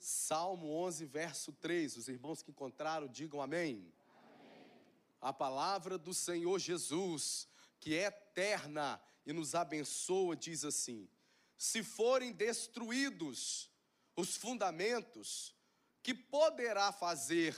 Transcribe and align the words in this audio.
Salmo 0.00 0.70
11, 0.70 1.04
verso 1.04 1.52
3. 1.52 1.98
Os 1.98 2.08
irmãos 2.08 2.42
que 2.42 2.50
encontraram, 2.50 3.06
digam 3.06 3.42
amém. 3.42 3.92
amém. 4.16 4.70
A 5.20 5.30
palavra 5.30 5.98
do 5.98 6.14
Senhor 6.14 6.58
Jesus, 6.58 7.46
que 7.78 7.94
é 7.94 8.06
eterna 8.06 8.98
e 9.26 9.32
nos 9.32 9.54
abençoa, 9.54 10.34
diz 10.34 10.64
assim: 10.64 11.06
Se 11.58 11.84
forem 11.84 12.32
destruídos 12.32 13.70
os 14.16 14.36
fundamentos, 14.36 15.54
que 16.02 16.14
poderá 16.14 16.92
fazer 16.92 17.54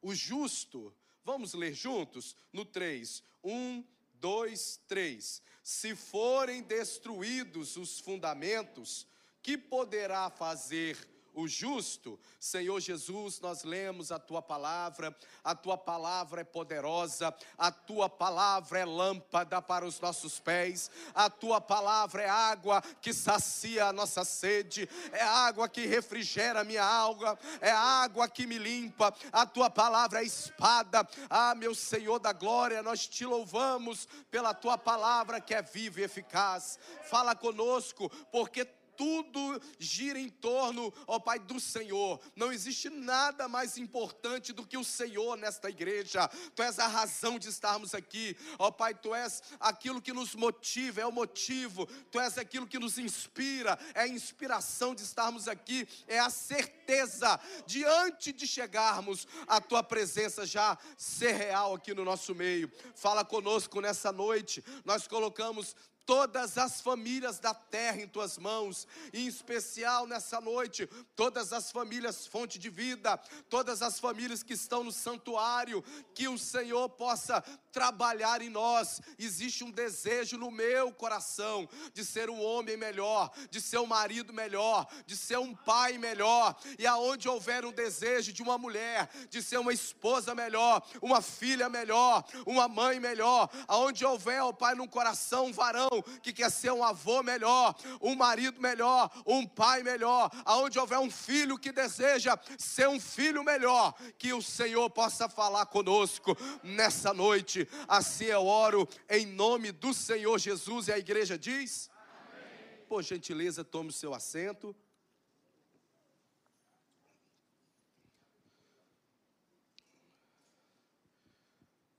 o 0.00 0.14
justo? 0.14 0.94
Vamos 1.24 1.54
ler 1.54 1.74
juntos? 1.74 2.36
No 2.52 2.64
3. 2.64 3.20
1, 3.42 3.84
2, 4.14 4.80
3. 4.86 5.42
Se 5.60 5.96
forem 5.96 6.62
destruídos 6.62 7.76
os 7.76 7.98
fundamentos, 7.98 9.08
que 9.42 9.58
poderá 9.58 10.30
fazer 10.30 10.96
o 10.96 11.19
justo. 11.46 12.18
Senhor 12.38 12.80
Jesus, 12.80 13.40
nós 13.40 13.64
lemos 13.64 14.10
a 14.10 14.18
tua 14.18 14.40
palavra, 14.40 15.14
a 15.44 15.54
tua 15.54 15.76
palavra 15.76 16.40
é 16.40 16.44
poderosa, 16.44 17.34
a 17.58 17.70
tua 17.70 18.08
palavra 18.08 18.78
é 18.78 18.84
lâmpada 18.84 19.60
para 19.60 19.84
os 19.84 20.00
nossos 20.00 20.40
pés, 20.40 20.90
a 21.14 21.28
tua 21.28 21.60
palavra 21.60 22.22
é 22.22 22.28
água 22.28 22.82
que 23.00 23.12
sacia 23.12 23.86
a 23.86 23.92
nossa 23.92 24.24
sede, 24.24 24.88
é 25.12 25.22
água 25.22 25.68
que 25.68 25.86
refrigera 25.86 26.60
a 26.60 26.64
minha 26.64 26.84
alma, 26.84 27.38
é 27.60 27.70
água 27.70 28.28
que 28.28 28.46
me 28.46 28.58
limpa, 28.58 29.14
a 29.30 29.44
tua 29.44 29.68
palavra 29.68 30.22
é 30.22 30.24
espada. 30.24 31.06
Ah, 31.28 31.54
meu 31.54 31.74
Senhor 31.74 32.18
da 32.18 32.32
glória, 32.32 32.82
nós 32.82 33.06
te 33.06 33.24
louvamos 33.24 34.08
pela 34.30 34.54
tua 34.54 34.78
palavra 34.78 35.40
que 35.40 35.54
é 35.54 35.62
viva 35.62 36.00
e 36.00 36.04
eficaz. 36.04 36.78
Fala 37.08 37.34
conosco, 37.34 38.10
porque 38.30 38.64
tudo 39.00 39.58
gira 39.78 40.20
em 40.20 40.28
torno, 40.28 40.92
ó 41.06 41.18
Pai, 41.18 41.38
do 41.38 41.58
Senhor. 41.58 42.20
Não 42.36 42.52
existe 42.52 42.90
nada 42.90 43.48
mais 43.48 43.78
importante 43.78 44.52
do 44.52 44.66
que 44.66 44.76
o 44.76 44.84
Senhor 44.84 45.38
nesta 45.38 45.70
igreja. 45.70 46.28
Tu 46.54 46.62
és 46.62 46.78
a 46.78 46.86
razão 46.86 47.38
de 47.38 47.48
estarmos 47.48 47.94
aqui, 47.94 48.36
ó 48.58 48.70
Pai, 48.70 48.92
tu 48.92 49.14
és 49.14 49.42
aquilo 49.58 50.02
que 50.02 50.12
nos 50.12 50.34
motiva, 50.34 51.00
é 51.00 51.06
o 51.06 51.10
motivo, 51.10 51.86
tu 52.10 52.20
és 52.20 52.36
aquilo 52.36 52.66
que 52.66 52.78
nos 52.78 52.98
inspira, 52.98 53.78
é 53.94 54.02
a 54.02 54.08
inspiração 54.08 54.94
de 54.94 55.02
estarmos 55.02 55.48
aqui, 55.48 55.88
é 56.06 56.18
a 56.18 56.28
certeza 56.28 57.40
diante 57.64 58.34
de 58.34 58.46
chegarmos 58.46 59.26
a 59.46 59.62
tua 59.62 59.82
presença 59.82 60.44
já 60.44 60.76
ser 60.98 61.32
real 61.32 61.74
aqui 61.74 61.94
no 61.94 62.04
nosso 62.04 62.34
meio. 62.34 62.70
Fala 62.94 63.24
conosco 63.24 63.80
nessa 63.80 64.12
noite. 64.12 64.62
Nós 64.84 65.08
colocamos 65.08 65.74
todas 66.06 66.58
as 66.58 66.80
famílias 66.80 67.38
da 67.38 67.54
terra 67.54 68.00
em 68.00 68.08
tuas 68.08 68.38
mãos, 68.38 68.86
em 69.12 69.26
especial 69.26 70.06
nessa 70.06 70.40
noite, 70.40 70.86
todas 71.14 71.52
as 71.52 71.70
famílias 71.70 72.26
fonte 72.26 72.58
de 72.58 72.70
vida, 72.70 73.16
todas 73.48 73.82
as 73.82 73.98
famílias 73.98 74.42
que 74.42 74.54
estão 74.54 74.84
no 74.84 74.92
santuário, 74.92 75.84
que 76.14 76.28
o 76.28 76.38
Senhor 76.38 76.88
possa 76.90 77.42
trabalhar 77.72 78.42
em 78.42 78.48
nós. 78.48 79.00
Existe 79.18 79.64
um 79.64 79.70
desejo 79.70 80.36
no 80.36 80.50
meu 80.50 80.92
coração 80.92 81.68
de 81.92 82.04
ser 82.04 82.30
um 82.30 82.42
homem 82.42 82.76
melhor, 82.76 83.30
de 83.50 83.60
ser 83.60 83.78
um 83.78 83.86
marido 83.86 84.32
melhor, 84.32 84.86
de 85.06 85.16
ser 85.16 85.38
um 85.38 85.54
pai 85.54 85.98
melhor. 85.98 86.56
E 86.78 86.86
aonde 86.86 87.28
houver 87.28 87.64
um 87.64 87.72
desejo 87.72 88.32
de 88.32 88.42
uma 88.42 88.58
mulher, 88.58 89.08
de 89.28 89.42
ser 89.42 89.58
uma 89.58 89.72
esposa 89.72 90.34
melhor, 90.34 90.82
uma 91.00 91.20
filha 91.20 91.68
melhor, 91.68 92.24
uma 92.46 92.68
mãe 92.68 92.98
melhor, 92.98 93.48
aonde 93.66 94.04
houver, 94.04 94.42
ó 94.42 94.52
Pai, 94.52 94.74
num 94.74 94.86
coração 94.86 95.46
um 95.46 95.52
varão 95.52 95.89
que 96.22 96.32
quer 96.32 96.50
ser 96.50 96.70
um 96.70 96.84
avô 96.84 97.22
melhor, 97.22 97.74
um 98.00 98.14
marido 98.14 98.60
melhor, 98.60 99.10
um 99.26 99.44
pai 99.46 99.82
melhor, 99.82 100.30
aonde 100.44 100.78
houver 100.78 100.98
um 100.98 101.10
filho 101.10 101.58
que 101.58 101.72
deseja 101.72 102.38
ser 102.58 102.88
um 102.88 103.00
filho 103.00 103.42
melhor, 103.42 103.94
que 104.16 104.32
o 104.32 104.40
Senhor 104.40 104.88
possa 104.90 105.28
falar 105.28 105.66
conosco 105.66 106.36
nessa 106.62 107.12
noite. 107.12 107.66
Assim 107.88 108.26
eu 108.26 108.46
oro 108.46 108.88
em 109.08 109.26
nome 109.26 109.72
do 109.72 109.92
Senhor 109.92 110.38
Jesus 110.38 110.86
e 110.86 110.92
a 110.92 110.98
igreja 110.98 111.36
diz: 111.36 111.90
Amém. 111.90 112.86
Por 112.88 113.02
gentileza, 113.02 113.64
tome 113.64 113.90
o 113.90 113.92
seu 113.92 114.14
assento. 114.14 114.74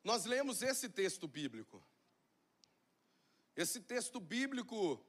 Nós 0.03 0.25
lemos 0.25 0.63
esse 0.63 0.89
texto 0.89 1.27
bíblico. 1.27 1.83
Esse 3.55 3.81
texto 3.81 4.19
bíblico 4.19 5.03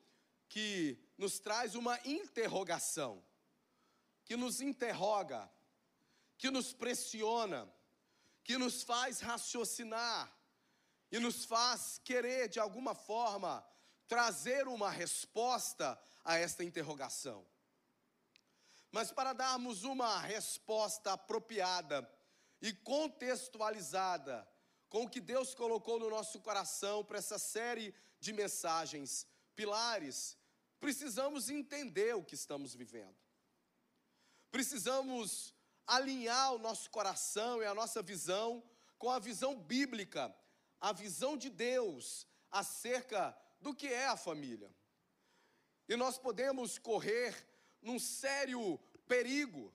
que 0.49 0.99
nos 1.17 1.39
traz 1.39 1.75
uma 1.75 1.99
interrogação, 2.05 3.25
que 4.25 4.37
nos 4.37 4.61
interroga, 4.61 5.51
que 6.37 6.51
nos 6.51 6.73
pressiona, 6.73 7.73
que 8.43 8.59
nos 8.59 8.83
faz 8.83 9.21
raciocinar 9.21 10.37
e 11.11 11.19
nos 11.19 11.45
faz 11.45 12.01
querer 12.05 12.49
de 12.49 12.59
alguma 12.59 12.95
forma 12.95 13.65
trazer 14.09 14.67
uma 14.67 14.91
resposta 14.91 15.99
a 16.25 16.37
esta 16.37 16.65
interrogação. 16.65 17.47
Mas 18.91 19.11
para 19.11 19.33
darmos 19.33 19.85
uma 19.85 20.19
resposta 20.19 21.13
apropriada 21.13 22.07
e 22.61 22.73
contextualizada 22.73 24.47
com 24.91 25.05
o 25.05 25.09
que 25.09 25.21
Deus 25.21 25.55
colocou 25.55 25.99
no 25.99 26.11
nosso 26.11 26.41
coração 26.41 27.03
para 27.03 27.19
essa 27.19 27.39
série 27.39 27.95
de 28.23 28.33
mensagens 28.33 29.27
pilares, 29.57 30.39
precisamos 30.79 31.51
entender 31.51 32.15
o 32.15 32.23
que 32.23 32.37
estamos 32.37 32.73
vivendo. 32.73 33.19
Precisamos 34.49 35.53
alinhar 35.85 36.55
o 36.55 36.59
nosso 36.59 36.89
coração 36.89 37.61
e 37.61 37.67
a 37.67 37.75
nossa 37.75 38.01
visão 38.01 38.63
com 38.97 39.11
a 39.11 39.19
visão 39.19 39.59
bíblica, 39.59 40.33
a 40.81 40.93
visão 40.93 41.37
de 41.37 41.51
Deus 41.51 42.25
acerca 42.49 43.37
do 43.61 43.75
que 43.75 43.89
é 43.89 44.07
a 44.07 44.17
família. 44.17 44.73
E 45.89 45.97
nós 45.97 46.17
podemos 46.17 46.79
correr 46.79 47.35
num 47.83 47.99
sério 47.99 48.79
perigo 49.09 49.75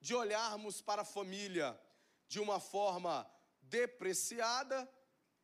de 0.00 0.14
olharmos 0.14 0.80
para 0.80 1.02
a 1.02 1.10
família 1.16 1.78
de 2.26 2.40
uma 2.40 2.58
forma 2.58 3.30
depreciada 3.60 4.90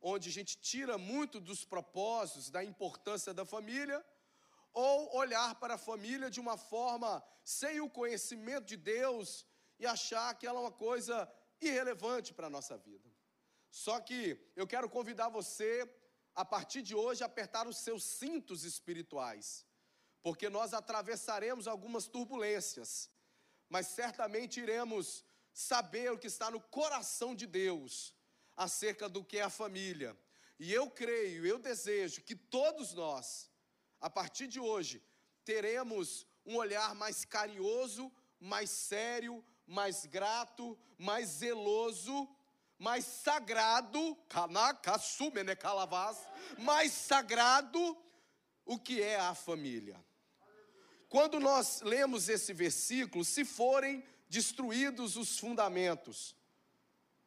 onde 0.05 0.27
a 0.27 0.31
gente 0.31 0.57
tira 0.57 0.97
muito 0.97 1.39
dos 1.39 1.63
propósitos, 1.63 2.49
da 2.49 2.61
importância 2.61 3.33
da 3.33 3.45
família, 3.45 4.05
ou 4.73 5.15
olhar 5.15 5.55
para 5.55 5.75
a 5.75 5.77
família 5.77 6.29
de 6.29 6.41
uma 6.41 6.57
forma 6.57 7.23
sem 7.43 7.79
o 7.79 7.89
conhecimento 7.89 8.65
de 8.65 8.75
Deus 8.75 9.47
e 9.79 9.85
achar 9.85 10.35
que 10.35 10.45
ela 10.45 10.59
é 10.59 10.63
uma 10.63 10.71
coisa 10.71 11.31
irrelevante 11.61 12.33
para 12.33 12.47
a 12.47 12.49
nossa 12.49 12.77
vida. 12.77 13.09
Só 13.71 13.99
que 14.01 14.37
eu 14.57 14.67
quero 14.67 14.89
convidar 14.89 15.29
você, 15.29 15.89
a 16.35 16.43
partir 16.43 16.81
de 16.81 16.93
hoje, 16.93 17.23
a 17.23 17.27
apertar 17.27 17.65
os 17.65 17.77
seus 17.77 18.03
cintos 18.03 18.65
espirituais, 18.65 19.65
porque 20.21 20.49
nós 20.49 20.73
atravessaremos 20.73 21.65
algumas 21.65 22.07
turbulências, 22.07 23.09
mas 23.69 23.87
certamente 23.87 24.59
iremos 24.59 25.23
saber 25.53 26.11
o 26.11 26.17
que 26.17 26.27
está 26.27 26.51
no 26.51 26.59
coração 26.59 27.33
de 27.33 27.47
Deus 27.47 28.13
acerca 28.55 29.09
do 29.09 29.23
que 29.23 29.37
é 29.37 29.43
a 29.43 29.49
família. 29.49 30.17
E 30.59 30.71
eu 30.71 30.89
creio, 30.89 31.45
eu 31.45 31.59
desejo 31.59 32.21
que 32.21 32.35
todos 32.35 32.93
nós, 32.93 33.49
a 33.99 34.09
partir 34.09 34.47
de 34.47 34.59
hoje, 34.59 35.03
teremos 35.43 36.25
um 36.45 36.55
olhar 36.55 36.93
mais 36.95 37.25
carinhoso, 37.25 38.11
mais 38.39 38.69
sério, 38.69 39.43
mais 39.65 40.05
grato, 40.05 40.77
mais 40.97 41.29
zeloso, 41.29 42.29
mais 42.77 43.05
sagrado, 43.05 44.17
mais 46.57 46.91
sagrado 46.91 47.97
o 48.65 48.77
que 48.77 49.01
é 49.01 49.19
a 49.19 49.33
família. 49.33 50.03
Quando 51.09 51.39
nós 51.39 51.81
lemos 51.81 52.27
esse 52.27 52.53
versículo, 52.53 53.23
se 53.23 53.45
forem 53.45 54.03
destruídos 54.27 55.15
os 55.15 55.37
fundamentos, 55.37 56.35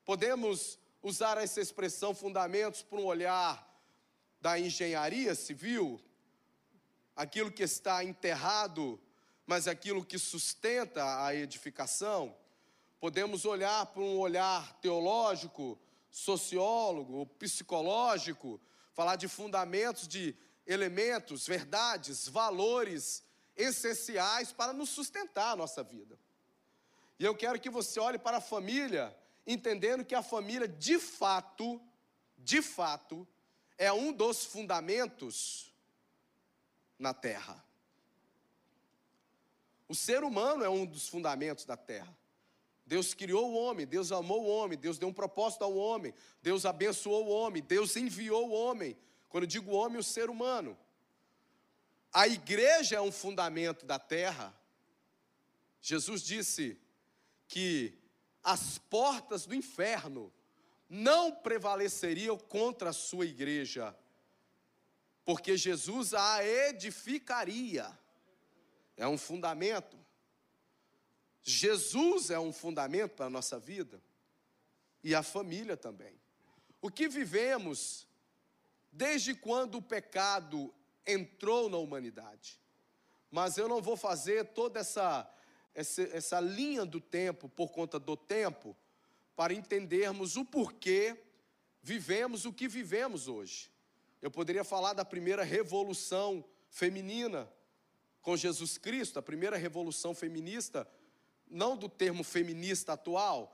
podemos 0.04 0.78
usar 1.06 1.38
essa 1.38 1.60
expressão 1.60 2.12
fundamentos 2.12 2.82
por 2.82 2.98
um 2.98 3.04
olhar 3.04 3.64
da 4.40 4.58
engenharia 4.58 5.36
civil, 5.36 6.00
aquilo 7.14 7.52
que 7.52 7.62
está 7.62 8.02
enterrado, 8.02 9.00
mas 9.46 9.68
aquilo 9.68 10.04
que 10.04 10.18
sustenta 10.18 11.24
a 11.24 11.32
edificação. 11.32 12.36
Podemos 12.98 13.44
olhar 13.44 13.86
por 13.86 14.02
um 14.02 14.18
olhar 14.18 14.80
teológico, 14.80 15.78
sociólogo, 16.10 17.24
psicológico, 17.38 18.60
falar 18.92 19.14
de 19.14 19.28
fundamentos, 19.28 20.08
de 20.08 20.34
elementos, 20.66 21.46
verdades, 21.46 22.26
valores 22.26 23.22
essenciais 23.56 24.52
para 24.52 24.72
nos 24.72 24.88
sustentar 24.88 25.52
a 25.52 25.56
nossa 25.56 25.84
vida. 25.84 26.18
E 27.16 27.24
eu 27.24 27.36
quero 27.36 27.60
que 27.60 27.70
você 27.70 28.00
olhe 28.00 28.18
para 28.18 28.38
a 28.38 28.40
família 28.40 29.16
entendendo 29.46 30.04
que 30.04 30.14
a 30.14 30.22
família, 30.22 30.66
de 30.66 30.98
fato, 30.98 31.80
de 32.38 32.60
fato, 32.60 33.26
é 33.78 33.92
um 33.92 34.12
dos 34.12 34.44
fundamentos 34.44 35.72
na 36.98 37.14
terra. 37.14 37.62
O 39.88 39.94
ser 39.94 40.24
humano 40.24 40.64
é 40.64 40.68
um 40.68 40.84
dos 40.84 41.08
fundamentos 41.08 41.64
da 41.64 41.76
terra. 41.76 42.16
Deus 42.84 43.14
criou 43.14 43.50
o 43.50 43.54
homem, 43.54 43.86
Deus 43.86 44.12
amou 44.12 44.44
o 44.44 44.48
homem, 44.48 44.78
Deus 44.78 44.98
deu 44.98 45.08
um 45.08 45.12
propósito 45.12 45.64
ao 45.64 45.76
homem, 45.76 46.14
Deus 46.40 46.64
abençoou 46.64 47.26
o 47.26 47.30
homem, 47.30 47.62
Deus 47.62 47.96
enviou 47.96 48.48
o 48.48 48.52
homem. 48.52 48.96
Quando 49.28 49.44
eu 49.44 49.48
digo 49.48 49.72
homem, 49.72 49.98
o 49.98 50.04
ser 50.04 50.30
humano. 50.30 50.78
A 52.12 52.26
igreja 52.28 52.96
é 52.96 53.00
um 53.00 53.12
fundamento 53.12 53.84
da 53.84 53.98
terra. 53.98 54.54
Jesus 55.80 56.22
disse 56.22 56.78
que 57.48 57.98
as 58.46 58.78
portas 58.78 59.44
do 59.44 59.56
inferno 59.56 60.32
não 60.88 61.32
prevaleceriam 61.32 62.38
contra 62.38 62.90
a 62.90 62.92
sua 62.92 63.26
igreja, 63.26 63.92
porque 65.24 65.56
Jesus 65.56 66.14
a 66.14 66.46
edificaria. 66.46 67.90
É 68.96 69.06
um 69.08 69.18
fundamento. 69.18 69.98
Jesus 71.42 72.30
é 72.30 72.38
um 72.38 72.52
fundamento 72.52 73.16
para 73.16 73.26
a 73.26 73.30
nossa 73.30 73.58
vida 73.58 74.00
e 75.02 75.12
a 75.12 75.24
família 75.24 75.76
também. 75.76 76.14
O 76.80 76.88
que 76.88 77.08
vivemos 77.08 78.06
desde 78.92 79.34
quando 79.34 79.78
o 79.78 79.82
pecado 79.82 80.72
entrou 81.04 81.68
na 81.68 81.78
humanidade. 81.78 82.60
Mas 83.28 83.58
eu 83.58 83.68
não 83.68 83.82
vou 83.82 83.96
fazer 83.96 84.44
toda 84.54 84.78
essa, 84.78 85.28
essa, 85.76 86.02
essa 86.04 86.40
linha 86.40 86.86
do 86.86 87.00
tempo 87.00 87.48
por 87.50 87.70
conta 87.70 88.00
do 88.00 88.16
tempo 88.16 88.74
para 89.36 89.52
entendermos 89.52 90.34
o 90.36 90.44
porquê 90.44 91.22
vivemos 91.82 92.46
o 92.46 92.52
que 92.52 92.66
vivemos 92.66 93.28
hoje. 93.28 93.70
Eu 94.22 94.30
poderia 94.30 94.64
falar 94.64 94.94
da 94.94 95.04
primeira 95.04 95.44
revolução 95.44 96.42
feminina 96.70 97.48
com 98.22 98.36
Jesus 98.36 98.78
Cristo, 98.78 99.18
a 99.18 99.22
primeira 99.22 99.56
revolução 99.56 100.14
feminista 100.14 100.88
não 101.46 101.76
do 101.76 101.88
termo 101.88 102.24
feminista 102.24 102.94
atual, 102.94 103.52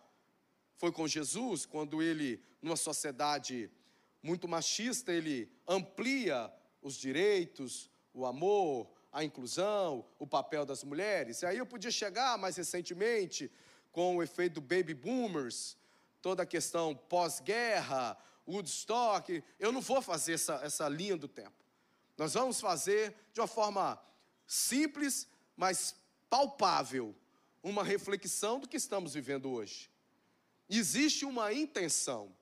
foi 0.77 0.91
com 0.91 1.07
Jesus, 1.07 1.67
quando 1.67 2.01
ele, 2.01 2.43
numa 2.63 2.77
sociedade 2.77 3.71
muito 4.23 4.49
machista, 4.49 5.13
ele 5.13 5.51
amplia 5.69 6.51
os 6.81 6.95
direitos, 6.95 7.91
o 8.15 8.25
amor, 8.25 8.91
a 9.13 9.23
inclusão, 9.23 10.05
o 10.19 10.27
papel 10.27 10.65
das 10.65 10.83
mulheres. 10.83 11.43
E 11.43 11.47
aí 11.47 11.59
eu 11.59 11.67
podia 11.67 11.91
chegar 11.91 12.39
mais 12.39 12.57
recentemente 12.57 13.51
com 13.93 14.17
o 14.17 14.23
efeito 14.23 14.55
do 14.55 14.61
baby 14.61 14.95
boomers, 14.95 15.77
toda 16.23 16.43
a 16.43 16.47
questão 16.47 16.97
pós-guerra, 16.97 18.17
Woodstock. 18.49 19.45
Eu 19.59 19.71
não 19.71 19.83
vou 19.83 20.01
fazer 20.01 20.35
essa, 20.35 20.55
essa 20.65 20.89
linha 20.89 21.17
do 21.17 21.29
tempo. 21.29 21.53
Nós 22.17 22.35
vamos 22.35 22.61
fazer 22.61 23.15
de 23.33 23.41
uma 23.41 23.47
forma 23.47 24.01
simples, 24.47 25.29
mas 25.57 25.95
palpável, 26.31 27.15
uma 27.63 27.85
reflexão 27.85 28.59
do 28.59 28.69
que 28.69 28.77
estamos 28.77 29.15
vivendo 29.15 29.51
hoje. 29.51 29.91
Existe 30.69 31.27
uma 31.27 31.53
intenção. 31.53 32.35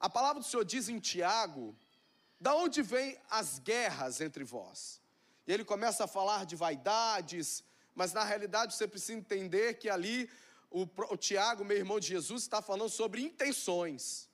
A 0.00 0.08
palavra 0.08 0.40
do 0.40 0.46
Senhor 0.46 0.64
diz 0.64 0.88
em 0.88 0.98
Tiago: 0.98 1.76
da 2.40 2.54
onde 2.54 2.80
vêm 2.80 3.18
as 3.28 3.58
guerras 3.58 4.20
entre 4.20 4.44
vós? 4.44 5.00
E 5.48 5.52
ele 5.52 5.64
começa 5.64 6.04
a 6.04 6.06
falar 6.06 6.44
de 6.44 6.54
vaidades, 6.54 7.64
mas 7.94 8.12
na 8.12 8.22
realidade 8.22 8.74
você 8.74 8.86
precisa 8.86 9.14
entender 9.14 9.78
que 9.78 9.88
ali 9.88 10.28
o, 10.70 10.86
o 11.08 11.16
Tiago, 11.16 11.64
meu 11.64 11.78
irmão 11.78 11.98
de 11.98 12.06
Jesus, 12.06 12.42
está 12.42 12.60
falando 12.60 12.90
sobre 12.90 13.22
intenções. 13.22 14.28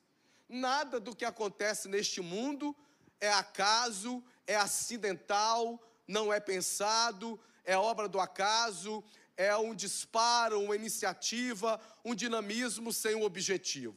Nada 0.49 0.99
do 0.99 1.15
que 1.15 1.25
acontece 1.25 1.87
neste 1.87 2.21
mundo 2.21 2.75
é 3.21 3.33
acaso, 3.33 4.25
é 4.45 4.57
acidental, 4.57 5.81
não 6.09 6.33
é 6.33 6.41
pensado, 6.41 7.39
é 7.65 7.79
obra 7.79 8.09
do 8.09 8.19
acaso, 8.19 9.05
é 9.37 9.57
um 9.57 9.73
disparo, 9.73 10.61
uma 10.61 10.75
iniciativa, 10.75 11.81
um 12.05 12.13
dinamismo 12.13 12.93
sem 12.93 13.15
um 13.15 13.23
objetivo. 13.23 13.97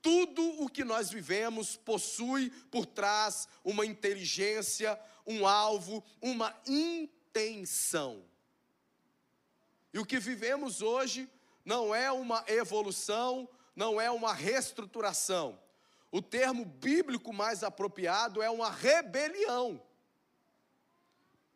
Tudo 0.00 0.62
o 0.62 0.68
que 0.68 0.84
nós 0.84 1.10
vivemos 1.10 1.76
possui 1.76 2.50
por 2.70 2.86
trás 2.86 3.48
uma 3.64 3.84
inteligência, 3.84 4.98
um 5.26 5.46
alvo, 5.46 6.04
uma 6.22 6.56
intenção. 6.66 8.24
E 9.92 9.98
o 9.98 10.06
que 10.06 10.18
vivemos 10.18 10.82
hoje 10.82 11.28
não 11.64 11.94
é 11.94 12.10
uma 12.10 12.44
evolução, 12.46 13.48
não 13.74 14.00
é 14.00 14.10
uma 14.10 14.32
reestruturação. 14.32 15.58
O 16.10 16.22
termo 16.22 16.64
bíblico 16.64 17.32
mais 17.32 17.62
apropriado 17.62 18.42
é 18.42 18.48
uma 18.48 18.70
rebelião. 18.70 19.82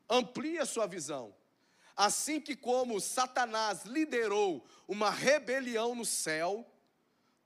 Amplie 0.08 0.58
a 0.58 0.66
sua 0.66 0.86
visão. 0.86 1.34
Assim 1.96 2.40
que 2.40 2.56
como 2.56 3.00
Satanás 3.00 3.84
liderou 3.84 4.66
uma 4.86 5.10
rebelião 5.10 5.94
no 5.94 6.04
céu, 6.04 6.66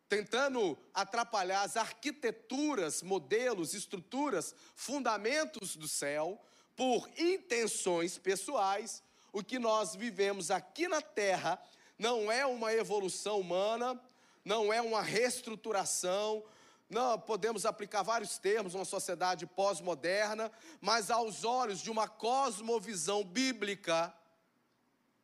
tentando 0.09 0.79
atrapalhar 0.95 1.63
as 1.63 1.77
arquiteturas, 1.77 3.03
modelos, 3.03 3.75
estruturas, 3.75 4.55
fundamentos 4.75 5.77
do 5.77 5.89
céu, 5.89 6.41
por 6.77 7.09
intenções 7.19 8.19
pessoais, 8.19 9.03
o 9.33 9.43
que 9.43 9.59
nós 9.59 9.95
vivemos 9.95 10.51
aqui 10.51 10.87
na 10.87 11.03
terra 11.03 11.61
não 11.99 12.31
é 12.31 12.45
uma 12.47 12.73
evolução 12.73 13.41
humana, 13.41 14.01
não 14.45 14.73
é 14.73 14.81
uma 14.81 15.03
reestruturação, 15.03 16.45
não 16.89 17.19
podemos 17.19 17.67
aplicar 17.67 18.03
vários 18.03 18.39
termos 18.39 18.75
uma 18.75 18.85
sociedade 18.85 19.47
pós-moderna, 19.47 20.53
mas 20.81 21.11
aos 21.11 21.43
olhos 21.43 21.81
de 21.81 21.91
uma 21.91 22.07
cosmovisão 22.07 23.25
bíblica, 23.25 24.15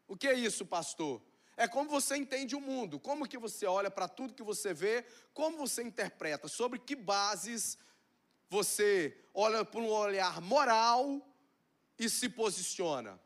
o 0.09 0.17
que 0.17 0.27
é 0.27 0.35
isso, 0.35 0.67
pastor? 0.67 1.23
É 1.57 1.69
como 1.69 1.91
você 1.91 2.17
entende 2.17 2.57
o 2.57 2.61
mundo, 2.61 2.99
como 2.99 3.29
que 3.29 3.39
você 3.39 3.67
olha 3.67 3.91
para 3.91 4.09
tudo 4.09 4.35
que 4.35 4.43
você 4.43 4.73
vê, 4.73 5.05
como 5.35 5.59
você 5.59 5.83
interpreta, 5.83 6.49
sobre 6.49 6.79
que 6.79 6.97
bases 6.97 7.79
você 8.49 9.17
olha 9.33 9.65
por 9.65 9.83
um 9.83 9.89
olhar 9.89 10.41
moral 10.41 11.27
e 11.99 12.09
se 12.09 12.29
posiciona. 12.29 13.21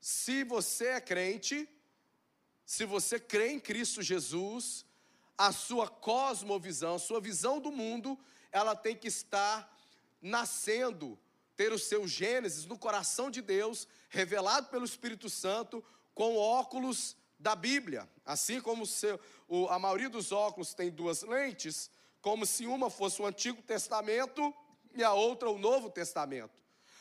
Se 0.00 0.44
você 0.44 0.88
é 0.88 1.00
crente, 1.00 1.68
se 2.64 2.84
você 2.84 3.18
crê 3.18 3.52
em 3.52 3.60
Cristo 3.60 4.02
Jesus, 4.02 4.84
a 5.36 5.52
sua 5.52 5.88
cosmovisão, 5.88 6.94
a 6.94 6.98
sua 6.98 7.20
visão 7.20 7.60
do 7.60 7.72
mundo, 7.72 8.18
ela 8.52 8.76
tem 8.76 8.96
que 8.96 9.08
estar 9.08 9.70
nascendo 10.20 11.18
ter 11.56 11.72
o 11.72 11.78
seu 11.78 12.06
Gênesis 12.06 12.64
no 12.64 12.78
coração 12.78 13.30
de 13.30 13.40
Deus, 13.40 13.86
revelado 14.08 14.68
pelo 14.68 14.84
Espírito 14.84 15.28
Santo, 15.28 15.84
com 16.14 16.36
óculos 16.36 17.16
da 17.38 17.54
Bíblia. 17.54 18.08
Assim 18.24 18.60
como 18.60 18.86
seu, 18.86 19.20
o, 19.48 19.68
a 19.68 19.78
maioria 19.78 20.08
dos 20.08 20.32
óculos 20.32 20.72
tem 20.72 20.90
duas 20.90 21.22
lentes, 21.22 21.90
como 22.22 22.46
se 22.46 22.66
uma 22.66 22.88
fosse 22.88 23.20
o 23.20 23.26
Antigo 23.26 23.60
Testamento 23.62 24.54
e 24.94 25.02
a 25.02 25.12
outra 25.12 25.50
o 25.50 25.58
Novo 25.58 25.90
Testamento. 25.90 26.54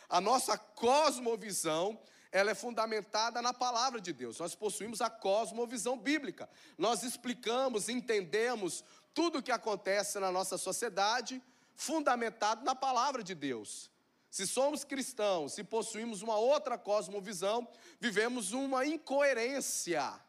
A 0.09 0.19
nossa 0.19 0.57
cosmovisão, 0.57 1.99
ela 2.31 2.51
é 2.51 2.55
fundamentada 2.55 3.41
na 3.41 3.53
palavra 3.53 4.01
de 4.01 4.11
Deus. 4.11 4.39
Nós 4.39 4.53
possuímos 4.53 5.01
a 5.01 5.09
cosmovisão 5.09 5.97
bíblica. 5.97 6.49
Nós 6.77 7.03
explicamos, 7.03 7.87
entendemos 7.87 8.83
tudo 9.13 9.39
o 9.39 9.43
que 9.43 9.51
acontece 9.51 10.19
na 10.19 10.31
nossa 10.31 10.57
sociedade, 10.57 11.41
fundamentado 11.75 12.65
na 12.65 12.75
palavra 12.75 13.23
de 13.23 13.33
Deus. 13.33 13.89
Se 14.33 14.47
somos 14.47 14.83
cristãos, 14.83 15.53
se 15.53 15.63
possuímos 15.63 16.23
uma 16.23 16.37
outra 16.37 16.75
cosmovisão, 16.75 17.67
vivemos 17.99 18.51
uma 18.51 18.83
incoerência. 18.83 20.19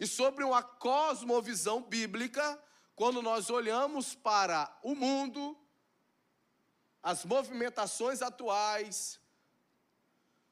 E 0.00 0.04
sobre 0.04 0.42
uma 0.42 0.60
cosmovisão 0.60 1.80
bíblica, 1.80 2.60
quando 2.96 3.22
nós 3.22 3.50
olhamos 3.50 4.16
para 4.16 4.68
o 4.82 4.96
mundo, 4.96 5.56
as 7.00 7.24
movimentações 7.24 8.20
atuais, 8.20 9.20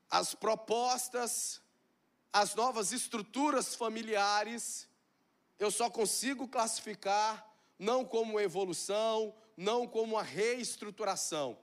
as 0.09 0.37
propostas, 0.37 1.61
as 2.33 2.55
novas 2.55 2.93
estruturas 2.93 3.75
familiares, 3.75 4.89
eu 5.59 5.69
só 5.69 5.91
consigo 5.91 6.47
classificar 6.47 7.45
não 7.77 8.05
como 8.05 8.39
evolução, 8.39 9.35
não 9.57 9.85
como 9.85 10.15
uma 10.15 10.23
reestruturação, 10.23 11.59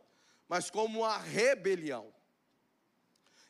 mas 0.47 0.69
como 0.69 0.99
uma 0.99 1.17
rebelião. 1.17 2.13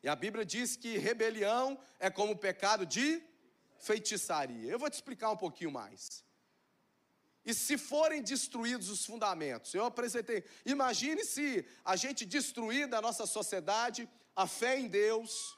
E 0.03 0.07
a 0.07 0.15
Bíblia 0.15 0.45
diz 0.45 0.75
que 0.75 0.97
rebelião 0.97 1.79
é 1.99 2.09
como 2.09 2.33
o 2.33 2.37
pecado 2.37 2.85
de 2.85 3.21
feitiçaria. 3.79 4.71
Eu 4.71 4.79
vou 4.79 4.89
te 4.89 4.93
explicar 4.93 5.31
um 5.31 5.37
pouquinho 5.37 5.71
mais. 5.71 6.23
E 7.45 7.53
se 7.53 7.77
forem 7.77 8.23
destruídos 8.23 8.89
os 8.89 9.05
fundamentos, 9.05 9.73
eu 9.73 9.85
apresentei. 9.85 10.43
Imagine 10.65 11.23
se 11.23 11.65
a 11.83 11.95
gente 11.95 12.25
destruir 12.25 12.87
da 12.87 13.01
nossa 13.01 13.25
sociedade 13.25 14.09
a 14.35 14.47
fé 14.47 14.79
em 14.79 14.87
Deus, 14.87 15.55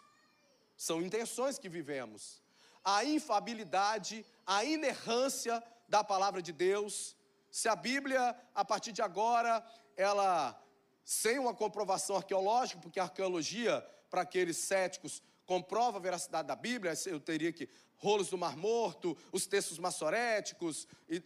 são 0.76 1.02
intenções 1.02 1.58
que 1.58 1.70
vivemos, 1.70 2.42
a 2.84 3.04
infabilidade, 3.04 4.26
a 4.46 4.64
inerrância 4.64 5.64
da 5.88 6.04
palavra 6.04 6.42
de 6.42 6.52
Deus. 6.52 7.16
Se 7.50 7.68
a 7.68 7.76
Bíblia, 7.76 8.36
a 8.54 8.64
partir 8.64 8.92
de 8.92 9.02
agora, 9.02 9.66
ela 9.96 10.62
sem 11.08 11.40
uma 11.40 11.54
comprovação 11.54 12.18
arqueológica, 12.18 12.82
porque 12.82 13.00
a 13.00 13.04
arqueologia 13.04 13.80
para 14.10 14.24
aqueles 14.24 14.58
céticos, 14.58 15.24
comprova 15.46 15.98
a 15.98 16.02
veracidade 16.02 16.50
da 16.50 16.56
Bíblia, 16.56 16.92
eu 17.06 17.18
teria 17.18 17.54
que 17.54 17.70
rolos 17.96 18.28
do 18.28 18.38
Mar 18.38 18.58
Morto, 18.58 19.18
os 19.32 19.48
textos 19.48 19.80
maçoréticos. 19.80 20.86
E, 21.08 21.24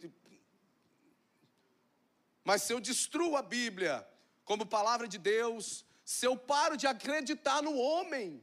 mas 2.44 2.62
se 2.62 2.72
eu 2.72 2.78
destruo 2.78 3.36
a 3.36 3.42
Bíblia 3.42 4.06
como 4.44 4.64
palavra 4.64 5.08
de 5.08 5.18
Deus, 5.18 5.84
se 6.04 6.24
eu 6.28 6.36
paro 6.36 6.76
de 6.76 6.86
acreditar 6.86 7.60
no 7.60 7.76
homem, 7.76 8.40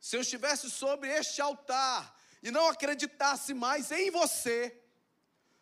se 0.00 0.16
eu 0.16 0.22
estivesse 0.22 0.70
sobre 0.70 1.10
este 1.10 1.42
altar 1.42 2.18
e 2.42 2.50
não 2.50 2.66
acreditasse 2.66 3.52
mais 3.52 3.92
em 3.92 4.10
você, 4.10 4.74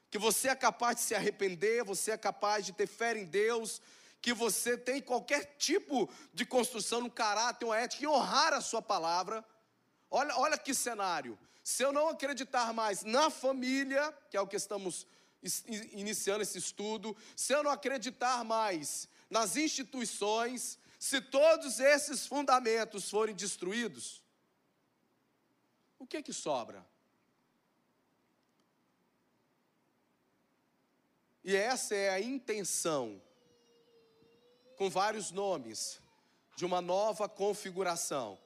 que 0.09 0.19
você 0.19 0.51
é 0.51 0.55
capaz 0.55 0.99
de 0.99 1.03
se 1.03 1.17
arrepender, 1.17 1.83
você 1.83 2.13
é 2.13 2.17
capaz 2.17 2.65
de 2.65 2.73
ter 2.73 2.87
fé 2.87 3.19
em 3.19 3.25
Deus, 3.25 3.83
que 4.21 4.35
você 4.35 4.77
tem 4.77 5.01
qualquer 5.01 5.57
tipo 5.57 6.09
de 6.33 6.45
construção 6.45 7.01
no 7.01 7.11
caráter, 7.11 7.65
uma 7.65 7.79
ética, 7.79 8.05
e 8.05 8.07
honrar 8.07 8.53
a 8.53 8.61
sua 8.61 8.83
palavra. 8.83 9.45
Olha, 10.11 10.37
olha 10.37 10.59
que 10.59 10.75
cenário. 10.75 11.39
Se 11.63 11.83
eu 11.83 11.93
não 11.93 12.09
acreditar 12.09 12.73
mais 12.73 13.03
na 13.03 13.31
família, 13.31 14.13
que 14.31 14.37
é 14.37 14.41
o 14.41 14.47
que 14.47 14.57
estamos 14.57 15.07
iniciando 15.93 16.43
esse 16.43 16.59
estudo, 16.59 17.17
se 17.35 17.53
eu 17.53 17.63
não 17.63 17.71
acreditar 17.71 18.45
mais 18.45 19.09
nas 19.31 19.57
instituições, 19.57 20.79
se 20.99 21.21
todos 21.21 21.81
esses 21.81 22.27
fundamentos 22.27 23.09
forem 23.09 23.35
destruídos, 23.35 24.23
o 25.99 26.07
que 26.07 26.23
que 26.23 26.33
sobra? 26.33 26.85
E 31.43 31.57
essa 31.57 31.95
é 31.95 32.11
a 32.11 32.21
intenção, 32.21 33.21
com 34.81 34.89
vários 34.89 35.31
nomes, 35.31 36.01
de 36.57 36.65
uma 36.65 36.81
nova 36.81 37.29
configuração. 37.29 38.39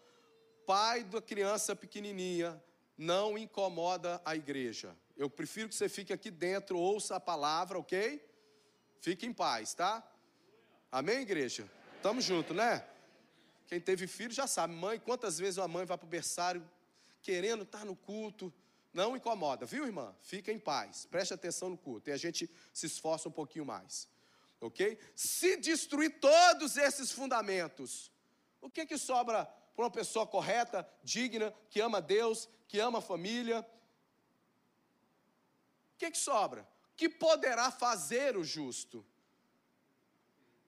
Pai 0.66 1.04
da 1.04 1.22
criança 1.22 1.76
pequenininha 1.76 2.60
não 2.98 3.38
incomoda 3.38 4.20
a 4.24 4.34
igreja. 4.34 4.96
Eu 5.16 5.30
prefiro 5.30 5.68
que 5.68 5.76
você 5.76 5.88
fique 5.88 6.12
aqui 6.12 6.32
dentro, 6.32 6.76
ouça 6.76 7.14
a 7.14 7.20
palavra, 7.20 7.78
ok? 7.78 8.20
Fique 9.00 9.24
em 9.24 9.32
paz, 9.32 9.74
tá? 9.74 10.02
Amém, 10.90 11.20
igreja? 11.20 11.70
Tamo 12.02 12.20
junto, 12.20 12.52
né? 12.52 12.84
Quem 13.68 13.80
teve 13.80 14.08
filho 14.08 14.32
já 14.32 14.48
sabe, 14.48 14.74
mãe, 14.74 14.98
quantas 14.98 15.38
vezes 15.38 15.58
uma 15.58 15.68
mãe 15.68 15.86
vai 15.86 15.96
para 15.96 16.04
o 16.04 16.08
berçário 16.08 16.68
querendo 17.22 17.62
estar 17.62 17.84
no 17.84 17.94
culto, 17.94 18.52
não 18.92 19.16
incomoda, 19.16 19.66
viu, 19.66 19.86
irmã? 19.86 20.12
Fica 20.20 20.50
em 20.50 20.58
paz, 20.58 21.06
preste 21.06 21.32
atenção 21.32 21.70
no 21.70 21.78
culto, 21.78 22.10
e 22.10 22.12
a 22.12 22.16
gente 22.16 22.50
se 22.72 22.86
esforça 22.86 23.28
um 23.28 23.32
pouquinho 23.32 23.64
mais, 23.64 24.08
ok? 24.66 24.98
Se 25.14 25.58
destruir 25.58 26.18
todos 26.18 26.76
esses 26.78 27.12
fundamentos, 27.12 28.10
o 28.62 28.70
que 28.70 28.86
que 28.86 28.96
sobra 28.96 29.44
para 29.44 29.84
uma 29.84 29.90
pessoa 29.90 30.26
correta, 30.26 30.88
digna, 31.02 31.54
que 31.68 31.80
ama 31.80 32.00
Deus, 32.00 32.48
que 32.66 32.80
ama 32.80 32.98
a 33.00 33.02
família, 33.02 33.60
o 35.94 35.98
que, 35.98 36.10
que 36.10 36.18
sobra? 36.18 36.66
Que 36.96 37.08
poderá 37.08 37.70
fazer 37.70 38.36
o 38.36 38.44
justo? 38.44 39.04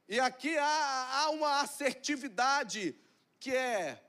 E 0.08 0.20
aqui 0.20 0.56
há, 0.58 1.20
há 1.20 1.30
uma 1.30 1.60
assertividade 1.62 2.96
que 3.40 3.50
é 3.50 4.02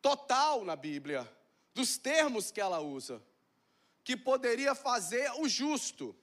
total 0.00 0.64
na 0.64 0.76
Bíblia, 0.76 1.30
dos 1.74 1.98
termos 1.98 2.50
que 2.50 2.60
ela 2.60 2.80
usa, 2.80 3.22
que 4.04 4.16
poderia 4.16 4.74
fazer 4.74 5.30
o 5.40 5.48
justo. 5.48 6.16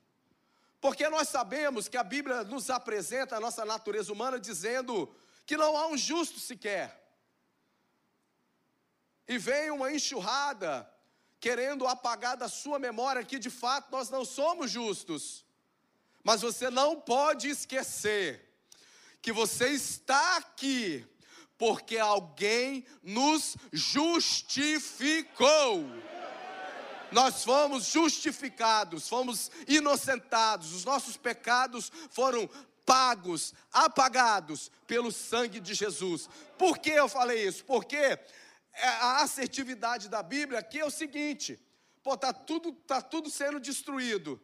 Porque 0.80 1.10
nós 1.10 1.30
sabemos 1.30 1.88
que 1.88 1.98
a 1.98 2.04
Bíblia 2.04 2.44
nos 2.44 2.70
apresenta 2.70 3.36
a 3.36 3.40
nossa 3.40 3.66
natureza 3.66 4.14
humana 4.14 4.40
dizendo 4.40 5.14
que 5.46 5.58
não 5.58 5.76
há 5.76 5.88
um 5.88 5.98
justo 5.98 6.40
sequer. 6.40 7.04
E 9.28 9.38
vem 9.38 9.72
uma 9.72 9.92
enxurrada 9.92 10.90
querendo 11.40 11.88
apagar 11.88 12.38
da 12.38 12.48
sua 12.48 12.80
memória 12.80 13.24
que 13.24 13.40
de 13.40 13.50
fato 13.50 13.92
nós 13.92 14.10
não 14.10 14.24
somos 14.24 14.72
justos. 14.72 15.46
Mas 16.24 16.42
você 16.42 16.70
não 16.70 17.00
pode 17.00 17.50
esquecer 17.50 18.48
que 19.22 19.32
você 19.32 19.70
está 19.70 20.38
aqui 20.38 21.06
porque 21.58 21.98
alguém 21.98 22.86
nos 23.02 23.58
justificou. 23.74 25.38
Nós 27.12 27.44
fomos 27.44 27.86
justificados, 27.86 29.08
fomos 29.08 29.50
inocentados, 29.68 30.74
os 30.74 30.84
nossos 30.84 31.16
pecados 31.18 31.92
foram 32.10 32.50
pagos, 32.86 33.54
apagados 33.72 34.72
pelo 34.86 35.12
sangue 35.12 35.60
de 35.60 35.74
Jesus. 35.74 36.30
Por 36.58 36.78
que 36.78 36.92
eu 36.92 37.10
falei 37.10 37.48
isso? 37.48 37.66
Porque 37.66 37.96
é, 37.98 38.20
a 38.74 39.22
assertividade 39.22 40.08
da 40.08 40.24
Bíblia 40.24 40.60
aqui 40.60 40.80
é 40.80 40.86
o 40.86 40.92
seguinte: 40.92 41.60
pô, 42.02 42.18
tá 42.18 42.32
tudo, 42.32 42.72
tá 42.72 43.02
tudo 43.02 43.30
sendo 43.30 43.60
destruído. 43.60 44.42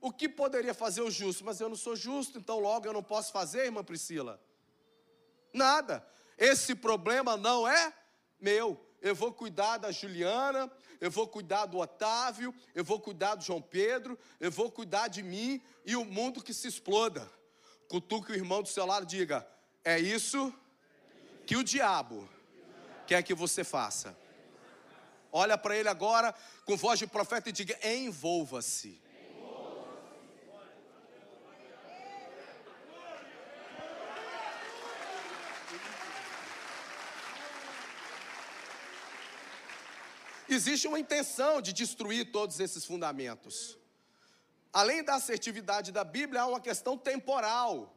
O 0.00 0.12
que 0.12 0.28
poderia 0.28 0.74
fazer 0.74 1.00
o 1.00 1.10
justo? 1.10 1.44
Mas 1.44 1.60
eu 1.60 1.68
não 1.68 1.76
sou 1.76 1.96
justo, 1.96 2.38
então 2.38 2.58
logo 2.58 2.86
eu 2.86 2.92
não 2.92 3.02
posso 3.02 3.32
fazer, 3.32 3.64
irmã 3.64 3.82
Priscila. 3.82 4.40
Nada. 5.52 6.06
Esse 6.36 6.74
problema 6.74 7.36
não 7.36 7.66
é 7.66 7.92
meu. 8.40 8.78
Eu 9.04 9.14
vou 9.14 9.30
cuidar 9.30 9.76
da 9.76 9.92
Juliana, 9.92 10.72
eu 10.98 11.10
vou 11.10 11.28
cuidar 11.28 11.66
do 11.66 11.76
Otávio, 11.76 12.54
eu 12.74 12.82
vou 12.82 12.98
cuidar 12.98 13.34
do 13.34 13.44
João 13.44 13.60
Pedro, 13.60 14.18
eu 14.40 14.50
vou 14.50 14.70
cuidar 14.70 15.08
de 15.08 15.22
mim 15.22 15.60
e 15.84 15.94
o 15.94 16.06
mundo 16.06 16.42
que 16.42 16.54
se 16.54 16.66
exploda. 16.66 17.30
Cutuque 17.86 18.32
o 18.32 18.34
irmão 18.34 18.62
do 18.62 18.68
seu 18.68 18.86
lado 18.86 19.04
diga: 19.04 19.46
é 19.84 19.98
isso 19.98 20.50
que 21.46 21.54
o 21.54 21.62
diabo 21.62 22.26
quer 23.06 23.22
que 23.22 23.34
você 23.34 23.62
faça. 23.62 24.16
Olha 25.30 25.58
para 25.58 25.76
ele 25.76 25.90
agora 25.90 26.34
com 26.64 26.74
voz 26.74 26.98
de 26.98 27.06
profeta 27.06 27.50
e 27.50 27.52
diga: 27.52 27.78
envolva-se. 27.86 29.03
Existe 40.54 40.86
uma 40.86 41.00
intenção 41.00 41.60
de 41.60 41.72
destruir 41.72 42.30
todos 42.30 42.60
esses 42.60 42.84
fundamentos. 42.84 43.76
Além 44.72 45.02
da 45.02 45.16
assertividade 45.16 45.90
da 45.90 46.04
Bíblia, 46.04 46.42
há 46.42 46.46
uma 46.46 46.60
questão 46.60 46.96
temporal. 46.96 47.92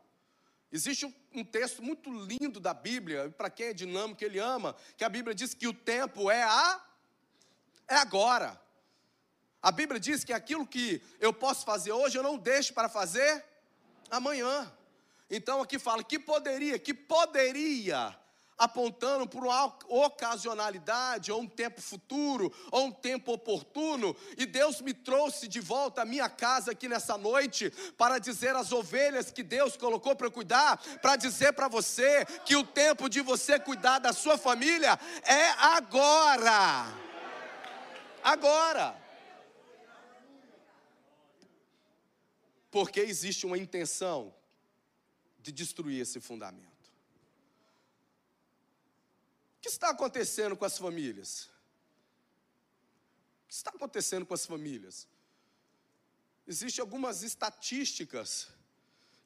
Existe 0.72 1.06
um 1.34 1.44
texto 1.44 1.84
muito 1.84 2.12
lindo 2.12 2.60
da 2.60 2.74
Bíblia, 2.74 3.30
para 3.38 3.50
quem 3.50 3.68
é 3.68 3.74
dinâmico, 3.74 4.24
ele 4.24 4.40
ama, 4.40 4.76
que 4.98 5.04
a 5.04 5.10
Bíblia 5.10 5.36
diz 5.36 5.54
que 5.54 5.68
o 5.68 5.74
tempo 5.74 6.32
é 6.32 6.42
a 6.44 6.84
é 7.88 7.96
agora. 7.96 8.60
A 9.62 9.72
Bíblia 9.72 10.00
diz 10.00 10.24
que 10.24 10.34
aquilo 10.34 10.68
que 10.68 11.02
eu 11.20 11.32
posso 11.32 11.64
fazer 11.64 11.92
hoje, 11.92 12.18
eu 12.18 12.24
não 12.24 12.38
deixo 12.38 12.74
para 12.74 12.90
fazer 12.90 13.46
amanhã. 14.10 14.72
Então 15.30 15.62
aqui 15.62 15.78
fala 15.78 16.04
que 16.04 16.18
poderia, 16.18 16.78
que 16.80 16.94
poderia 16.94 18.18
apontando 18.58 19.28
para 19.28 19.40
uma 19.40 19.78
ocasionalidade, 19.88 21.32
ou 21.32 21.42
um 21.42 21.48
tempo 21.48 21.80
futuro, 21.80 22.52
ou 22.72 22.86
um 22.86 22.92
tempo 22.92 23.32
oportuno, 23.34 24.16
e 24.38 24.46
Deus 24.46 24.82
me 24.82 24.94
trouxe 24.94 25.48
de 25.48 25.60
volta 25.60 26.02
à 26.02 26.06
minha 26.06 26.28
casa 26.28 26.72
aqui 26.72 26.88
nessa 26.88 27.18
noite, 27.18 27.70
para 27.98 28.18
dizer 28.18 28.56
às 28.56 28.72
ovelhas 28.72 29.30
que 29.30 29.44
Deus 29.44 29.78
colocou 29.78 30.16
para 30.16 30.32
cuidar, 30.32 30.78
para 31.02 31.16
dizer 31.16 31.54
para 31.54 31.68
você 31.68 32.26
que 32.46 32.56
o 32.56 32.64
tempo 32.64 33.08
de 33.08 33.22
você 33.22 33.60
cuidar 33.60 34.00
da 34.00 34.12
sua 34.12 34.38
família 34.38 35.00
é 35.24 35.50
agora. 35.60 36.88
Agora. 38.24 39.08
Porque 42.72 43.00
existe 43.00 43.46
uma 43.46 43.58
intenção 43.58 44.34
de 45.40 45.52
destruir 45.52 46.02
esse 46.02 46.20
fundamento 46.20 46.67
que 49.68 49.74
está 49.74 49.90
acontecendo 49.90 50.56
com 50.56 50.64
as 50.64 50.78
famílias? 50.78 51.50
O 53.44 53.48
que 53.50 53.54
está 53.54 53.70
acontecendo 53.70 54.26
com 54.26 54.34
as 54.34 54.46
famílias? 54.46 55.06
Existem 56.48 56.82
algumas 56.82 57.22
estatísticas 57.22 58.48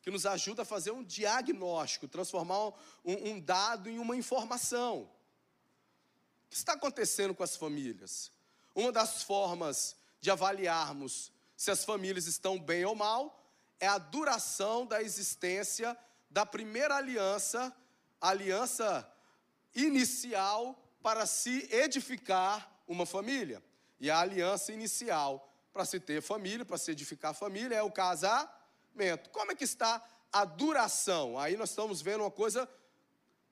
que 0.02 0.10
nos 0.10 0.26
ajudam 0.26 0.64
a 0.64 0.66
fazer 0.66 0.90
um 0.90 1.04
diagnóstico, 1.04 2.08
transformar 2.08 2.70
um, 3.06 3.30
um 3.30 3.40
dado 3.40 3.88
em 3.88 4.00
uma 4.00 4.16
informação. 4.16 5.02
O 5.02 6.50
que 6.50 6.56
está 6.56 6.74
acontecendo 6.74 7.36
com 7.36 7.44
as 7.44 7.56
famílias? 7.56 8.32
Uma 8.74 8.92
das 8.92 9.22
formas 9.22 9.96
de 10.20 10.32
avaliarmos 10.32 11.32
se 11.56 11.70
as 11.70 11.86
famílias 11.86 12.26
estão 12.26 12.60
bem 12.60 12.84
ou 12.84 12.96
mal 12.96 13.48
é 13.80 13.86
a 13.88 14.00
duração 14.00 14.88
da 14.88 15.04
existência 15.04 15.96
da 16.32 16.48
primeira 16.48 16.96
aliança, 16.96 17.72
a 18.20 18.30
aliança 18.30 19.08
inicial 19.76 20.78
para 21.02 21.26
se 21.26 21.68
edificar 21.72 22.70
uma 22.88 23.06
família. 23.06 23.64
E 24.00 24.10
a 24.10 24.20
aliança 24.20 24.72
inicial 24.72 25.48
para 25.72 25.86
se 25.86 26.00
ter 26.00 26.22
família, 26.22 26.66
para 26.66 26.78
se 26.78 26.92
edificar 26.92 27.34
família, 27.34 27.76
é 27.76 27.84
o 27.84 27.92
casamento. 27.92 29.30
Como 29.32 29.52
é 29.52 29.56
que 29.56 29.64
está 29.64 30.04
a 30.32 30.44
duração? 30.44 31.38
Aí 31.40 31.56
nós 31.56 31.70
estamos 31.70 32.02
vendo 32.02 32.22
uma 32.22 32.32
coisa 32.32 32.68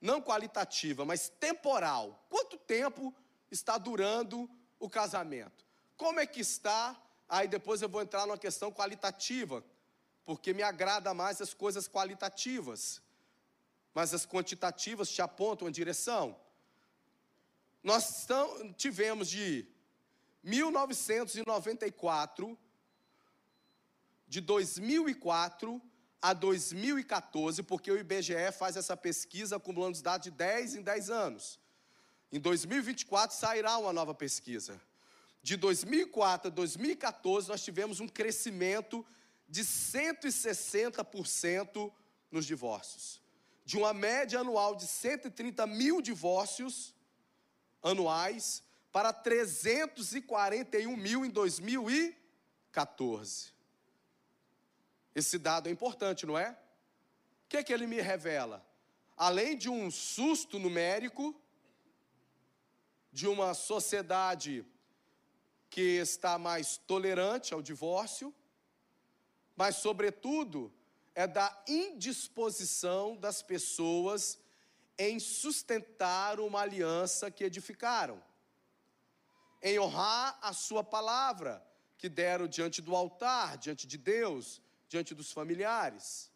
não 0.02 0.22
qualitativa, 0.22 1.06
mas 1.06 1.30
temporal. 1.30 2.26
Quanto 2.30 2.58
tempo 2.58 3.14
está 3.52 3.78
durando 3.78 4.50
o 4.80 4.90
casamento? 4.90 5.66
Como 5.96 6.20
é 6.20 6.26
que 6.26 6.42
está? 6.42 7.00
Aí 7.28 7.48
depois 7.48 7.82
eu 7.82 7.90
vou 7.90 8.02
entrar 8.02 8.26
numa 8.26 8.38
questão 8.38 8.72
qualitativa, 8.72 9.64
porque 10.26 10.54
me 10.54 10.64
agrada 10.64 11.14
mais 11.14 11.42
as 11.42 11.54
coisas 11.54 11.88
qualitativas, 11.88 13.02
mas 14.00 14.14
as 14.14 14.26
quantitativas 14.26 15.10
te 15.10 15.22
apontam 15.22 15.68
a 15.68 15.72
direção. 15.72 16.40
Nós 17.84 18.26
tivemos 18.78 19.30
de 19.30 19.68
1994, 20.42 22.58
de 24.26 24.40
2004 24.40 25.82
a 26.22 26.32
2014, 26.32 27.62
porque 27.62 27.92
o 27.92 27.98
IBGE 27.98 28.54
faz 28.58 28.78
essa 28.78 28.96
pesquisa 28.96 29.58
acumulando 29.58 29.96
os 29.96 30.02
dados 30.02 30.24
de 30.24 30.32
10 30.32 30.76
em 30.76 30.82
10 30.82 31.10
anos. 31.10 31.60
Em 32.32 32.40
2024 32.40 33.36
sairá 33.36 33.78
uma 33.78 33.92
nova 33.92 34.16
pesquisa. 34.16 34.80
De 35.44 35.58
2004 35.58 36.48
a 36.48 36.52
2014, 36.52 37.50
nós 37.50 37.62
tivemos 37.62 38.00
um 38.00 38.08
crescimento 38.08 39.06
de 39.46 39.66
160% 39.66 41.92
nos 42.32 42.46
divórcios. 42.46 43.20
De 43.70 43.78
uma 43.78 43.94
média 43.94 44.40
anual 44.40 44.76
de 44.76 44.88
130 44.88 45.68
mil 45.68 46.02
divórcios 46.02 46.96
anuais 47.84 48.64
para 48.92 49.14
341 49.14 50.98
mil 50.98 51.24
em 51.24 51.30
2014. 51.30 53.54
Esse 55.14 55.38
dado 55.38 55.70
é 55.70 55.72
importante, 55.72 56.26
não 56.26 56.36
é? 56.36 56.58
O 57.46 57.48
que 57.48 57.58
é 57.58 57.64
que 57.64 57.72
ele 57.72 57.86
me 57.86 58.02
revela? 58.02 58.68
Além 59.16 59.56
de 59.56 59.70
um 59.70 59.92
susto 59.92 60.58
numérico, 60.58 61.40
de 63.12 63.28
uma 63.28 63.54
sociedade 63.54 64.66
que 65.70 66.00
está 66.00 66.40
mais 66.40 66.78
tolerante 66.78 67.54
ao 67.54 67.62
divórcio, 67.62 68.34
mas, 69.56 69.76
sobretudo, 69.76 70.74
é 71.20 71.28
da 71.28 71.54
indisposição 71.68 73.18
das 73.18 73.42
pessoas 73.42 74.40
em 74.98 75.20
sustentar 75.20 76.40
uma 76.40 76.62
aliança 76.62 77.30
que 77.30 77.44
edificaram, 77.44 78.24
em 79.62 79.78
honrar 79.78 80.40
a 80.42 80.54
sua 80.54 80.82
palavra 80.82 81.62
que 81.98 82.08
deram 82.08 82.48
diante 82.48 82.82
do 82.82 82.96
altar, 82.96 83.58
diante 83.58 83.86
de 83.86 83.98
Deus, 83.98 84.62
diante 84.88 85.14
dos 85.14 85.30
familiares. 85.30 86.32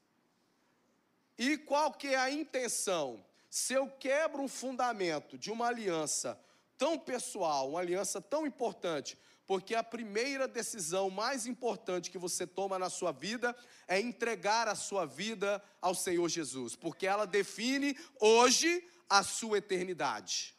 E 1.37 1.57
qual 1.57 1.93
que 1.93 2.09
é 2.09 2.17
a 2.17 2.29
intenção? 2.29 3.25
Se 3.49 3.73
eu 3.73 3.89
quebro 3.89 4.41
um 4.41 4.49
fundamento 4.49 5.37
de 5.37 5.49
uma 5.49 5.67
aliança 5.67 6.37
tão 6.77 6.99
pessoal, 6.99 7.69
uma 7.69 7.79
aliança 7.79 8.19
tão 8.19 8.45
importante, 8.45 9.17
porque 9.45 9.75
a 9.75 9.83
primeira 9.83 10.47
decisão 10.47 11.09
mais 11.09 11.45
importante 11.45 12.09
que 12.09 12.17
você 12.17 12.47
toma 12.47 12.79
na 12.79 12.89
sua 12.89 13.11
vida 13.11 13.55
é 13.87 13.99
entregar 13.99 14.67
a 14.67 14.75
sua 14.75 15.05
vida 15.05 15.61
ao 15.81 15.93
Senhor 15.93 16.27
Jesus, 16.29 16.75
porque 16.75 17.05
ela 17.05 17.25
define 17.25 17.97
hoje 18.19 18.87
a 19.09 19.21
sua 19.23 19.57
eternidade. 19.57 20.55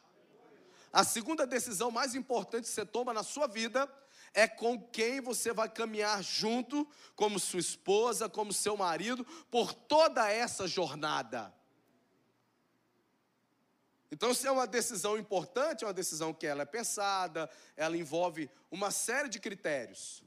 A 0.93 1.03
segunda 1.03 1.45
decisão 1.45 1.91
mais 1.91 2.15
importante 2.15 2.65
que 2.65 2.69
você 2.69 2.85
toma 2.85 3.13
na 3.13 3.23
sua 3.23 3.47
vida 3.47 3.89
é 4.33 4.47
com 4.47 4.79
quem 4.79 5.19
você 5.19 5.51
vai 5.51 5.69
caminhar 5.69 6.21
junto, 6.23 6.87
como 7.15 7.39
sua 7.39 7.59
esposa, 7.59 8.29
como 8.29 8.53
seu 8.53 8.77
marido, 8.77 9.25
por 9.49 9.73
toda 9.73 10.29
essa 10.29 10.67
jornada. 10.67 11.53
Então, 14.15 14.33
se 14.33 14.47
é 14.47 14.51
uma 14.51 14.65
decisão 14.65 15.17
importante, 15.17 15.83
é 15.83 15.87
uma 15.87 15.93
decisão 15.93 16.33
que 16.33 16.47
ela 16.47 16.61
é 16.61 16.65
pensada, 16.65 17.49
ela 17.75 17.97
envolve 17.97 18.49
uma 18.71 18.89
série 18.89 19.27
de 19.27 19.41
critérios. 19.41 20.23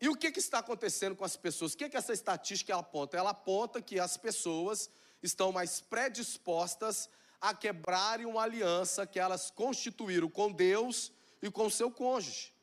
E 0.00 0.08
o 0.08 0.16
que, 0.16 0.32
que 0.32 0.38
está 0.38 0.60
acontecendo 0.60 1.14
com 1.14 1.22
as 1.22 1.36
pessoas? 1.36 1.74
O 1.74 1.76
que, 1.76 1.90
que 1.90 1.96
essa 1.98 2.14
estatística 2.14 2.74
aponta? 2.74 3.18
Ela 3.18 3.32
aponta 3.32 3.82
que 3.82 4.00
as 4.00 4.16
pessoas 4.16 4.88
estão 5.22 5.52
mais 5.52 5.78
predispostas 5.78 7.10
a 7.38 7.52
quebrarem 7.52 8.24
uma 8.24 8.44
aliança 8.44 9.06
que 9.06 9.20
elas 9.20 9.50
constituíram 9.50 10.30
com 10.30 10.50
Deus 10.50 11.12
e 11.42 11.50
com 11.50 11.68
seu 11.68 11.90
cônjuge. 11.90 12.54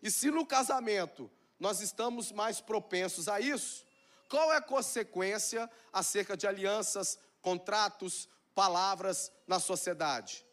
E 0.00 0.08
se 0.12 0.30
no 0.30 0.46
casamento 0.46 1.28
nós 1.58 1.80
estamos 1.80 2.30
mais 2.30 2.60
propensos 2.60 3.26
a 3.26 3.40
isso, 3.40 3.84
qual 4.28 4.52
é 4.52 4.58
a 4.58 4.62
consequência 4.62 5.68
acerca 5.92 6.36
de 6.36 6.46
alianças, 6.46 7.18
contratos, 7.42 8.28
palavras 8.54 9.32
na 9.46 9.58
sociedade? 9.58 10.44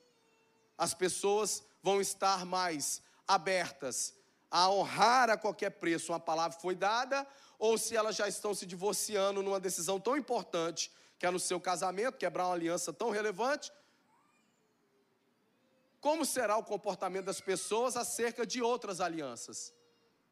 As 0.77 0.93
pessoas 0.93 1.63
vão 1.81 2.01
estar 2.01 2.45
mais 2.45 3.01
abertas 3.27 4.13
a 4.49 4.69
honrar 4.69 5.29
a 5.29 5.37
qualquer 5.37 5.69
preço 5.69 6.11
uma 6.11 6.19
palavra 6.19 6.57
que 6.57 6.61
foi 6.61 6.75
dada, 6.75 7.25
ou 7.57 7.77
se 7.77 7.95
elas 7.95 8.15
já 8.15 8.27
estão 8.27 8.53
se 8.53 8.65
divorciando 8.65 9.41
numa 9.41 9.59
decisão 9.59 9.99
tão 9.99 10.17
importante, 10.17 10.91
que 11.17 11.25
é 11.25 11.31
no 11.31 11.39
seu 11.39 11.59
casamento, 11.59 12.17
quebrar 12.17 12.47
uma 12.47 12.55
aliança 12.55 12.91
tão 12.91 13.11
relevante, 13.11 13.71
como 16.01 16.25
será 16.25 16.57
o 16.57 16.63
comportamento 16.63 17.25
das 17.25 17.39
pessoas 17.39 17.95
acerca 17.95 18.43
de 18.43 18.59
outras 18.59 18.99
alianças? 18.99 19.71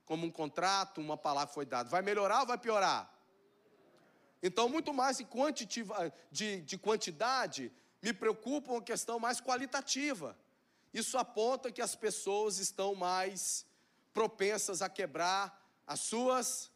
Como 0.04 0.26
um 0.26 0.32
contrato, 0.32 1.00
uma 1.00 1.16
palavra 1.16 1.54
foi 1.54 1.64
dada. 1.64 1.88
Vai 1.88 2.02
melhorar 2.02 2.42
ou 2.42 2.48
vai 2.48 2.58
piorar? 2.58 3.08
Então, 4.42 4.70
muito 4.70 4.94
mais 4.94 5.18
de, 5.18 5.68
de, 6.32 6.62
de 6.62 6.78
quantidade, 6.78 7.72
me 8.02 8.14
preocupa 8.14 8.72
uma 8.72 8.82
questão 8.82 9.20
mais 9.20 9.42
qualitativa. 9.42 10.38
Isso 10.94 11.18
aponta 11.18 11.72
que 11.72 11.82
as 11.82 11.96
pessoas 11.96 12.58
estão 12.58 12.96
mais 12.96 13.66
propensas 14.14 14.82
a 14.82 14.90
quebrar 14.90 15.60
as 15.86 16.00
suas 16.00 16.72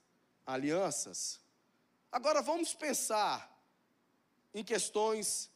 alianças. 0.46 1.40
Agora 2.12 2.42
vamos 2.42 2.74
pensar 2.74 3.50
em 4.54 4.64
questões 4.64 5.50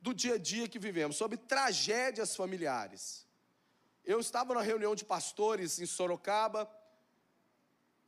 do 0.00 0.14
dia 0.14 0.34
a 0.34 0.38
dia 0.38 0.68
que 0.68 0.78
vivemos, 0.78 1.16
sobre 1.16 1.36
tragédias 1.36 2.36
familiares. 2.36 3.26
Eu 4.04 4.20
estava 4.20 4.54
na 4.54 4.62
reunião 4.62 4.94
de 4.94 5.04
pastores 5.04 5.80
em 5.80 5.86
Sorocaba, 5.86 6.66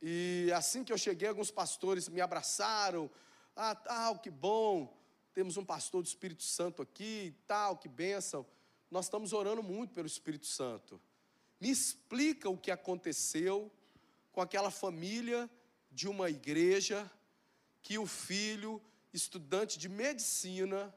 e 0.01 0.51
assim 0.55 0.83
que 0.83 0.91
eu 0.91 0.97
cheguei, 0.97 1.27
alguns 1.27 1.51
pastores 1.51 2.09
me 2.09 2.19
abraçaram. 2.19 3.09
Ah, 3.55 3.75
tal, 3.75 4.19
que 4.19 4.31
bom, 4.31 4.97
temos 5.33 5.57
um 5.57 5.63
pastor 5.63 6.01
do 6.01 6.07
Espírito 6.07 6.43
Santo 6.43 6.81
aqui, 6.81 7.35
tal, 7.45 7.77
que 7.77 7.87
bênção. 7.87 8.45
Nós 8.89 9.05
estamos 9.05 9.31
orando 9.31 9.61
muito 9.63 9.93
pelo 9.93 10.07
Espírito 10.07 10.47
Santo. 10.47 10.99
Me 11.59 11.69
explica 11.69 12.49
o 12.49 12.57
que 12.57 12.71
aconteceu 12.71 13.71
com 14.31 14.41
aquela 14.41 14.71
família 14.71 15.49
de 15.91 16.07
uma 16.07 16.29
igreja 16.29 17.09
que 17.83 17.97
o 17.97 18.05
filho, 18.05 18.81
estudante 19.13 19.77
de 19.77 19.87
medicina, 19.87 20.93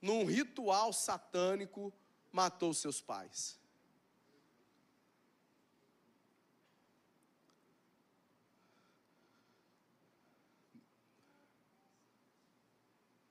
num 0.00 0.24
ritual 0.24 0.92
satânico, 0.92 1.92
matou 2.32 2.72
seus 2.72 3.00
pais. 3.00 3.59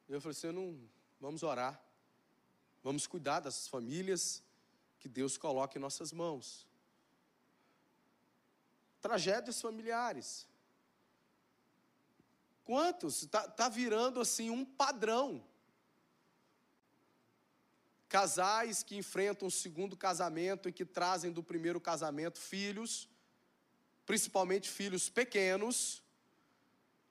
Eu 0.09 0.19
falei 0.19 0.35
assim: 0.35 0.51
não, 0.51 0.75
vamos 1.21 1.43
orar, 1.43 1.79
vamos 2.83 3.05
cuidar 3.05 3.39
das 3.39 3.67
famílias 3.67 4.43
que 4.99 5.07
Deus 5.07 5.37
coloca 5.37 5.77
em 5.77 5.81
nossas 5.81 6.11
mãos. 6.11 6.67
Tragédias 8.99 9.61
familiares. 9.61 10.47
Quantos? 12.65 13.23
Está 13.23 13.47
tá 13.47 13.69
virando 13.69 14.19
assim 14.19 14.49
um 14.49 14.65
padrão. 14.65 15.43
Casais 18.09 18.81
que 18.81 18.97
enfrentam 18.97 19.47
o 19.47 19.51
segundo 19.51 19.95
casamento 19.95 20.67
e 20.67 20.73
que 20.73 20.83
trazem 20.83 21.31
do 21.31 21.43
primeiro 21.43 21.79
casamento 21.79 22.39
filhos, 22.39 23.07
principalmente 24.05 24.67
filhos 24.67 25.07
pequenos, 25.07 26.01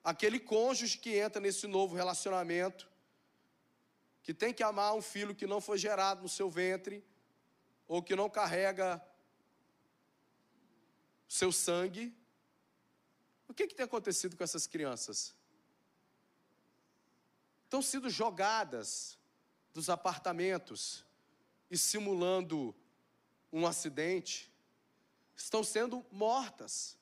aquele 0.08 0.40
cônjuge 0.40 0.96
que 0.96 1.18
entra 1.18 1.38
nesse 1.38 1.66
novo 1.66 1.94
relacionamento, 1.94 2.90
que 4.22 4.32
tem 4.32 4.54
que 4.54 4.62
amar 4.62 4.94
um 4.94 5.02
filho 5.02 5.34
que 5.34 5.46
não 5.46 5.60
foi 5.60 5.76
gerado 5.76 6.22
no 6.22 6.30
seu 6.30 6.48
ventre, 6.48 7.04
ou 7.86 8.02
que 8.02 8.16
não 8.16 8.30
carrega 8.30 9.04
seu 11.28 11.52
sangue. 11.52 12.16
O 13.46 13.52
que, 13.52 13.66
que 13.66 13.74
tem 13.74 13.84
acontecido 13.84 14.34
com 14.34 14.42
essas 14.42 14.66
crianças? 14.66 15.34
Estão 17.64 17.82
sendo 17.82 18.08
jogadas 18.08 19.18
dos 19.74 19.90
apartamentos 19.90 21.04
e 21.70 21.76
simulando 21.76 22.74
um 23.52 23.66
acidente, 23.66 24.50
estão 25.36 25.62
sendo 25.62 26.02
mortas. 26.10 26.96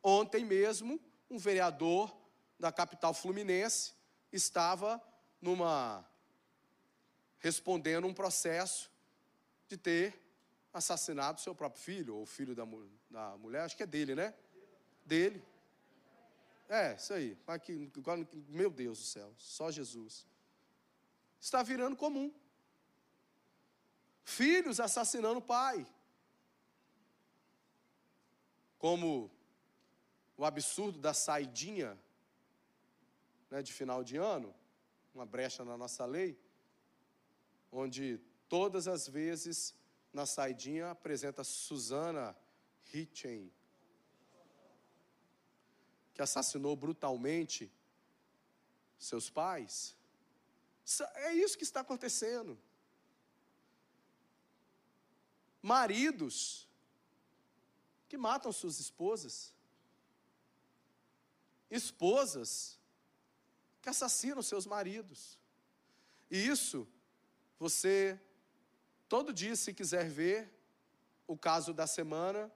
Ontem 0.00 0.44
mesmo, 0.44 1.00
um 1.28 1.38
vereador 1.38 2.21
da 2.62 2.70
capital 2.70 3.12
fluminense 3.12 3.92
estava 4.30 5.02
numa 5.40 6.08
respondendo 7.40 8.06
um 8.06 8.14
processo 8.14 8.88
de 9.66 9.76
ter 9.76 10.16
assassinado 10.72 11.40
seu 11.40 11.56
próprio 11.56 11.82
filho, 11.82 12.14
ou 12.14 12.24
filho 12.24 12.54
da, 12.54 12.64
da 13.10 13.36
mulher, 13.36 13.62
acho 13.62 13.76
que 13.76 13.82
é 13.82 13.86
dele, 13.86 14.14
né? 14.14 14.32
Dele. 15.04 15.44
É, 16.68 16.94
isso 16.94 17.12
aí. 17.12 17.36
Meu 18.48 18.70
Deus 18.70 19.00
do 19.00 19.04
céu, 19.06 19.34
só 19.36 19.72
Jesus. 19.72 20.24
Está 21.40 21.64
virando 21.64 21.96
comum. 21.96 22.32
Filhos 24.22 24.78
assassinando 24.78 25.40
o 25.40 25.42
pai. 25.42 25.84
Como 28.78 29.28
o 30.36 30.44
absurdo 30.44 31.00
da 31.00 31.12
saidinha 31.12 32.00
né, 33.52 33.62
de 33.62 33.70
final 33.70 34.02
de 34.02 34.16
ano, 34.16 34.54
uma 35.14 35.26
brecha 35.26 35.62
na 35.62 35.76
nossa 35.76 36.06
lei, 36.06 36.40
onde 37.70 38.18
todas 38.48 38.88
as 38.88 39.06
vezes 39.06 39.74
na 40.10 40.24
saidinha 40.24 40.90
apresenta 40.90 41.44
Susana 41.44 42.34
Hitchen, 42.90 43.52
que 46.14 46.22
assassinou 46.22 46.74
brutalmente 46.74 47.70
seus 48.98 49.28
pais. 49.28 49.94
É 51.16 51.34
isso 51.34 51.58
que 51.58 51.64
está 51.64 51.80
acontecendo. 51.80 52.58
Maridos 55.60 56.66
que 58.08 58.16
matam 58.16 58.50
suas 58.50 58.80
esposas, 58.80 59.54
esposas 61.70 62.80
que 63.82 63.90
assassinam 63.90 64.42
seus 64.42 64.64
maridos. 64.64 65.38
E 66.30 66.38
isso 66.38 66.88
você 67.58 68.18
Todo 69.12 69.30
dia, 69.30 69.54
se 69.54 69.74
quiser 69.74 70.08
ver 70.08 70.50
o 71.26 71.36
caso 71.36 71.74
da 71.74 71.86
semana, 71.86 72.50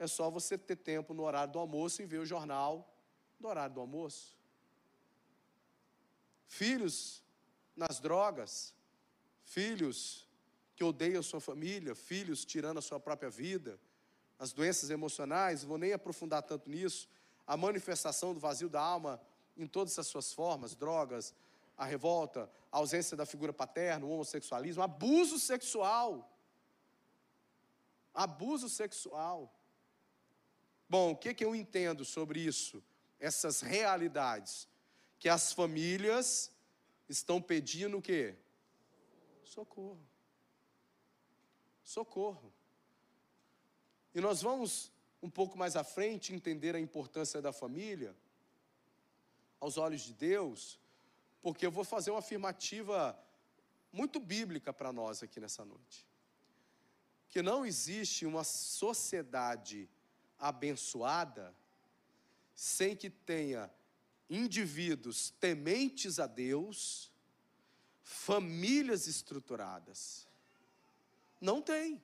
é 0.00 0.08
só 0.08 0.28
você 0.28 0.58
ter 0.58 0.74
tempo 0.74 1.14
no 1.14 1.22
horário 1.22 1.52
do 1.52 1.60
almoço 1.60 2.02
e 2.02 2.04
ver 2.04 2.18
o 2.18 2.26
jornal 2.26 2.92
no 3.38 3.48
horário 3.48 3.76
do 3.76 3.80
almoço. 3.80 4.36
Filhos 6.48 7.22
nas 7.76 8.00
drogas, 8.00 8.74
filhos 9.44 10.28
que 10.74 10.82
odeiam 10.82 11.22
sua 11.22 11.40
família, 11.40 11.94
filhos 11.94 12.44
tirando 12.44 12.78
a 12.78 12.82
sua 12.82 12.98
própria 12.98 13.30
vida, 13.30 13.78
as 14.40 14.52
doenças 14.52 14.90
emocionais, 14.90 15.62
vou 15.62 15.78
nem 15.78 15.92
aprofundar 15.92 16.42
tanto 16.42 16.68
nisso, 16.68 17.08
a 17.46 17.56
manifestação 17.56 18.34
do 18.34 18.40
vazio 18.40 18.68
da 18.68 18.80
alma 18.80 19.20
em 19.56 19.66
todas 19.66 19.98
as 19.98 20.06
suas 20.06 20.32
formas, 20.32 20.74
drogas, 20.74 21.34
a 21.76 21.84
revolta, 21.84 22.50
a 22.70 22.78
ausência 22.78 23.16
da 23.16 23.26
figura 23.26 23.52
paterna, 23.52 24.06
o 24.06 24.10
homossexualismo, 24.10 24.82
abuso 24.82 25.38
sexual. 25.38 26.28
Abuso 28.14 28.68
sexual. 28.68 29.52
Bom, 30.88 31.12
o 31.12 31.16
que, 31.16 31.34
que 31.34 31.44
eu 31.44 31.54
entendo 31.54 32.04
sobre 32.04 32.40
isso? 32.40 32.82
Essas 33.18 33.60
realidades. 33.60 34.68
Que 35.18 35.28
as 35.28 35.52
famílias 35.52 36.50
estão 37.08 37.40
pedindo 37.40 37.98
o 37.98 38.02
quê? 38.02 38.36
Socorro. 39.44 40.00
Socorro. 41.84 42.52
E 44.14 44.20
nós 44.20 44.42
vamos 44.42 44.92
um 45.22 45.30
pouco 45.30 45.56
mais 45.56 45.76
à 45.76 45.84
frente 45.84 46.34
entender 46.34 46.74
a 46.74 46.80
importância 46.80 47.40
da 47.40 47.52
família 47.52 48.14
aos 49.62 49.76
olhos 49.76 50.00
de 50.00 50.12
Deus, 50.12 50.76
porque 51.40 51.64
eu 51.64 51.70
vou 51.70 51.84
fazer 51.84 52.10
uma 52.10 52.18
afirmativa 52.18 53.16
muito 53.92 54.18
bíblica 54.18 54.72
para 54.72 54.92
nós 54.92 55.22
aqui 55.22 55.38
nessa 55.38 55.64
noite. 55.64 56.04
Que 57.28 57.42
não 57.42 57.64
existe 57.64 58.26
uma 58.26 58.42
sociedade 58.42 59.88
abençoada 60.36 61.54
sem 62.56 62.96
que 62.96 63.08
tenha 63.08 63.70
indivíduos 64.28 65.30
tementes 65.30 66.18
a 66.18 66.26
Deus, 66.26 67.12
famílias 68.02 69.06
estruturadas. 69.06 70.26
Não 71.40 71.62
tem. 71.62 72.02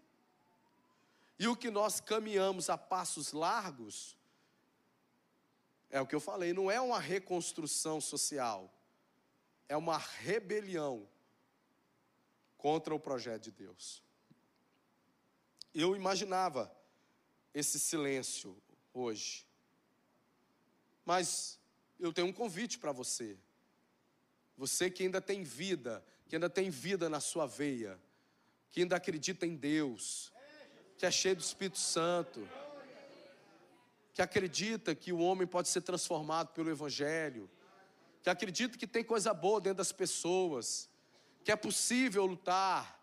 E 1.36 1.48
o 1.48 1.56
que 1.56 1.72
nós 1.72 1.98
caminhamos 2.00 2.70
a 2.70 2.78
passos 2.78 3.32
largos, 3.32 4.16
é 5.90 6.00
o 6.00 6.06
que 6.06 6.14
eu 6.14 6.20
falei, 6.20 6.52
não 6.52 6.70
é 6.70 6.80
uma 6.80 6.98
reconstrução 6.98 8.00
social 8.00 8.72
é 9.68 9.76
uma 9.76 9.98
rebelião 9.98 11.06
contra 12.56 12.94
o 12.94 12.98
projeto 12.98 13.44
de 13.44 13.50
Deus. 13.50 14.02
Eu 15.74 15.94
imaginava 15.94 16.74
esse 17.52 17.78
silêncio 17.78 18.60
hoje. 18.92 19.46
Mas 21.04 21.60
eu 22.00 22.12
tenho 22.12 22.26
um 22.26 22.32
convite 22.32 22.78
para 22.78 22.92
você. 22.92 23.38
Você 24.56 24.90
que 24.90 25.02
ainda 25.02 25.20
tem 25.20 25.44
vida, 25.44 26.04
que 26.26 26.34
ainda 26.34 26.50
tem 26.50 26.70
vida 26.70 27.08
na 27.08 27.20
sua 27.20 27.46
veia, 27.46 28.00
que 28.70 28.80
ainda 28.80 28.96
acredita 28.96 29.46
em 29.46 29.54
Deus, 29.54 30.32
que 30.96 31.06
é 31.06 31.10
cheio 31.10 31.36
do 31.36 31.42
Espírito 31.42 31.78
Santo, 31.78 32.48
que 34.18 34.22
acredita 34.22 34.96
que 34.96 35.12
o 35.12 35.20
homem 35.20 35.46
pode 35.46 35.68
ser 35.68 35.80
transformado 35.80 36.48
pelo 36.48 36.68
Evangelho, 36.68 37.48
que 38.20 38.28
acredita 38.28 38.76
que 38.76 38.84
tem 38.84 39.04
coisa 39.04 39.32
boa 39.32 39.60
dentro 39.60 39.76
das 39.76 39.92
pessoas, 39.92 40.90
que 41.44 41.52
é 41.52 41.54
possível 41.54 42.26
lutar. 42.26 43.00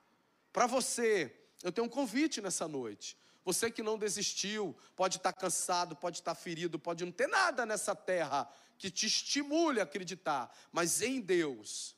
Para 0.51 0.67
você, 0.67 1.33
eu 1.63 1.71
tenho 1.71 1.87
um 1.87 1.89
convite 1.89 2.41
nessa 2.41 2.67
noite. 2.67 3.17
Você 3.45 3.71
que 3.71 3.81
não 3.81 3.97
desistiu, 3.97 4.75
pode 4.93 5.15
estar 5.15 5.31
cansado, 5.31 5.95
pode 5.95 6.17
estar 6.17 6.35
ferido, 6.35 6.77
pode 6.77 7.05
não 7.05 7.13
ter 7.13 7.27
nada 7.27 7.65
nessa 7.65 7.95
terra 7.95 8.45
que 8.77 8.91
te 8.91 9.05
estimule 9.05 9.79
a 9.79 9.83
acreditar, 9.83 10.53
mas 10.69 11.01
em 11.01 11.21
Deus, 11.21 11.95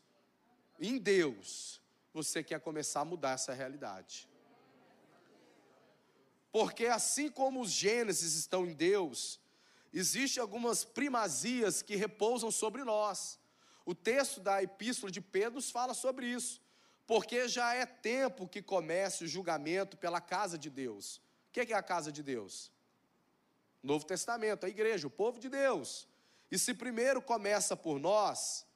em 0.80 0.99
Deus, 0.99 1.82
você 2.13 2.43
quer 2.43 2.60
começar 2.60 2.99
a 2.99 3.06
mudar 3.06 3.32
essa 3.32 3.51
realidade. 3.51 4.30
Porque 6.51 6.86
assim 6.86 7.29
como 7.29 7.62
os 7.62 7.71
Gênesis 7.71 8.36
estão 8.36 8.65
em 8.65 8.73
Deus, 8.73 9.39
Existem 9.93 10.41
algumas 10.41 10.83
primazias 10.83 11.81
que 11.81 11.95
repousam 11.95 12.51
sobre 12.51 12.83
nós. 12.83 13.39
O 13.86 13.95
texto 13.95 14.39
da 14.39 14.62
epístola 14.62 15.12
de 15.12 15.21
Pedro 15.21 15.55
nos 15.55 15.71
fala 15.71 15.93
sobre 15.93 16.27
isso. 16.27 16.62
Porque 17.05 17.47
já 17.47 17.73
é 17.73 17.86
tempo 17.86 18.47
que 18.47 18.62
comece 18.62 19.23
o 19.23 19.27
julgamento 19.27 19.95
pela 19.97 20.19
casa 20.19 20.57
de 20.57 20.69
Deus. 20.69 21.17
O 21.17 21.21
que 21.51 21.73
é 21.73 21.75
a 21.75 21.81
casa 21.81 22.12
de 22.12 22.21
Deus? 22.21 22.71
Novo 23.81 24.05
Testamento, 24.05 24.65
a 24.65 24.69
igreja, 24.69 25.07
o 25.07 25.10
povo 25.10 25.39
de 25.39 25.47
Deus. 25.47 26.07
E 26.51 26.60
se 26.60 26.73
primeiro 26.73 27.21
começa 27.21 27.75
por 27.75 27.99
nós, 27.99 28.67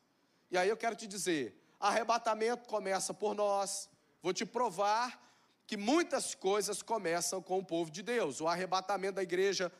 e 0.49 0.57
aí 0.57 0.69
eu 0.69 0.77
quero 0.77 0.95
te 0.95 1.05
dizer, 1.05 1.62
arrebatamento 1.79 2.67
começa 2.67 3.13
por 3.13 3.36
nós. 3.36 3.89
Vou 4.21 4.34
te 4.34 4.45
provar 4.45 5.31
que 5.71 5.77
muitas 5.77 6.36
coisas 6.36 6.81
começam 6.81 7.41
com 7.41 7.60
o 7.60 7.63
povo 7.63 7.89
de 7.89 8.03
Deus. 8.03 8.41
O 8.41 8.47
arrebatamento 8.49 9.13
da 9.13 9.23
igreja 9.23 9.71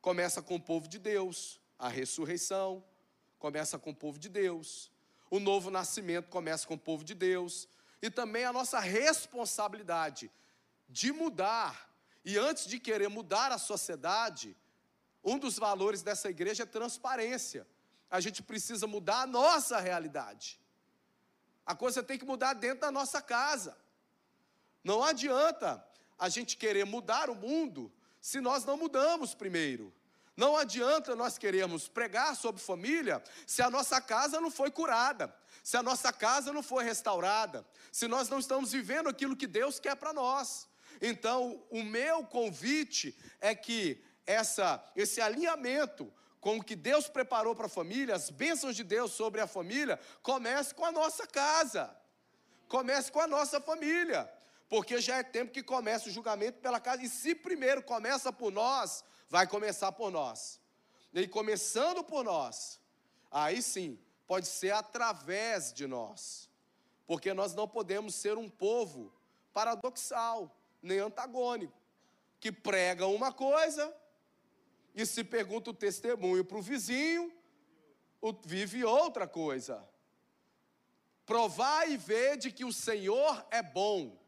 começa 0.00 0.40
com 0.40 0.54
o 0.54 0.60
povo 0.60 0.88
de 0.88 0.98
Deus, 0.98 1.60
a 1.78 1.90
ressurreição 1.90 2.82
começa 3.38 3.78
com 3.78 3.90
o 3.90 3.94
povo 3.94 4.18
de 4.18 4.30
Deus, 4.30 4.90
o 5.30 5.38
novo 5.38 5.70
nascimento 5.70 6.30
começa 6.30 6.66
com 6.66 6.72
o 6.72 6.78
povo 6.78 7.04
de 7.04 7.14
Deus, 7.14 7.68
e 8.00 8.08
também 8.08 8.46
a 8.46 8.52
nossa 8.52 8.80
responsabilidade 8.80 10.32
de 10.88 11.12
mudar. 11.12 11.94
E 12.24 12.38
antes 12.38 12.64
de 12.66 12.80
querer 12.80 13.08
mudar 13.08 13.52
a 13.52 13.58
sociedade, 13.58 14.56
um 15.22 15.38
dos 15.38 15.58
valores 15.58 16.00
dessa 16.00 16.30
igreja 16.30 16.62
é 16.62 16.66
transparência. 16.66 17.66
A 18.10 18.20
gente 18.20 18.42
precisa 18.42 18.86
mudar 18.86 19.20
a 19.20 19.26
nossa 19.26 19.78
realidade. 19.78 20.58
A 21.66 21.74
coisa 21.74 22.02
tem 22.02 22.18
que 22.18 22.24
mudar 22.24 22.54
dentro 22.54 22.80
da 22.80 22.90
nossa 22.90 23.20
casa. 23.20 23.83
Não 24.84 25.02
adianta 25.02 25.82
a 26.18 26.28
gente 26.28 26.56
querer 26.58 26.84
mudar 26.84 27.30
o 27.30 27.34
mundo 27.34 27.90
se 28.20 28.40
nós 28.40 28.64
não 28.64 28.76
mudamos 28.76 29.34
primeiro. 29.34 29.92
Não 30.36 30.56
adianta 30.56 31.14
nós 31.14 31.38
queremos 31.38 31.88
pregar 31.88 32.36
sobre 32.36 32.60
família 32.60 33.22
se 33.46 33.62
a 33.62 33.70
nossa 33.70 34.00
casa 34.00 34.40
não 34.40 34.50
foi 34.50 34.70
curada, 34.70 35.34
se 35.62 35.76
a 35.76 35.82
nossa 35.82 36.12
casa 36.12 36.52
não 36.52 36.62
foi 36.62 36.84
restaurada, 36.84 37.64
se 37.90 38.06
nós 38.08 38.28
não 38.28 38.40
estamos 38.40 38.72
vivendo 38.72 39.08
aquilo 39.08 39.36
que 39.36 39.46
Deus 39.46 39.78
quer 39.78 39.94
para 39.96 40.12
nós. 40.12 40.68
Então, 41.00 41.64
o 41.70 41.82
meu 41.82 42.24
convite 42.24 43.16
é 43.40 43.54
que 43.54 44.02
essa, 44.26 44.84
esse 44.96 45.20
alinhamento 45.20 46.12
com 46.40 46.58
o 46.58 46.64
que 46.64 46.76
Deus 46.76 47.08
preparou 47.08 47.54
para 47.54 47.66
a 47.66 47.70
família, 47.70 48.14
as 48.14 48.28
bênçãos 48.28 48.76
de 48.76 48.84
Deus 48.84 49.12
sobre 49.12 49.40
a 49.40 49.46
família, 49.46 49.98
comece 50.20 50.74
com 50.74 50.84
a 50.84 50.92
nossa 50.92 51.26
casa, 51.26 51.96
comece 52.68 53.10
com 53.10 53.20
a 53.20 53.26
nossa 53.26 53.60
família 53.60 54.30
porque 54.74 55.00
já 55.00 55.18
é 55.18 55.22
tempo 55.22 55.52
que 55.52 55.62
começa 55.62 56.08
o 56.08 56.12
julgamento 56.12 56.58
pela 56.58 56.80
casa, 56.80 57.04
e 57.04 57.08
se 57.08 57.32
primeiro 57.32 57.80
começa 57.80 58.32
por 58.32 58.50
nós, 58.50 59.04
vai 59.28 59.46
começar 59.46 59.92
por 59.92 60.10
nós. 60.10 60.60
E 61.12 61.28
começando 61.28 62.02
por 62.02 62.24
nós, 62.24 62.80
Aí 63.30 63.62
sim, 63.62 63.96
pode 64.26 64.48
ser 64.48 64.72
através 64.72 65.72
de 65.72 65.86
nós. 65.86 66.50
Porque 67.06 67.32
nós 67.32 67.54
não 67.54 67.68
podemos 67.68 68.16
ser 68.16 68.36
um 68.36 68.50
povo 68.50 69.12
paradoxal, 69.52 70.52
nem 70.82 70.98
antagônico, 70.98 71.72
que 72.40 72.50
prega 72.50 73.06
uma 73.06 73.32
coisa 73.32 73.94
e 74.92 75.06
se 75.06 75.22
pergunta 75.22 75.70
o 75.70 75.74
testemunho 75.74 76.44
para 76.44 76.58
o 76.58 76.62
vizinho, 76.62 77.32
vive 78.44 78.84
outra 78.84 79.28
coisa. 79.28 79.88
Provar 81.24 81.88
e 81.88 81.96
ver 81.96 82.38
de 82.38 82.50
que 82.50 82.64
o 82.64 82.72
Senhor 82.72 83.46
é 83.52 83.62
bom. 83.62 84.23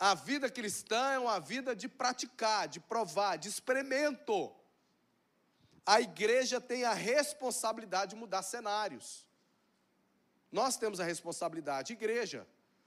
A 0.00 0.14
vida 0.14 0.48
cristã 0.48 1.12
é 1.12 1.18
uma 1.18 1.38
vida 1.38 1.76
de 1.76 1.86
praticar, 1.86 2.66
de 2.66 2.80
provar, 2.80 3.36
de 3.36 3.50
experimento. 3.50 4.50
A 5.84 6.00
igreja 6.00 6.58
tem 6.58 6.84
a 6.84 6.94
responsabilidade 6.94 8.14
de 8.14 8.16
mudar 8.16 8.42
cenários. 8.42 9.26
Nós 10.50 10.78
temos 10.78 11.00
a 11.00 11.04
responsabilidade, 11.04 11.92
igreja. 11.92 12.46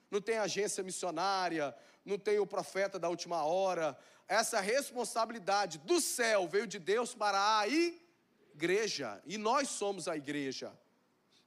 Não 0.10 0.19
tem 0.19 0.39
agência 0.39 0.84
missionária, 0.84 1.76
não 2.04 2.17
tem 2.17 2.39
o 2.39 2.47
profeta 2.47 2.97
da 2.97 3.10
última 3.10 3.45
hora. 3.45 3.95
Essa 4.28 4.60
responsabilidade 4.60 5.78
do 5.78 6.02
céu 6.02 6.47
veio 6.47 6.65
de 6.65 6.80
Deus 6.80 7.13
para 7.13 7.60
a 7.60 7.67
igreja. 7.67 9.21
E 9.23 9.38
nós 9.38 9.69
somos 9.69 10.08
a 10.08 10.17
igreja. 10.17 10.73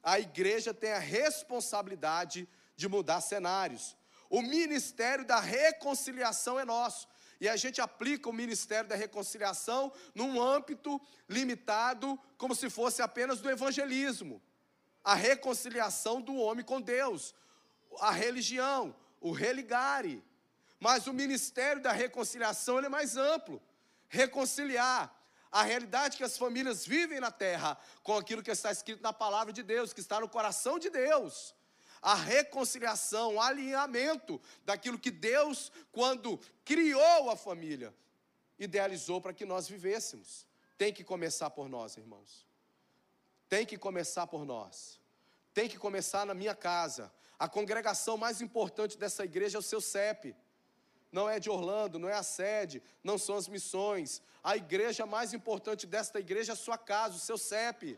A 0.01 0.17
igreja 0.17 0.73
tem 0.73 0.93
a 0.93 0.99
responsabilidade 0.99 2.47
de 2.73 2.87
mudar 2.87 3.19
cenários. 3.19 3.96
O 4.29 4.41
ministério 4.41 5.25
da 5.25 5.39
reconciliação 5.39 6.59
é 6.59 6.65
nosso. 6.65 7.07
E 7.39 7.47
a 7.47 7.55
gente 7.55 7.79
aplica 7.79 8.29
o 8.29 8.33
ministério 8.33 8.89
da 8.89 8.95
reconciliação 8.95 9.91
num 10.13 10.41
âmbito 10.41 10.99
limitado, 11.29 12.19
como 12.37 12.55
se 12.55 12.69
fosse 12.69 13.01
apenas 13.01 13.39
do 13.39 13.49
evangelismo. 13.49 14.41
A 15.03 15.13
reconciliação 15.13 16.19
do 16.21 16.35
homem 16.35 16.65
com 16.65 16.81
Deus, 16.81 17.33
a 17.99 18.11
religião, 18.11 18.95
o 19.21 19.31
religare. 19.31 20.23
Mas 20.79 21.07
o 21.07 21.13
ministério 21.13 21.81
da 21.81 21.91
reconciliação 21.91 22.79
é 22.79 22.89
mais 22.89 23.15
amplo. 23.15 23.61
Reconciliar 24.09 25.13
a 25.51 25.63
realidade 25.63 26.17
que 26.17 26.23
as 26.23 26.37
famílias 26.37 26.85
vivem 26.85 27.19
na 27.19 27.31
terra 27.31 27.77
com 28.03 28.17
aquilo 28.17 28.43
que 28.43 28.51
está 28.51 28.71
escrito 28.71 29.01
na 29.01 29.13
palavra 29.13 29.53
de 29.53 29.63
Deus, 29.63 29.93
que 29.93 30.01
está 30.01 30.19
no 30.19 30.27
coração 30.27 30.77
de 30.77 30.89
Deus 30.89 31.55
a 32.01 32.15
reconciliação, 32.15 33.35
o 33.35 33.41
alinhamento 33.41 34.41
daquilo 34.65 34.99
que 34.99 35.11
Deus, 35.11 35.71
quando 35.91 36.39
criou 36.63 37.29
a 37.29 37.35
família, 37.35 37.93
idealizou 38.57 39.21
para 39.21 39.33
que 39.33 39.45
nós 39.45 39.67
vivêssemos. 39.67 40.47
Tem 40.77 40.93
que 40.93 41.03
começar 41.03 41.49
por 41.49 41.67
nós, 41.67 41.97
irmãos. 41.97 42.45
Tem 43.49 43.65
que 43.65 43.77
começar 43.77 44.27
por 44.27 44.45
nós. 44.45 44.99
Tem 45.53 45.67
que 45.67 45.77
começar 45.77 46.25
na 46.25 46.33
minha 46.33 46.53
casa. 46.53 47.11
A 47.39 47.47
congregação 47.47 48.17
mais 48.17 48.41
importante 48.41 48.97
dessa 48.97 49.23
igreja 49.23 49.57
é 49.57 49.59
o 49.59 49.63
seu 49.63 49.81
CEP. 49.81 50.35
Não 51.11 51.29
é 51.29 51.39
de 51.39 51.49
Orlando, 51.49 51.97
não 51.97 52.09
é 52.09 52.13
a 52.13 52.23
sede, 52.23 52.83
não 53.03 53.17
são 53.17 53.35
as 53.35 53.47
missões. 53.47 54.21
A 54.43 54.57
igreja 54.57 55.05
mais 55.05 55.33
importante 55.33 55.87
desta 55.87 56.19
igreja 56.19 56.51
é 56.51 56.53
a 56.53 56.57
sua 56.57 56.77
casa, 56.77 57.15
o 57.15 57.19
seu 57.19 57.37
CEP. 57.37 57.97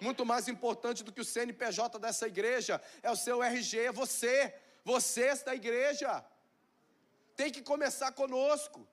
Muito 0.00 0.24
mais 0.24 0.48
importante 0.48 1.02
do 1.02 1.12
que 1.12 1.20
o 1.20 1.24
CNPJ 1.24 1.98
dessa 1.98 2.26
igreja 2.26 2.80
é 3.02 3.10
o 3.10 3.16
seu 3.16 3.42
RG, 3.42 3.78
é 3.78 3.92
você, 3.92 4.54
você 4.84 5.22
esta 5.22 5.54
igreja. 5.54 6.24
Tem 7.36 7.50
que 7.50 7.62
começar 7.62 8.12
conosco. 8.12 8.86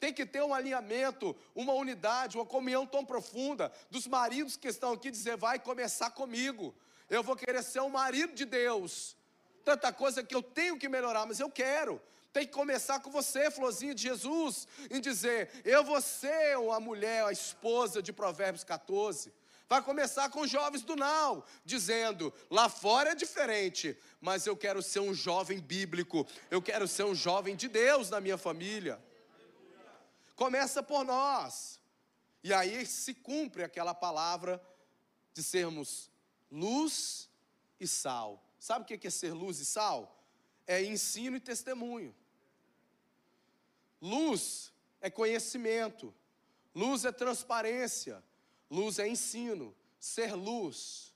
Tem 0.00 0.12
que 0.12 0.24
ter 0.24 0.42
um 0.42 0.54
alinhamento, 0.54 1.36
uma 1.54 1.72
unidade, 1.72 2.36
uma 2.36 2.46
comunhão 2.46 2.86
tão 2.86 3.04
profunda 3.04 3.72
dos 3.90 4.06
maridos 4.06 4.56
que 4.56 4.68
estão 4.68 4.92
aqui 4.92 5.10
dizer 5.10 5.36
vai 5.36 5.58
começar 5.58 6.10
comigo. 6.10 6.74
Eu 7.10 7.22
vou 7.22 7.34
querer 7.34 7.62
ser 7.62 7.80
um 7.80 7.88
marido 7.88 8.32
de 8.32 8.44
Deus. 8.44 9.16
Tanta 9.64 9.92
coisa 9.92 10.22
que 10.22 10.34
eu 10.34 10.42
tenho 10.42 10.78
que 10.78 10.88
melhorar, 10.88 11.26
mas 11.26 11.40
eu 11.40 11.50
quero. 11.50 12.00
Tem 12.32 12.46
que 12.46 12.52
começar 12.52 13.00
com 13.00 13.10
você, 13.10 13.50
florzinha 13.50 13.94
de 13.94 14.02
Jesus, 14.02 14.68
em 14.90 15.00
dizer: 15.00 15.50
Eu 15.64 15.82
vou 15.82 16.00
ser 16.00 16.56
a 16.72 16.78
mulher, 16.78 17.24
a 17.24 17.32
esposa 17.32 18.00
de 18.00 18.12
Provérbios 18.12 18.62
14. 18.62 19.32
Vai 19.68 19.82
começar 19.82 20.30
com 20.30 20.40
os 20.40 20.50
jovens 20.50 20.82
do 20.82 20.96
Nau, 20.96 21.44
dizendo: 21.64 22.32
lá 22.50 22.68
fora 22.68 23.10
é 23.10 23.14
diferente, 23.14 23.96
mas 24.20 24.46
eu 24.46 24.56
quero 24.56 24.82
ser 24.82 25.00
um 25.00 25.12
jovem 25.12 25.60
bíblico, 25.60 26.26
eu 26.50 26.62
quero 26.62 26.88
ser 26.88 27.04
um 27.04 27.14
jovem 27.14 27.54
de 27.54 27.68
Deus 27.68 28.08
na 28.08 28.20
minha 28.20 28.38
família. 28.38 28.98
Começa 30.34 30.82
por 30.82 31.04
nós. 31.04 31.78
E 32.42 32.54
aí 32.54 32.86
se 32.86 33.12
cumpre 33.12 33.62
aquela 33.62 33.92
palavra 33.92 34.62
de 35.34 35.42
sermos 35.42 36.10
luz 36.50 37.28
e 37.78 37.86
sal. 37.86 38.42
Sabe 38.58 38.84
o 38.84 38.98
que 38.98 39.06
é 39.06 39.10
ser 39.10 39.32
luz 39.32 39.58
e 39.58 39.66
sal? 39.66 40.24
É 40.66 40.82
ensino 40.82 41.36
e 41.36 41.40
testemunho. 41.40 42.14
Luz 44.00 44.72
é 45.00 45.10
conhecimento, 45.10 46.14
luz 46.74 47.04
é 47.04 47.12
transparência, 47.12 48.22
Luz 48.70 48.98
é 48.98 49.08
ensino, 49.08 49.74
ser 49.98 50.34
luz. 50.34 51.14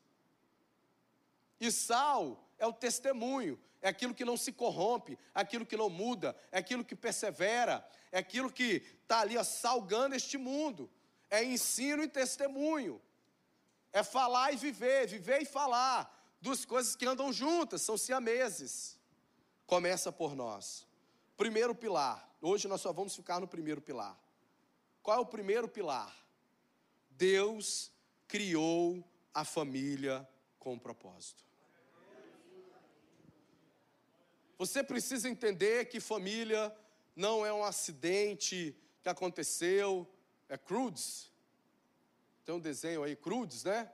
E 1.61 1.71
sal 1.71 2.49
é 2.59 2.67
o 2.67 2.73
testemunho, 2.73 3.59
é 3.81 3.89
aquilo 3.89 4.15
que 4.15 4.25
não 4.25 4.37
se 4.37 4.53
corrompe, 4.53 5.19
é 5.35 5.41
aquilo 5.41 5.67
que 5.67 5.77
não 5.77 5.91
muda, 5.91 6.37
é 6.51 6.59
aquilo 6.59 6.85
que 6.85 6.97
persevera, 6.97 7.87
é 8.11 8.19
aquilo 8.19 8.51
que 8.51 8.83
está 9.03 9.21
ali 9.21 9.37
ó, 9.37 9.45
salgando 9.45 10.15
este 10.15 10.39
mundo. 10.39 10.91
É 11.31 11.43
ensino 11.43 12.03
e 12.03 12.09
testemunho. 12.09 13.01
É 13.93 14.03
falar 14.03 14.53
e 14.53 14.57
viver, 14.57 15.07
viver 15.07 15.43
e 15.43 15.47
falar. 15.47 16.19
Duas 16.41 16.65
coisas 16.65 16.95
que 16.95 17.07
andam 17.07 17.33
juntas, 17.33 17.83
são 17.83 17.97
siameses. 17.97 18.99
Começa 19.67 20.13
por 20.13 20.37
nós. 20.37 20.87
Primeiro 21.37 21.75
pilar. 21.75 22.29
Hoje 22.41 22.69
nós 22.69 22.81
só 22.81 22.93
vamos 22.93 23.15
ficar 23.15 23.41
no 23.41 23.49
primeiro 23.49 23.81
pilar. 23.81 24.19
Qual 25.03 25.17
é 25.17 25.21
o 25.21 25.27
primeiro 25.27 25.67
pilar? 25.67 26.15
Deus 27.23 27.93
criou 28.27 29.09
a 29.33 29.45
família 29.45 30.29
com 30.59 30.73
um 30.73 30.79
propósito. 30.79 31.45
Você 34.59 34.83
precisa 34.83 35.29
entender 35.29 35.85
que 35.85 36.01
família 36.01 36.77
não 37.15 37.47
é 37.47 37.53
um 37.53 37.63
acidente 37.63 38.77
que 39.01 39.09
aconteceu, 39.09 40.05
é 40.49 40.59
crudes. 40.59 41.31
Tem 42.45 42.57
um 42.57 42.59
desenho 42.59 43.05
aí, 43.05 43.15
crudes, 43.15 43.63
né? 43.63 43.89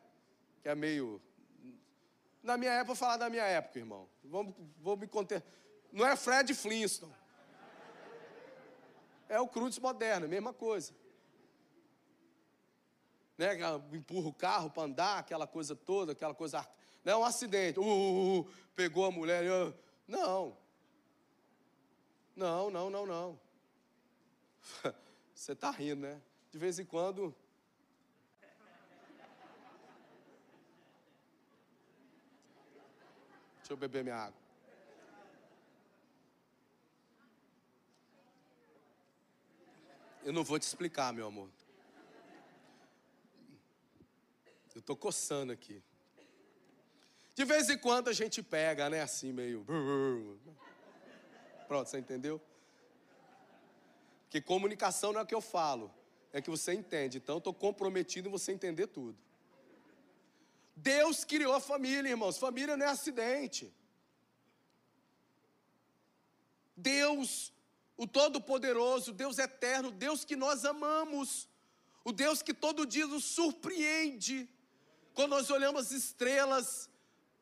Que 0.62 0.70
é 0.70 0.74
meio. 0.74 1.20
Na 2.42 2.56
minha 2.56 2.72
época, 2.72 2.86
vou 2.86 2.96
falar 2.96 3.18
da 3.18 3.28
minha 3.28 3.44
época, 3.44 3.78
irmão. 3.78 4.08
Vou 4.24 4.96
me 4.96 5.06
conter. 5.06 5.44
Não 5.92 6.06
é 6.06 6.16
Fred 6.16 6.54
Flintstone. 6.54 7.14
É 9.28 9.38
o 9.38 9.46
crudes 9.46 9.78
moderno, 9.78 10.26
mesma 10.26 10.54
coisa 10.54 10.94
né, 13.38 13.56
empurra 13.92 14.28
o 14.28 14.34
carro 14.34 14.68
para 14.68 14.82
andar, 14.82 15.18
aquela 15.18 15.46
coisa 15.46 15.76
toda, 15.76 16.10
aquela 16.12 16.34
coisa. 16.34 16.68
Não 17.04 17.12
é 17.12 17.16
um 17.16 17.24
acidente, 17.24 17.78
uh, 17.78 17.82
uh, 17.84 18.40
uh, 18.40 18.50
pegou 18.74 19.04
a 19.06 19.10
mulher. 19.12 19.44
Uh, 19.50 19.72
não. 20.08 20.56
Não, 22.34 22.68
não, 22.68 22.90
não, 22.90 23.06
não. 23.06 23.40
Você 25.32 25.52
está 25.52 25.70
rindo, 25.70 26.02
né? 26.02 26.20
De 26.50 26.58
vez 26.58 26.80
em 26.80 26.84
quando. 26.84 27.34
Deixa 33.58 33.72
eu 33.72 33.76
beber 33.76 34.02
minha 34.02 34.16
água. 34.16 34.40
Eu 40.24 40.32
não 40.32 40.42
vou 40.42 40.58
te 40.58 40.62
explicar, 40.62 41.12
meu 41.12 41.26
amor. 41.26 41.48
Eu 44.78 44.80
estou 44.80 44.96
coçando 44.96 45.52
aqui. 45.52 45.82
De 47.34 47.44
vez 47.44 47.68
em 47.68 47.76
quando 47.76 48.06
a 48.06 48.12
gente 48.12 48.44
pega, 48.44 48.88
né? 48.88 49.02
Assim, 49.02 49.32
meio. 49.32 49.66
Pronto, 51.66 51.90
você 51.90 51.98
entendeu? 51.98 52.40
Porque 54.22 54.40
comunicação 54.40 55.12
não 55.12 55.18
é 55.18 55.24
o 55.24 55.26
que 55.26 55.34
eu 55.34 55.40
falo, 55.40 55.92
é 56.32 56.40
que 56.40 56.48
você 56.48 56.74
entende. 56.74 57.18
Então 57.18 57.34
eu 57.34 57.38
estou 57.38 57.52
comprometido 57.52 58.28
em 58.28 58.30
você 58.30 58.52
entender 58.52 58.86
tudo. 58.86 59.18
Deus 60.76 61.24
criou 61.24 61.54
a 61.54 61.60
família, 61.60 62.08
irmãos. 62.08 62.38
Família 62.38 62.76
não 62.76 62.86
é 62.86 62.88
acidente. 62.88 63.74
Deus, 66.76 67.52
o 67.96 68.06
Todo-Poderoso, 68.06 69.12
Deus 69.12 69.38
eterno, 69.38 69.90
Deus 69.90 70.24
que 70.24 70.36
nós 70.36 70.64
amamos, 70.64 71.48
o 72.04 72.12
Deus 72.12 72.42
que 72.42 72.54
todo 72.54 72.86
dia 72.86 73.08
nos 73.08 73.24
surpreende, 73.24 74.48
quando 75.18 75.32
nós 75.32 75.50
olhamos 75.50 75.86
as 75.86 75.90
estrelas, 75.90 76.88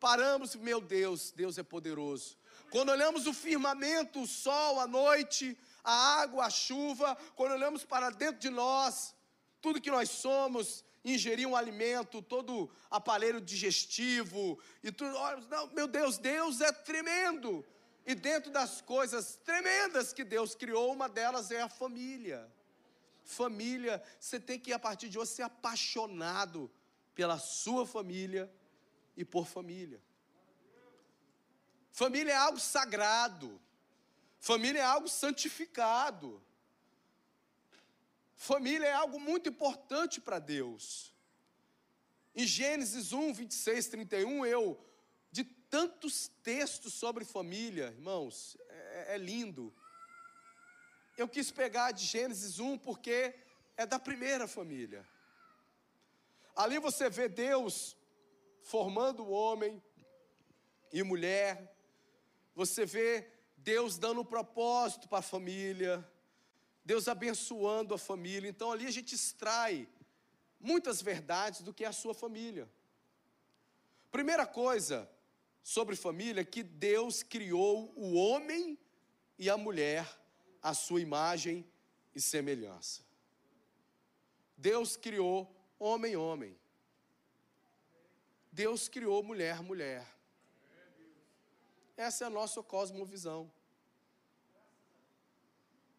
paramos, 0.00 0.56
meu 0.56 0.80
Deus, 0.80 1.30
Deus 1.30 1.58
é 1.58 1.62
poderoso. 1.62 2.38
Quando 2.70 2.88
olhamos 2.88 3.26
o 3.26 3.34
firmamento, 3.34 4.22
o 4.22 4.26
sol, 4.26 4.80
a 4.80 4.86
noite, 4.86 5.54
a 5.84 5.92
água, 6.22 6.46
a 6.46 6.48
chuva, 6.48 7.14
quando 7.34 7.52
olhamos 7.52 7.84
para 7.84 8.08
dentro 8.08 8.40
de 8.40 8.48
nós, 8.48 9.14
tudo 9.60 9.78
que 9.78 9.90
nós 9.90 10.08
somos, 10.08 10.82
ingerir 11.04 11.46
um 11.46 11.54
alimento, 11.54 12.22
todo 12.22 12.70
aparelho 12.90 13.42
digestivo 13.42 14.58
e 14.82 14.90
tudo. 14.90 15.12
Não, 15.50 15.66
meu 15.74 15.86
Deus, 15.86 16.16
Deus 16.16 16.62
é 16.62 16.72
tremendo. 16.72 17.62
E 18.06 18.14
dentro 18.14 18.50
das 18.50 18.80
coisas 18.80 19.36
tremendas 19.44 20.14
que 20.14 20.24
Deus 20.24 20.54
criou, 20.54 20.94
uma 20.94 21.10
delas 21.10 21.50
é 21.50 21.60
a 21.60 21.68
família. 21.68 22.50
Família, 23.22 24.02
você 24.18 24.40
tem 24.40 24.58
que 24.58 24.72
a 24.72 24.78
partir 24.78 25.10
de 25.10 25.18
hoje 25.18 25.32
ser 25.32 25.42
apaixonado 25.42 26.70
pela 27.16 27.38
sua 27.38 27.86
família 27.86 28.52
e 29.16 29.24
por 29.24 29.46
família. 29.46 30.00
Família 31.90 32.32
é 32.32 32.36
algo 32.36 32.60
sagrado. 32.60 33.58
Família 34.38 34.80
é 34.80 34.84
algo 34.84 35.08
santificado. 35.08 36.40
Família 38.36 38.86
é 38.86 38.92
algo 38.92 39.18
muito 39.18 39.48
importante 39.48 40.20
para 40.20 40.38
Deus. 40.38 41.10
Em 42.34 42.46
Gênesis 42.46 43.14
1, 43.14 43.32
26, 43.32 43.86
31, 43.86 44.44
eu, 44.44 44.78
de 45.32 45.42
tantos 45.42 46.28
textos 46.42 46.92
sobre 46.92 47.24
família, 47.24 47.86
irmãos, 47.86 48.58
é, 48.68 49.14
é 49.14 49.18
lindo. 49.18 49.74
Eu 51.16 51.26
quis 51.26 51.50
pegar 51.50 51.92
de 51.92 52.04
Gênesis 52.04 52.58
1 52.58 52.76
porque 52.76 53.34
é 53.74 53.86
da 53.86 53.98
primeira 53.98 54.46
família. 54.46 55.08
Ali 56.56 56.78
você 56.78 57.10
vê 57.10 57.28
Deus 57.28 57.94
formando 58.62 59.22
o 59.24 59.30
homem 59.30 59.82
e 60.90 61.02
mulher, 61.02 61.76
você 62.54 62.86
vê 62.86 63.30
Deus 63.58 63.98
dando 63.98 64.22
um 64.22 64.24
propósito 64.24 65.06
para 65.06 65.18
a 65.18 65.22
família, 65.22 66.02
Deus 66.82 67.08
abençoando 67.08 67.92
a 67.92 67.98
família. 67.98 68.48
Então 68.48 68.72
ali 68.72 68.86
a 68.86 68.90
gente 68.90 69.14
extrai 69.14 69.86
muitas 70.58 71.02
verdades 71.02 71.60
do 71.60 71.74
que 71.74 71.84
é 71.84 71.88
a 71.88 71.92
sua 71.92 72.14
família. 72.14 72.66
Primeira 74.10 74.46
coisa 74.46 75.10
sobre 75.62 75.94
família 75.94 76.44
que 76.44 76.62
Deus 76.62 77.22
criou 77.22 77.92
o 77.94 78.14
homem 78.14 78.78
e 79.38 79.50
a 79.50 79.58
mulher 79.58 80.08
à 80.62 80.72
sua 80.72 81.00
imagem 81.00 81.68
e 82.14 82.20
semelhança. 82.20 83.04
Deus 84.56 84.96
criou 84.96 85.55
homem 85.78 86.16
homem. 86.16 86.58
Deus 88.50 88.88
criou 88.88 89.22
mulher 89.22 89.62
mulher. 89.62 90.06
Essa 91.96 92.24
é 92.24 92.26
a 92.26 92.30
nossa 92.30 92.62
cosmovisão. 92.62 93.50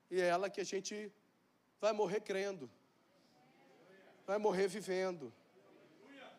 E 0.10 0.22
é 0.22 0.28
ela 0.28 0.50
que 0.50 0.62
a 0.62 0.64
gente 0.64 1.12
vai 1.82 1.92
morrer 1.92 2.22
crendo, 2.22 2.70
vai 4.26 4.38
morrer 4.38 4.68
vivendo 4.68 5.34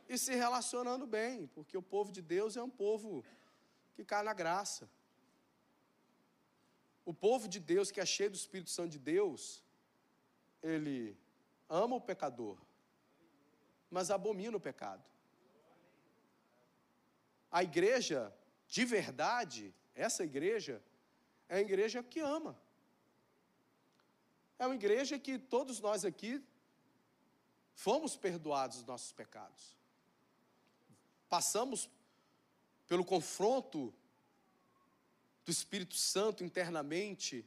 e 0.09 0.17
se 0.17 0.35
relacionando 0.35 1.07
bem, 1.07 1.47
porque 1.49 1.77
o 1.77 1.83
povo 1.83 2.11
de 2.11 2.23
Deus 2.23 2.57
é 2.57 2.63
um 2.63 2.71
povo 2.71 3.25
que 3.95 4.05
cai 4.05 4.23
na 4.23 4.33
graça. 4.33 4.89
O 7.05 7.13
povo 7.13 7.47
de 7.47 7.61
Deus 7.61 7.91
que 7.91 8.01
é 8.01 8.07
cheio 8.07 8.31
do 8.31 8.37
Espírito 8.37 8.71
Santo 8.71 8.91
de 8.91 8.99
Deus, 8.99 9.63
ele 10.63 11.17
ama 11.69 11.97
o 11.97 12.01
pecador, 12.01 12.59
mas 13.91 14.11
abomina 14.11 14.57
o 14.57 14.61
pecado. 14.61 15.05
A 17.51 17.63
igreja 17.63 18.33
de 18.69 18.85
verdade, 18.85 19.75
essa 19.95 20.23
igreja, 20.23 20.83
é 21.49 21.57
a 21.57 21.61
igreja 21.61 22.03
que 22.03 22.21
ama. 22.21 22.57
É 24.59 24.67
uma 24.67 24.75
igreja 24.75 25.19
que 25.19 25.39
todos 25.39 25.81
nós 25.81 26.05
aqui 26.05 26.45
fomos 27.75 28.17
perdoados 28.17 28.79
dos 28.79 28.87
nossos 28.87 29.13
pecados. 29.13 29.77
Passamos 31.29 31.89
pelo 32.87 33.05
confronto 33.05 33.95
do 35.45 35.53
Espírito 35.53 35.95
Santo 35.95 36.45
internamente 36.45 37.47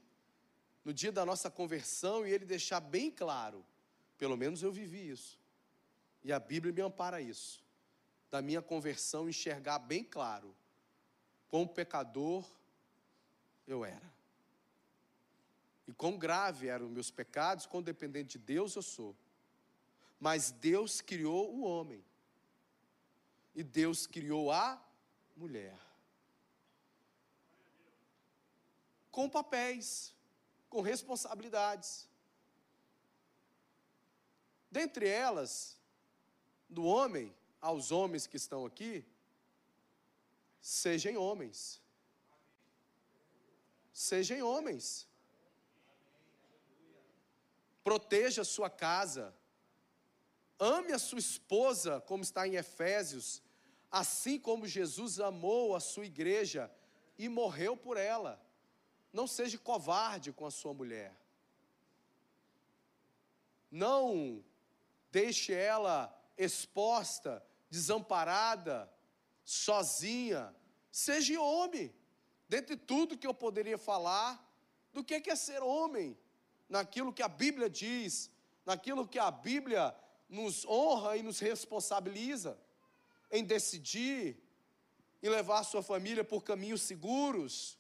no 0.84 0.94
dia 0.94 1.12
da 1.12 1.26
nossa 1.26 1.52
conversão 1.52 2.26
e 2.26 2.32
ele 2.32 2.46
deixar 2.46 2.80
bem 2.80 3.12
claro, 3.12 3.64
pelo 4.18 4.36
menos 4.36 4.64
eu 4.64 4.72
vivi 4.72 5.10
isso. 5.10 5.41
E 6.24 6.32
a 6.32 6.40
Bíblia 6.40 6.74
me 6.74 6.82
ampara 6.82 7.22
isso. 7.22 7.64
Da 8.30 8.42
minha 8.42 8.62
conversão 8.62 9.28
enxergar 9.28 9.80
bem 9.80 10.04
claro 10.04 10.56
quão 11.50 11.68
pecador 11.68 12.50
eu 13.68 13.84
era. 13.84 14.12
E 15.88 15.94
quão 15.94 16.18
grave 16.18 16.68
eram 16.68 16.88
meus 16.88 17.12
pecados, 17.12 17.66
quão 17.66 17.82
dependente 17.84 18.38
de 18.38 18.46
Deus 18.46 18.76
eu 18.76 18.82
sou. 18.82 19.16
Mas 20.20 20.52
Deus 20.52 21.02
criou 21.02 21.54
o 21.54 21.64
homem. 21.64 22.04
E 23.54 23.64
Deus 23.64 24.08
criou 24.08 24.52
a 24.52 24.82
mulher. 25.36 25.78
Com 29.12 29.30
papéis, 29.30 30.16
com 30.70 30.80
responsabilidades. 30.80 32.08
Dentre 34.72 35.06
elas, 35.06 35.78
do 36.72 36.84
homem 36.84 37.36
aos 37.60 37.92
homens 37.92 38.26
que 38.26 38.38
estão 38.38 38.66
aqui, 38.66 39.06
sejam 40.60 41.16
homens. 41.18 41.80
Sejam 43.94 44.48
homens 44.48 45.08
proteja 47.84 48.42
a 48.42 48.46
sua 48.46 48.70
casa, 48.70 49.36
ame 50.60 50.94
a 50.94 51.00
sua 51.00 51.20
esposa, 51.20 52.00
como 52.02 52.24
está 52.24 52.48
em 52.48 52.56
Efésios, 52.56 53.42
assim 53.90 54.40
como 54.40 54.68
Jesus 54.68 55.20
amou 55.20 55.76
a 55.76 55.80
sua 55.80 56.06
igreja 56.06 56.72
e 57.18 57.28
morreu 57.28 57.76
por 57.76 57.98
ela. 57.98 58.42
Não 59.12 59.28
seja 59.28 59.58
covarde 59.58 60.32
com 60.32 60.46
a 60.46 60.52
sua 60.52 60.74
mulher. 60.74 61.16
Não 63.70 64.44
deixe 65.12 65.54
ela 65.54 66.18
exposta, 66.38 67.44
desamparada, 67.70 68.92
sozinha. 69.44 70.56
Seja 70.92 71.40
homem. 71.42 71.94
Dentre 72.48 72.76
tudo 72.76 73.18
que 73.18 73.28
eu 73.28 73.34
poderia 73.34 73.78
falar, 73.78 74.44
do 74.92 75.04
que 75.04 75.30
é 75.30 75.36
ser 75.36 75.62
homem? 75.62 76.18
naquilo 76.72 77.12
que 77.12 77.22
a 77.22 77.28
Bíblia 77.28 77.70
diz, 77.70 78.32
naquilo 78.66 79.06
que 79.06 79.20
a 79.20 79.30
Bíblia 79.30 79.94
nos 80.30 80.66
honra 80.66 81.18
e 81.18 81.22
nos 81.22 81.40
responsabiliza, 81.40 82.58
em 83.30 83.44
decidir, 83.44 84.42
em 85.22 85.30
levar 85.30 85.60
a 85.60 85.64
sua 85.64 85.84
família 85.84 86.24
por 86.24 86.44
caminhos 86.44 86.82
seguros, 86.82 87.78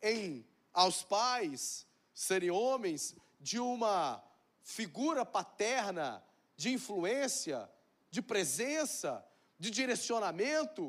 em 0.00 0.46
aos 0.72 1.02
pais 1.02 1.84
serem 2.14 2.50
homens 2.50 3.16
de 3.40 3.58
uma 3.58 4.22
figura 4.62 5.26
paterna, 5.26 6.24
de 6.62 6.70
influência, 6.78 7.58
de 8.14 8.20
presença, 8.32 9.10
de 9.58 9.68
direcionamento. 9.78 10.84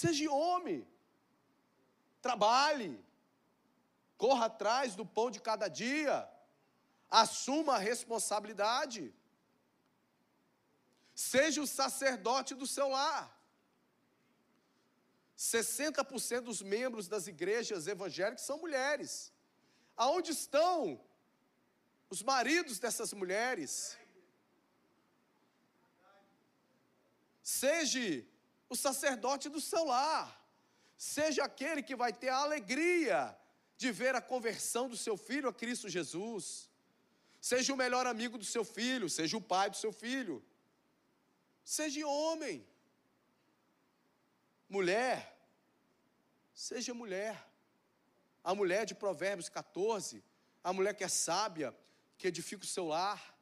Seja 0.00 0.30
homem, 0.30 0.86
trabalhe, 2.26 2.92
corra 4.24 4.46
atrás 4.46 4.94
do 4.94 5.06
pão 5.06 5.30
de 5.30 5.40
cada 5.48 5.68
dia, 5.68 6.14
assuma 7.22 7.76
a 7.76 7.84
responsabilidade, 7.92 9.02
seja 11.14 11.62
o 11.62 11.72
sacerdote 11.80 12.54
do 12.54 12.66
seu 12.76 12.88
lar. 12.90 13.24
60% 15.38 16.40
dos 16.50 16.60
membros 16.60 17.08
das 17.08 17.26
igrejas 17.26 17.86
evangélicas 17.86 18.44
são 18.44 18.58
mulheres. 18.58 19.32
Aonde 19.96 20.32
estão 20.32 21.00
os 22.10 22.22
maridos 22.22 22.78
dessas 22.78 23.12
mulheres? 23.14 23.96
Seja 27.46 28.26
o 28.68 28.74
sacerdote 28.74 29.48
do 29.48 29.60
seu 29.60 29.84
lar, 29.84 30.44
seja 30.98 31.44
aquele 31.44 31.80
que 31.80 31.94
vai 31.94 32.12
ter 32.12 32.28
a 32.28 32.38
alegria 32.38 33.38
de 33.76 33.92
ver 33.92 34.16
a 34.16 34.20
conversão 34.20 34.88
do 34.88 34.96
seu 34.96 35.16
filho 35.16 35.48
a 35.48 35.54
Cristo 35.54 35.88
Jesus. 35.88 36.68
Seja 37.40 37.72
o 37.72 37.76
melhor 37.76 38.04
amigo 38.04 38.36
do 38.36 38.44
seu 38.44 38.64
filho, 38.64 39.08
seja 39.08 39.36
o 39.36 39.40
pai 39.40 39.70
do 39.70 39.76
seu 39.76 39.92
filho. 39.92 40.44
Seja 41.62 42.04
homem. 42.04 42.66
Mulher, 44.68 45.38
seja 46.52 46.92
mulher. 46.92 47.48
A 48.42 48.56
mulher 48.56 48.84
de 48.84 48.94
Provérbios 48.96 49.48
14, 49.48 50.20
a 50.64 50.72
mulher 50.72 50.94
que 50.94 51.04
é 51.04 51.08
sábia, 51.08 51.72
que 52.18 52.26
edifica 52.26 52.64
o 52.64 52.66
seu 52.66 52.88
lar, 52.88 53.38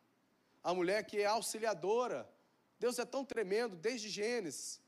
a 0.63 0.75
mulher 0.75 1.07
que 1.07 1.23
é 1.23 1.25
auxiliadora. 1.25 2.34
Deus 2.79 2.99
é 2.99 3.05
tão 3.05 3.25
tremendo 3.25 3.77
desde 3.77 4.09
Gênesis. 4.09 4.81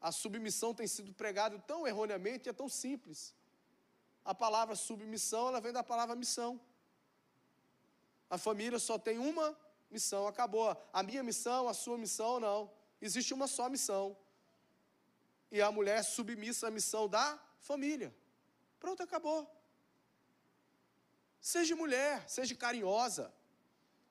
A 0.00 0.12
submissão 0.12 0.72
tem 0.74 0.86
sido 0.86 1.12
pregada 1.12 1.58
tão 1.58 1.86
erroneamente 1.86 2.48
e 2.48 2.50
é 2.50 2.52
tão 2.52 2.68
simples 2.68 3.34
a 4.28 4.34
palavra 4.34 4.76
submissão, 4.76 5.48
ela 5.48 5.58
vem 5.58 5.72
da 5.72 5.82
palavra 5.82 6.14
missão. 6.14 6.60
A 8.28 8.36
família 8.36 8.78
só 8.78 8.98
tem 8.98 9.16
uma 9.18 9.58
missão, 9.90 10.26
acabou. 10.26 10.76
A 10.92 11.02
minha 11.02 11.22
missão, 11.22 11.66
a 11.66 11.72
sua 11.72 11.96
missão, 11.96 12.38
não. 12.38 12.70
Existe 13.00 13.32
uma 13.32 13.46
só 13.46 13.70
missão. 13.70 14.14
E 15.50 15.62
a 15.62 15.72
mulher 15.72 16.00
é 16.00 16.02
submissa 16.02 16.68
à 16.68 16.70
missão 16.70 17.08
da 17.08 17.42
família. 17.58 18.14
Pronto, 18.78 19.02
acabou. 19.02 19.50
Seja 21.40 21.74
mulher, 21.74 22.28
seja 22.28 22.54
carinhosa, 22.54 23.32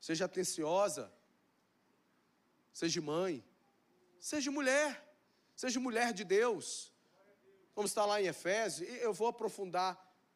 seja 0.01 0.25
atenciosa, 0.25 1.13
seja 2.79 3.01
mãe, 3.01 3.43
seja 4.19 4.51
mulher, 4.51 4.89
seja 5.55 5.79
mulher 5.79 6.13
de 6.13 6.23
Deus. 6.23 6.93
Vamos 7.75 7.89
estar 7.89 8.05
lá 8.05 8.21
em 8.21 8.27
Efésios, 8.27 8.87
e 8.87 8.97
eu 9.07 9.11
vou 9.19 9.27
aprofundar 9.29 9.91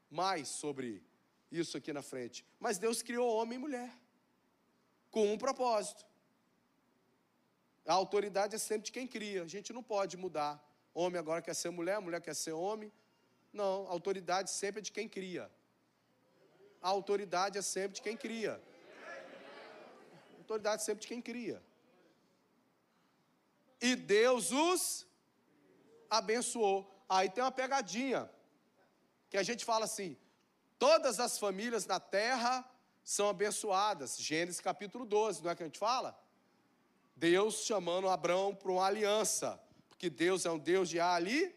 mais 0.10 0.48
sobre 0.48 1.04
isso 1.52 1.78
aqui 1.78 1.94
na 1.94 2.02
frente. 2.02 2.44
Mas 2.60 2.80
Deus 2.80 3.04
criou 3.04 3.32
homem 3.36 3.58
e 3.60 3.62
mulher, 3.62 3.92
com 5.12 5.32
um 5.32 5.38
propósito. 5.38 6.04
A 7.86 7.94
autoridade 7.94 8.56
é 8.56 8.58
sempre 8.58 8.86
de 8.86 8.92
quem 8.92 9.06
cria, 9.06 9.44
a 9.44 9.48
gente 9.48 9.72
não 9.72 9.84
pode 9.84 10.18
mudar. 10.18 10.54
Homem 10.96 11.20
agora 11.20 11.44
quer 11.44 11.54
ser 11.54 11.70
mulher, 11.70 12.02
mulher 12.02 12.22
quer 12.22 12.36
ser 12.36 12.54
homem. 12.54 12.92
Não, 13.54 13.86
a 13.88 13.92
autoridade 13.92 14.50
sempre 14.50 14.80
é 14.80 14.82
de 14.82 14.92
quem 14.92 15.08
cria. 15.08 15.48
A 16.82 16.89
autoridade 16.89 17.60
é 17.60 17.62
sempre 17.62 17.98
de 17.98 18.02
quem 18.02 18.18
cria. 18.18 18.60
A 20.34 20.38
autoridade 20.39 20.82
é 20.82 20.86
sempre 20.86 21.02
de 21.04 21.08
quem 21.08 21.22
cria. 21.22 21.62
E 23.82 23.95
Deus 23.95 24.51
os 24.51 25.07
abençoou. 26.09 26.89
Aí 27.09 27.29
tem 27.29 27.43
uma 27.43 27.51
pegadinha, 27.51 28.29
que 29.29 29.38
a 29.38 29.43
gente 29.43 29.65
fala 29.65 29.86
assim: 29.86 30.15
todas 30.77 31.19
as 31.19 31.39
famílias 31.39 31.86
na 31.86 31.99
terra 31.99 32.69
são 33.03 33.29
abençoadas. 33.29 34.17
Gênesis 34.17 34.61
capítulo 34.61 35.05
12, 35.05 35.43
não 35.43 35.51
é 35.51 35.55
que 35.55 35.63
a 35.63 35.65
gente 35.65 35.79
fala? 35.79 36.17
Deus 37.15 37.65
chamando 37.65 38.07
Abraão 38.07 38.53
para 38.55 38.71
uma 38.71 38.86
aliança, 38.86 39.59
porque 39.89 40.09
Deus 40.09 40.45
é 40.45 40.51
um 40.51 40.59
Deus 40.59 40.89
de 40.89 40.99
ali. 40.99 41.55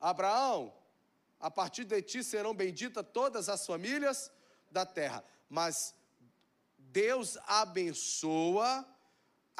Abraão, 0.00 0.74
a 1.38 1.50
partir 1.50 1.84
de 1.84 2.00
ti 2.02 2.22
serão 2.22 2.54
benditas 2.54 3.04
todas 3.12 3.48
as 3.48 3.66
famílias 3.66 4.30
da 4.70 4.86
terra. 4.86 5.24
Mas 5.48 5.94
Deus 6.78 7.38
abençoa 7.46 8.86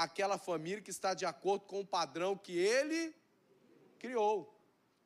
aquela 0.03 0.39
família 0.39 0.81
que 0.81 0.91
está 0.91 1.13
de 1.13 1.27
acordo 1.27 1.67
com 1.67 1.81
o 1.81 1.87
padrão 1.87 2.37
que 2.37 2.57
ele 2.57 3.15
criou. 3.99 4.55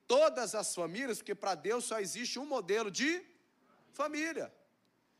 Todas 0.06 0.54
as 0.54 0.74
famílias, 0.74 1.18
porque 1.18 1.34
para 1.34 1.54
Deus 1.54 1.84
só 1.84 1.98
existe 1.98 2.38
um 2.38 2.46
modelo 2.46 2.90
de 2.90 3.24
família. 3.92 4.54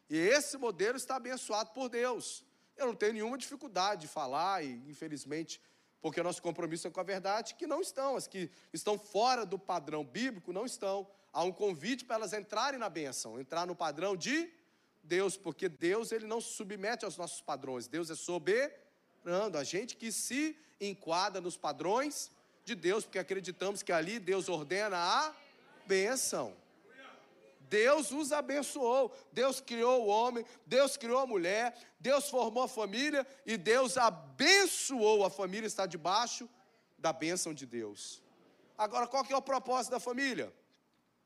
E 0.09 0.17
esse 0.17 0.57
modelo 0.57 0.97
está 0.97 1.17
abençoado 1.17 1.71
por 1.71 1.89
Deus. 1.89 2.45
Eu 2.77 2.87
não 2.87 2.95
tenho 2.95 3.15
nenhuma 3.15 3.39
dificuldade 3.39 4.03
de 4.03 4.09
falar, 4.09 4.65
e 4.65 4.75
infelizmente, 4.89 5.61
porque 6.01 6.23
nosso 6.23 6.43
compromisso 6.43 6.87
é 6.87 6.91
com 6.91 7.01
a 7.01 7.05
verdade, 7.05 7.55
que 7.55 7.67
não 7.67 7.81
estão, 7.81 8.15
as 8.15 8.27
que 8.29 8.51
estão 8.73 8.99
fora 8.99 9.45
do 9.45 9.59
padrão 9.59 10.05
bíblico 10.05 10.53
não 10.53 10.67
estão. 10.67 11.09
Há 11.33 11.43
um 11.43 11.53
convite 11.53 12.05
para 12.05 12.17
elas 12.17 12.33
entrarem 12.33 12.79
na 12.79 12.89
bênção, 12.89 13.41
entrar 13.41 13.67
no 13.67 13.75
padrão 13.75 14.17
de 14.17 14.53
Deus, 15.03 15.37
porque 15.37 15.69
Deus 15.69 16.13
ele 16.13 16.27
não 16.27 16.41
se 16.41 16.51
submete 16.51 17.05
aos 17.05 17.17
nossos 17.17 17.41
padrões, 17.41 17.89
Deus 17.89 18.09
é 18.11 18.15
soberano, 18.15 18.84
a 19.59 19.65
gente 19.65 19.97
que 19.97 20.13
se 20.13 20.57
enquadra 20.81 21.41
nos 21.41 21.57
padrões 21.57 22.31
de 22.65 22.75
Deus, 22.75 23.05
porque 23.05 23.19
acreditamos 23.19 23.83
que 23.83 23.93
ali 23.93 24.19
Deus 24.19 24.49
ordena 24.49 24.97
a 24.97 25.35
bênção. 25.87 26.55
Deus 27.69 28.11
os 28.13 28.31
abençoou, 28.31 29.13
Deus 29.33 29.61
criou 29.61 30.05
o 30.05 30.07
homem, 30.07 30.45
Deus 30.67 30.97
criou 30.97 31.19
a 31.19 31.27
mulher, 31.27 31.77
Deus 31.99 32.29
formou 32.29 32.65
a 32.65 32.69
família 32.69 33.27
e 33.45 33.57
Deus 33.57 33.97
abençoou 33.97 35.25
a 35.25 35.31
família, 35.31 35.67
está 35.67 35.87
debaixo 35.87 36.49
da 36.99 37.13
bênção 37.13 37.53
de 37.53 37.67
Deus. 37.67 38.23
Agora, 38.77 39.07
qual 39.07 39.25
que 39.25 39.33
é 39.33 39.37
o 39.37 39.43
propósito 39.43 39.93
da 39.93 40.01
família? 40.01 40.53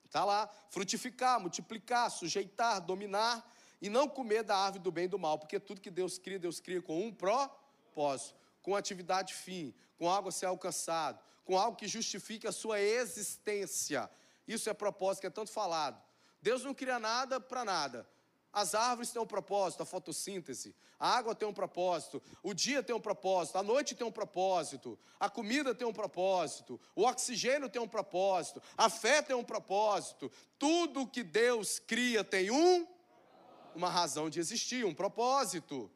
Está 0.05 0.24
lá, 0.24 0.49
frutificar, 0.70 1.40
multiplicar, 1.40 2.11
sujeitar, 2.11 2.80
dominar 2.80 3.46
e 3.80 3.88
não 3.88 4.09
comer 4.09 4.42
da 4.42 4.57
árvore 4.57 4.82
do 4.82 4.90
bem 4.90 5.05
e 5.05 5.09
do 5.09 5.18
mal, 5.18 5.38
porque 5.38 5.61
tudo 5.61 5.80
que 5.80 5.90
Deus 5.90 6.18
cria, 6.18 6.38
Deus 6.38 6.61
cria 6.61 6.80
com 6.80 7.05
um 7.07 7.12
propósito, 7.99 8.34
com 8.62 8.76
atividade 8.76 9.34
fim, 9.34 9.74
com 9.99 10.09
algo 10.09 10.28
a 10.28 10.32
ser 10.32 10.46
alcançado, 10.46 11.18
com 11.44 11.59
algo 11.59 11.76
que 11.76 11.88
justifique 11.88 12.46
a 12.46 12.53
sua 12.53 12.80
existência. 12.80 14.09
Isso 14.46 14.70
é 14.70 14.74
propósito 14.74 15.22
que 15.22 15.26
é 15.26 15.30
tanto 15.30 15.51
falado. 15.51 16.01
Deus 16.40 16.62
não 16.62 16.72
cria 16.72 17.01
nada 17.01 17.40
para 17.40 17.64
nada. 17.64 18.09
As 18.53 18.74
árvores 18.74 19.11
têm 19.11 19.20
um 19.20 19.26
propósito, 19.26 19.82
a 19.82 19.86
fotossíntese. 19.86 20.74
A 20.99 21.16
água 21.16 21.34
tem 21.34 21.46
um 21.46 21.53
propósito. 21.53 22.22
O 22.42 22.55
dia 22.55 22.82
tem 22.82 22.94
um 22.94 23.01
propósito. 23.01 23.57
A 23.57 23.62
noite 23.62 23.94
tem 23.94 24.07
um 24.07 24.12
propósito. 24.12 24.99
A 25.18 25.28
comida 25.28 25.74
tem 25.74 25.86
um 25.86 25.92
propósito. 25.92 26.80
O 26.94 27.03
oxigênio 27.03 27.68
tem 27.68 27.82
um 27.82 27.88
propósito. 27.88 28.62
A 28.76 28.88
fé 28.88 29.20
tem 29.22 29.36
um 29.36 29.44
propósito. 29.44 30.30
Tudo 30.59 31.07
que 31.07 31.22
Deus 31.22 31.78
cria 31.78 32.24
tem 32.24 32.51
um, 32.51 32.86
uma 33.74 33.90
razão 33.90 34.30
de 34.30 34.40
existir, 34.40 34.84
um 34.84 34.94
propósito. 34.94 35.90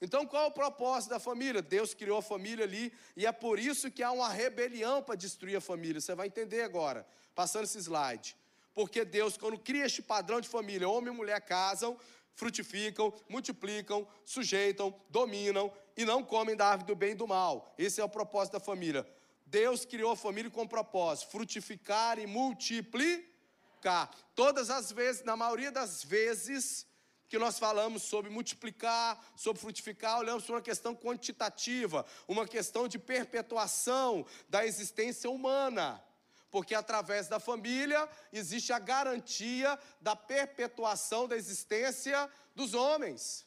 Então, 0.00 0.24
qual 0.26 0.44
é 0.44 0.46
o 0.46 0.52
propósito 0.52 1.10
da 1.10 1.18
família? 1.18 1.60
Deus 1.60 1.92
criou 1.92 2.18
a 2.18 2.22
família 2.22 2.64
ali 2.64 2.92
e 3.16 3.26
é 3.26 3.32
por 3.32 3.58
isso 3.58 3.90
que 3.90 4.02
há 4.02 4.12
uma 4.12 4.28
rebelião 4.28 5.02
para 5.02 5.16
destruir 5.16 5.56
a 5.56 5.60
família. 5.60 6.00
Você 6.00 6.14
vai 6.14 6.28
entender 6.28 6.62
agora, 6.62 7.06
passando 7.34 7.64
esse 7.64 7.78
slide. 7.78 8.36
Porque 8.72 9.04
Deus, 9.04 9.36
quando 9.36 9.58
cria 9.58 9.86
este 9.86 10.00
padrão 10.00 10.40
de 10.40 10.48
família, 10.48 10.88
homem 10.88 11.12
e 11.12 11.16
mulher 11.16 11.40
casam, 11.40 11.98
frutificam, 12.32 13.12
multiplicam, 13.28 14.06
sujeitam, 14.24 14.94
dominam 15.10 15.72
e 15.96 16.04
não 16.04 16.22
comem 16.22 16.54
da 16.54 16.68
árvore 16.68 16.86
do 16.86 16.94
bem 16.94 17.10
e 17.10 17.16
do 17.16 17.26
mal. 17.26 17.74
Esse 17.76 18.00
é 18.00 18.04
o 18.04 18.08
propósito 18.08 18.52
da 18.52 18.60
família. 18.60 19.04
Deus 19.44 19.84
criou 19.84 20.12
a 20.12 20.16
família 20.16 20.48
com 20.48 20.64
propósito: 20.64 21.32
frutificar 21.32 22.20
e 22.20 22.26
multiplicar. 22.28 24.08
Todas 24.36 24.70
as 24.70 24.92
vezes, 24.92 25.24
na 25.24 25.36
maioria 25.36 25.72
das 25.72 26.04
vezes 26.04 26.86
que 27.28 27.38
nós 27.38 27.58
falamos 27.58 28.02
sobre 28.02 28.30
multiplicar, 28.30 29.22
sobre 29.36 29.60
frutificar, 29.60 30.18
olhamos 30.18 30.44
para 30.44 30.54
uma 30.54 30.62
questão 30.62 30.94
quantitativa, 30.94 32.06
uma 32.26 32.46
questão 32.46 32.88
de 32.88 32.98
perpetuação 32.98 34.24
da 34.48 34.66
existência 34.66 35.28
humana 35.28 36.02
porque 36.50 36.74
através 36.74 37.28
da 37.28 37.38
família 37.38 38.08
existe 38.32 38.72
a 38.72 38.78
garantia 38.78 39.78
da 40.00 40.16
perpetuação 40.16 41.28
da 41.28 41.36
existência 41.36 42.26
dos 42.54 42.72
homens. 42.74 43.46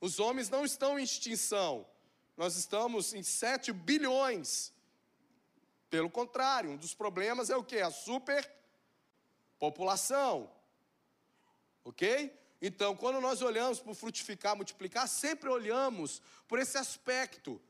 Os 0.00 0.20
homens 0.20 0.48
não 0.50 0.64
estão 0.64 0.98
em 0.98 1.02
extinção, 1.02 1.86
nós 2.36 2.56
estamos 2.56 3.14
em 3.14 3.22
7 3.22 3.72
bilhões. 3.72 4.72
Pelo 5.90 6.10
contrário, 6.10 6.70
um 6.70 6.76
dos 6.76 6.94
problemas 6.94 7.50
é 7.50 7.56
o 7.56 7.64
que? 7.64 7.78
A 7.78 7.90
superpopulação. 7.90 10.50
Ok? 11.84 12.32
Então, 12.60 12.96
quando 12.96 13.20
nós 13.20 13.40
olhamos 13.42 13.80
para 13.80 13.94
frutificar, 13.94 14.56
multiplicar, 14.56 15.08
sempre 15.08 15.48
olhamos 15.48 16.20
por 16.48 16.58
esse 16.58 16.76
aspecto 16.76 17.60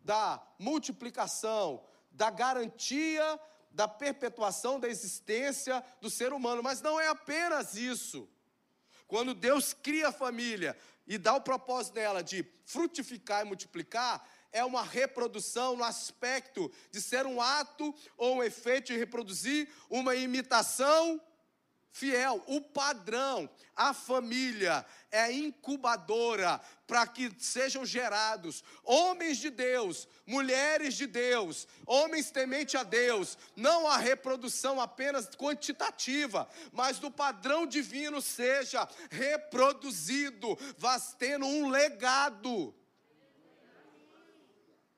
da 0.00 0.42
multiplicação, 0.58 1.82
da 2.10 2.30
garantia 2.30 3.40
da 3.74 3.88
perpetuação 3.88 4.78
da 4.78 4.88
existência 4.88 5.84
do 6.00 6.08
ser 6.08 6.32
humano. 6.32 6.62
Mas 6.62 6.80
não 6.80 7.00
é 7.00 7.08
apenas 7.08 7.74
isso. 7.74 8.28
Quando 9.06 9.34
Deus 9.34 9.74
cria 9.74 10.08
a 10.08 10.12
família 10.12 10.76
e 11.06 11.18
dá 11.18 11.34
o 11.34 11.40
propósito 11.40 11.94
dela 11.94 12.22
de 12.22 12.46
frutificar 12.64 13.42
e 13.42 13.48
multiplicar, 13.48 14.26
é 14.52 14.64
uma 14.64 14.82
reprodução 14.82 15.76
no 15.76 15.82
aspecto 15.82 16.70
de 16.90 17.00
ser 17.00 17.26
um 17.26 17.42
ato 17.42 17.92
ou 18.16 18.36
um 18.36 18.42
efeito 18.42 18.92
de 18.92 18.98
reproduzir 18.98 19.68
uma 19.90 20.14
imitação 20.14 21.20
fiel. 21.94 22.42
O 22.48 22.60
padrão, 22.60 23.48
a 23.74 23.94
família 23.94 24.84
é 25.12 25.30
incubadora 25.30 26.60
para 26.88 27.06
que 27.06 27.32
sejam 27.38 27.86
gerados 27.86 28.64
homens 28.82 29.38
de 29.38 29.48
Deus, 29.48 30.08
mulheres 30.26 30.96
de 30.96 31.06
Deus, 31.06 31.68
homens 31.86 32.32
temente 32.32 32.76
a 32.76 32.82
Deus, 32.82 33.38
não 33.54 33.86
a 33.86 33.96
reprodução 33.96 34.80
apenas 34.80 35.28
quantitativa, 35.36 36.48
mas 36.72 36.98
do 36.98 37.12
padrão 37.12 37.64
divino 37.64 38.20
seja 38.20 38.88
reproduzido, 39.08 40.58
vas 40.76 41.14
tendo 41.16 41.46
um 41.46 41.68
legado. 41.68 42.74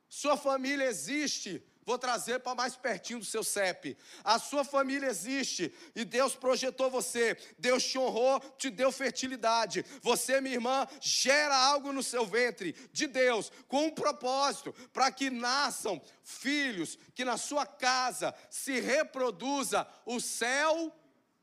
Sua 0.09 0.37
família 0.39 0.87
existe 0.87 1.63
Vou 1.87 1.97
trazer 1.97 2.41
para 2.41 2.55
mais 2.55 2.77
pertinho 2.77 3.21
do 3.21 3.25
seu 3.25 3.43
CEP. 3.43 3.97
A 4.25 4.39
sua 4.39 4.65
família 4.65 5.07
existe 5.07 5.73
e 5.95 6.05
Deus 6.05 6.35
projetou 6.35 6.91
você. 6.91 7.39
Deus 7.59 7.85
te 7.85 7.97
honrou, 7.97 8.41
te 8.59 8.69
deu 8.69 8.91
fertilidade. 8.91 9.87
Você, 10.03 10.41
minha 10.41 10.57
irmã, 10.57 10.87
gera 11.01 11.57
algo 11.57 11.93
no 11.93 12.03
seu 12.03 12.27
ventre 12.27 12.75
de 12.93 13.07
Deus 13.07 13.51
com 13.69 13.87
um 13.87 13.91
propósito 13.91 14.75
para 14.93 15.11
que 15.13 15.31
nasçam 15.31 16.03
filhos, 16.23 16.99
que 17.15 17.25
na 17.25 17.37
sua 17.37 17.65
casa 17.65 18.35
se 18.51 18.81
reproduza 18.81 19.87
o 20.05 20.21
céu 20.21 20.93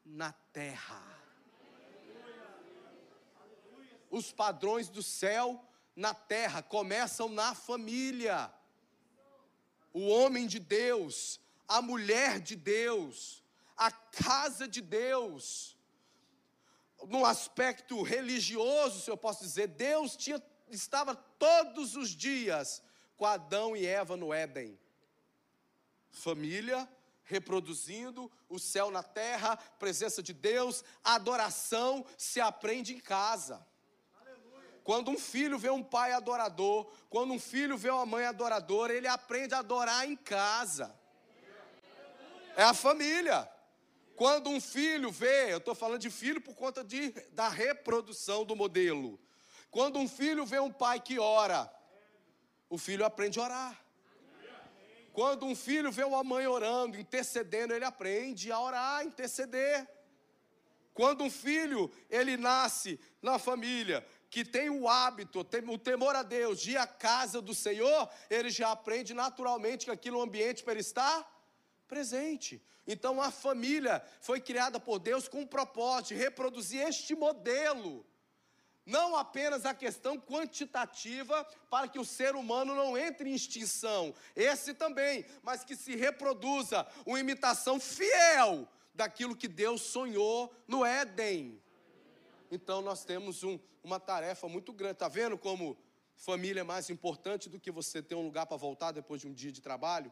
na 0.06 0.34
terra. 0.52 1.14
os 4.14 4.32
padrões 4.32 4.90
do 4.90 5.02
céu 5.02 5.60
na 5.96 6.14
terra 6.14 6.62
começam 6.62 7.28
na 7.28 7.56
família. 7.56 8.54
O 9.94 10.08
homem 10.08 10.48
de 10.48 10.60
Deus, 10.60 11.40
a 11.68 11.82
mulher 11.82 12.40
de 12.40 12.56
Deus, 12.56 13.44
a 13.78 13.92
casa 13.92 14.68
de 14.68 14.82
Deus. 14.82 15.78
No 17.08 17.26
aspecto 17.26 18.02
religioso, 18.02 19.02
se 19.02 19.12
eu 19.12 19.18
posso 19.18 19.44
dizer, 19.44 19.68
Deus 19.68 20.16
tinha, 20.16 20.42
estava 20.70 21.16
todos 21.16 21.96
os 21.96 22.10
dias 22.10 22.82
com 23.16 23.26
Adão 23.26 23.76
e 23.76 23.86
Eva 23.86 24.18
no 24.18 24.34
Éden. 24.34 24.80
Família, 26.10 26.90
reproduzindo, 27.24 28.32
o 28.50 28.60
céu 28.60 28.92
na 28.92 29.04
terra, 29.04 29.58
presença 29.58 30.22
de 30.22 30.34
Deus, 30.34 30.84
adoração 31.04 32.06
se 32.18 32.40
aprende 32.40 32.94
em 32.94 33.00
casa. 33.00 33.66
Quando 34.84 35.10
um 35.12 35.18
filho 35.18 35.58
vê 35.58 35.70
um 35.70 35.82
pai 35.82 36.12
adorador, 36.12 36.92
quando 37.10 37.34
um 37.34 37.40
filho 37.40 37.78
vê 37.78 37.90
uma 37.90 38.06
mãe 38.06 38.26
adoradora, 38.26 38.94
ele 38.94 39.08
aprende 39.08 39.54
a 39.54 39.60
adorar 39.60 40.08
em 40.08 40.16
casa. 40.16 40.94
É 42.56 42.64
a 42.64 42.74
família. 42.74 43.50
Quando 44.16 44.50
um 44.50 44.60
filho 44.60 45.10
vê, 45.10 45.54
eu 45.54 45.58
estou 45.58 45.74
falando 45.74 46.02
de 46.02 46.10
filho 46.10 46.42
por 46.42 46.54
conta 46.54 46.84
de, 46.84 47.12
da 47.32 47.48
reprodução 47.48 48.46
do 48.46 48.56
modelo. 48.56 49.20
Quando 49.72 49.98
um 49.98 50.08
filho 50.08 50.46
vê 50.46 50.60
um 50.60 50.72
pai 50.72 51.00
que 51.00 51.18
ora, 51.18 51.72
o 52.70 52.78
filho 52.78 53.06
aprende 53.06 53.40
a 53.40 53.44
orar. 53.44 53.86
Quando 55.14 55.46
um 55.46 55.56
filho 55.56 55.92
vê 55.92 56.04
uma 56.04 56.24
mãe 56.24 56.46
orando, 56.46 57.00
intercedendo, 57.00 57.74
ele 57.74 57.86
aprende 57.86 58.52
a 58.52 58.60
orar, 58.60 59.06
interceder. 59.06 59.88
Quando 60.94 61.24
um 61.24 61.30
filho, 61.30 61.92
ele 62.10 62.38
nasce 62.38 63.00
na 63.22 63.40
família, 63.40 64.06
que 64.34 64.44
tem 64.44 64.68
o 64.68 64.90
hábito, 64.90 65.42
o 65.42 65.78
temor 65.78 66.16
a 66.16 66.24
Deus, 66.24 66.60
de 66.60 66.72
ir 66.72 66.78
à 66.78 66.88
casa 66.88 67.40
do 67.40 67.54
Senhor, 67.54 68.10
ele 68.32 68.50
já 68.50 68.72
aprende 68.72 69.14
naturalmente 69.14 69.86
que 69.86 69.92
aquilo 69.92 70.18
é 70.18 70.20
um 70.22 70.24
ambiente 70.24 70.64
para 70.64 70.74
ele 70.74 70.82
estar 70.82 71.32
presente. 71.88 72.60
Então 72.88 73.22
a 73.22 73.30
família 73.30 74.04
foi 74.22 74.42
criada 74.42 74.80
por 74.80 74.98
Deus 74.98 75.28
com 75.28 75.44
o 75.44 75.48
propósito 75.48 76.08
de 76.08 76.16
reproduzir 76.16 76.82
este 76.82 77.14
modelo 77.14 78.04
não 78.86 79.16
apenas 79.16 79.66
a 79.66 79.74
questão 79.74 80.20
quantitativa 80.20 81.48
para 81.70 81.88
que 81.88 81.98
o 81.98 82.04
ser 82.04 82.36
humano 82.36 82.76
não 82.76 82.98
entre 82.98 83.30
em 83.30 83.34
extinção, 83.34 84.14
esse 84.36 84.74
também, 84.74 85.26
mas 85.42 85.64
que 85.64 85.74
se 85.74 85.96
reproduza 85.96 86.86
uma 87.06 87.18
imitação 87.18 87.80
fiel 87.80 88.68
daquilo 88.94 89.38
que 89.38 89.48
Deus 89.48 89.84
sonhou 89.84 90.54
no 90.68 90.84
Éden. 90.84 91.63
Então 92.54 92.82
nós 92.82 93.04
temos 93.04 93.44
um, 93.44 93.60
uma 93.84 94.00
tarefa 94.00 94.48
muito 94.48 94.72
grande. 94.72 94.94
Está 94.94 95.08
vendo 95.08 95.38
como 95.38 95.78
família 96.16 96.62
é 96.62 96.64
mais 96.64 96.90
importante 96.90 97.50
do 97.50 97.60
que 97.60 97.72
você 97.72 98.02
ter 98.02 98.16
um 98.16 98.24
lugar 98.24 98.46
para 98.46 98.58
voltar 98.58 98.92
depois 98.92 99.22
de 99.22 99.28
um 99.28 99.34
dia 99.34 99.52
de 99.52 99.62
trabalho? 99.62 100.12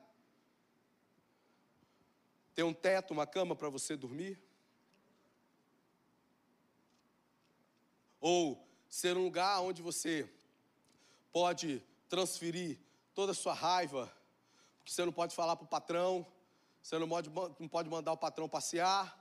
Ter 2.55 2.63
um 2.63 2.73
teto, 2.73 3.11
uma 3.11 3.27
cama 3.27 3.55
para 3.55 3.69
você 3.69 3.95
dormir? 3.95 4.41
ou 8.21 8.63
ser 8.87 9.17
um 9.17 9.23
lugar 9.23 9.59
onde 9.61 9.81
você 9.81 10.29
pode 11.33 11.83
transferir 12.07 12.77
toda 13.15 13.31
a 13.31 13.35
sua 13.35 13.53
raiva, 13.53 14.13
porque 14.77 14.91
você 14.91 15.03
não 15.03 15.11
pode 15.11 15.35
falar 15.35 15.55
para 15.55 15.65
o 15.65 15.67
patrão, 15.67 16.25
você 16.81 16.99
não 16.99 17.09
pode, 17.09 17.29
não 17.59 17.67
pode 17.67 17.89
mandar 17.89 18.11
o 18.11 18.17
patrão 18.17 18.47
passear, 18.47 19.19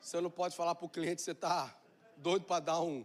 você 0.00 0.20
não 0.20 0.30
pode 0.30 0.54
falar 0.54 0.76
para 0.76 0.86
o 0.86 0.88
cliente 0.88 1.16
que 1.16 1.22
você 1.22 1.32
está 1.32 1.76
doido 2.16 2.44
para 2.44 2.60
dar 2.60 2.80
um, 2.80 3.04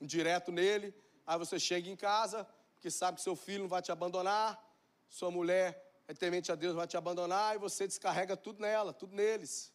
um 0.00 0.06
direto 0.06 0.50
nele, 0.52 0.94
aí 1.26 1.38
você 1.38 1.58
chega 1.58 1.88
em 1.88 1.96
casa, 1.96 2.46
porque 2.74 2.90
sabe 2.90 3.18
que 3.18 3.22
seu 3.22 3.36
filho 3.36 3.62
não 3.62 3.68
vai 3.68 3.82
te 3.82 3.92
abandonar, 3.92 4.62
sua 5.08 5.30
mulher 5.30 5.92
é 6.08 6.14
temente 6.14 6.50
a 6.50 6.54
Deus, 6.54 6.74
vai 6.74 6.86
te 6.86 6.96
abandonar, 6.96 7.54
e 7.54 7.58
você 7.58 7.86
descarrega 7.86 8.36
tudo 8.36 8.60
nela, 8.60 8.92
tudo 8.92 9.14
neles. 9.14 9.72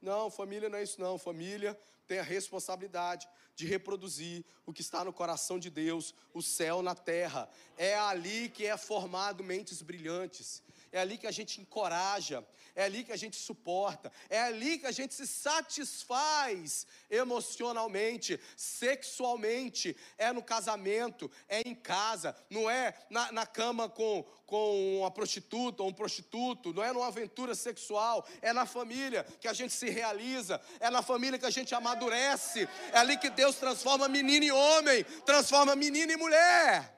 Não, 0.00 0.30
família 0.30 0.68
não 0.68 0.78
é 0.78 0.82
isso 0.82 1.00
não, 1.00 1.18
família 1.18 1.78
tem 2.06 2.18
a 2.18 2.22
responsabilidade 2.22 3.28
de 3.54 3.66
reproduzir 3.66 4.44
o 4.64 4.72
que 4.72 4.82
está 4.82 5.04
no 5.04 5.12
coração 5.12 5.58
de 5.58 5.70
Deus, 5.70 6.14
o 6.32 6.42
céu 6.42 6.82
na 6.82 6.94
terra. 6.94 7.48
É 7.76 7.96
ali 7.96 8.48
que 8.48 8.66
é 8.66 8.76
formado 8.76 9.42
mentes 9.42 9.82
brilhantes. 9.82 10.62
É 10.92 11.00
ali 11.00 11.18
que 11.18 11.26
a 11.26 11.30
gente 11.30 11.60
encoraja, 11.60 12.46
é 12.74 12.84
ali 12.84 13.02
que 13.02 13.12
a 13.12 13.16
gente 13.16 13.36
suporta, 13.36 14.12
é 14.28 14.40
ali 14.42 14.78
que 14.78 14.86
a 14.86 14.92
gente 14.92 15.14
se 15.14 15.26
satisfaz 15.26 16.86
emocionalmente, 17.10 18.38
sexualmente, 18.56 19.96
é 20.18 20.30
no 20.32 20.42
casamento, 20.42 21.30
é 21.48 21.62
em 21.66 21.74
casa, 21.74 22.36
não 22.50 22.68
é 22.68 22.94
na, 23.08 23.32
na 23.32 23.46
cama 23.46 23.88
com, 23.88 24.24
com 24.44 24.98
uma 25.00 25.10
prostituta 25.10 25.82
ou 25.82 25.88
um 25.88 25.92
prostituto, 25.92 26.74
não 26.74 26.84
é 26.84 26.92
numa 26.92 27.06
aventura 27.06 27.54
sexual, 27.54 28.26
é 28.42 28.52
na 28.52 28.66
família 28.66 29.24
que 29.40 29.48
a 29.48 29.52
gente 29.52 29.72
se 29.72 29.88
realiza, 29.88 30.60
é 30.78 30.90
na 30.90 31.02
família 31.02 31.38
que 31.38 31.46
a 31.46 31.50
gente 31.50 31.74
amadurece, 31.74 32.68
é 32.92 32.98
ali 32.98 33.16
que 33.16 33.30
Deus 33.30 33.56
transforma 33.56 34.06
menino 34.06 34.44
em 34.44 34.50
homem, 34.50 35.02
transforma 35.24 35.74
menino 35.74 36.12
em 36.12 36.16
mulher. 36.16 36.94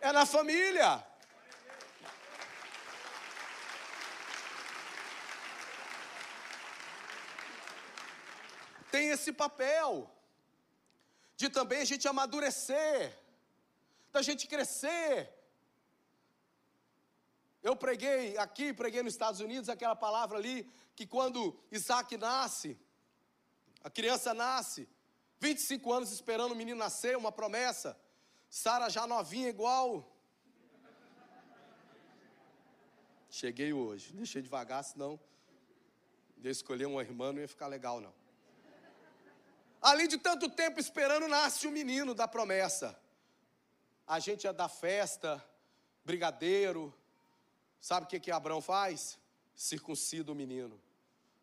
É 0.00 0.10
na 0.10 0.26
família. 0.26 1.11
Tem 8.92 9.08
esse 9.08 9.32
papel 9.32 9.90
de 11.40 11.48
também 11.48 11.80
a 11.80 11.84
gente 11.84 12.06
amadurecer, 12.06 13.18
da 14.12 14.20
gente 14.20 14.46
crescer. 14.46 15.32
Eu 17.62 17.74
preguei 17.74 18.36
aqui, 18.36 18.72
preguei 18.74 19.02
nos 19.02 19.14
Estados 19.14 19.40
Unidos 19.40 19.68
aquela 19.68 19.96
palavra 19.96 20.36
ali, 20.36 20.70
que 20.94 21.06
quando 21.06 21.58
Isaac 21.70 22.16
nasce, 22.18 22.78
a 23.82 23.90
criança 23.90 24.34
nasce, 24.34 24.88
25 25.40 25.92
anos 25.92 26.12
esperando 26.12 26.52
o 26.52 26.56
menino 26.56 26.78
nascer, 26.78 27.16
uma 27.16 27.32
promessa, 27.32 27.98
Sara 28.50 28.88
já 28.90 29.06
novinha 29.06 29.48
igual. 29.48 30.06
Cheguei 33.30 33.72
hoje, 33.72 34.12
deixei 34.12 34.42
devagar, 34.42 34.84
senão 34.84 35.18
de 36.36 36.50
escolher 36.50 36.86
uma 36.86 37.00
irmã 37.00 37.32
não 37.32 37.40
ia 37.40 37.48
ficar 37.48 37.68
legal 37.68 38.00
não. 38.00 38.21
Além 39.82 40.06
de 40.06 40.16
tanto 40.16 40.48
tempo 40.48 40.78
esperando, 40.78 41.26
nasce 41.26 41.66
o 41.66 41.72
menino 41.72 42.14
da 42.14 42.28
promessa. 42.28 42.96
A 44.06 44.20
gente 44.20 44.46
é 44.46 44.52
da 44.52 44.68
festa, 44.68 45.44
brigadeiro. 46.04 46.94
Sabe 47.80 48.06
o 48.06 48.08
que, 48.08 48.20
que 48.20 48.30
Abraão 48.30 48.62
faz? 48.62 49.18
Circuncida 49.56 50.30
o 50.30 50.36
menino, 50.36 50.80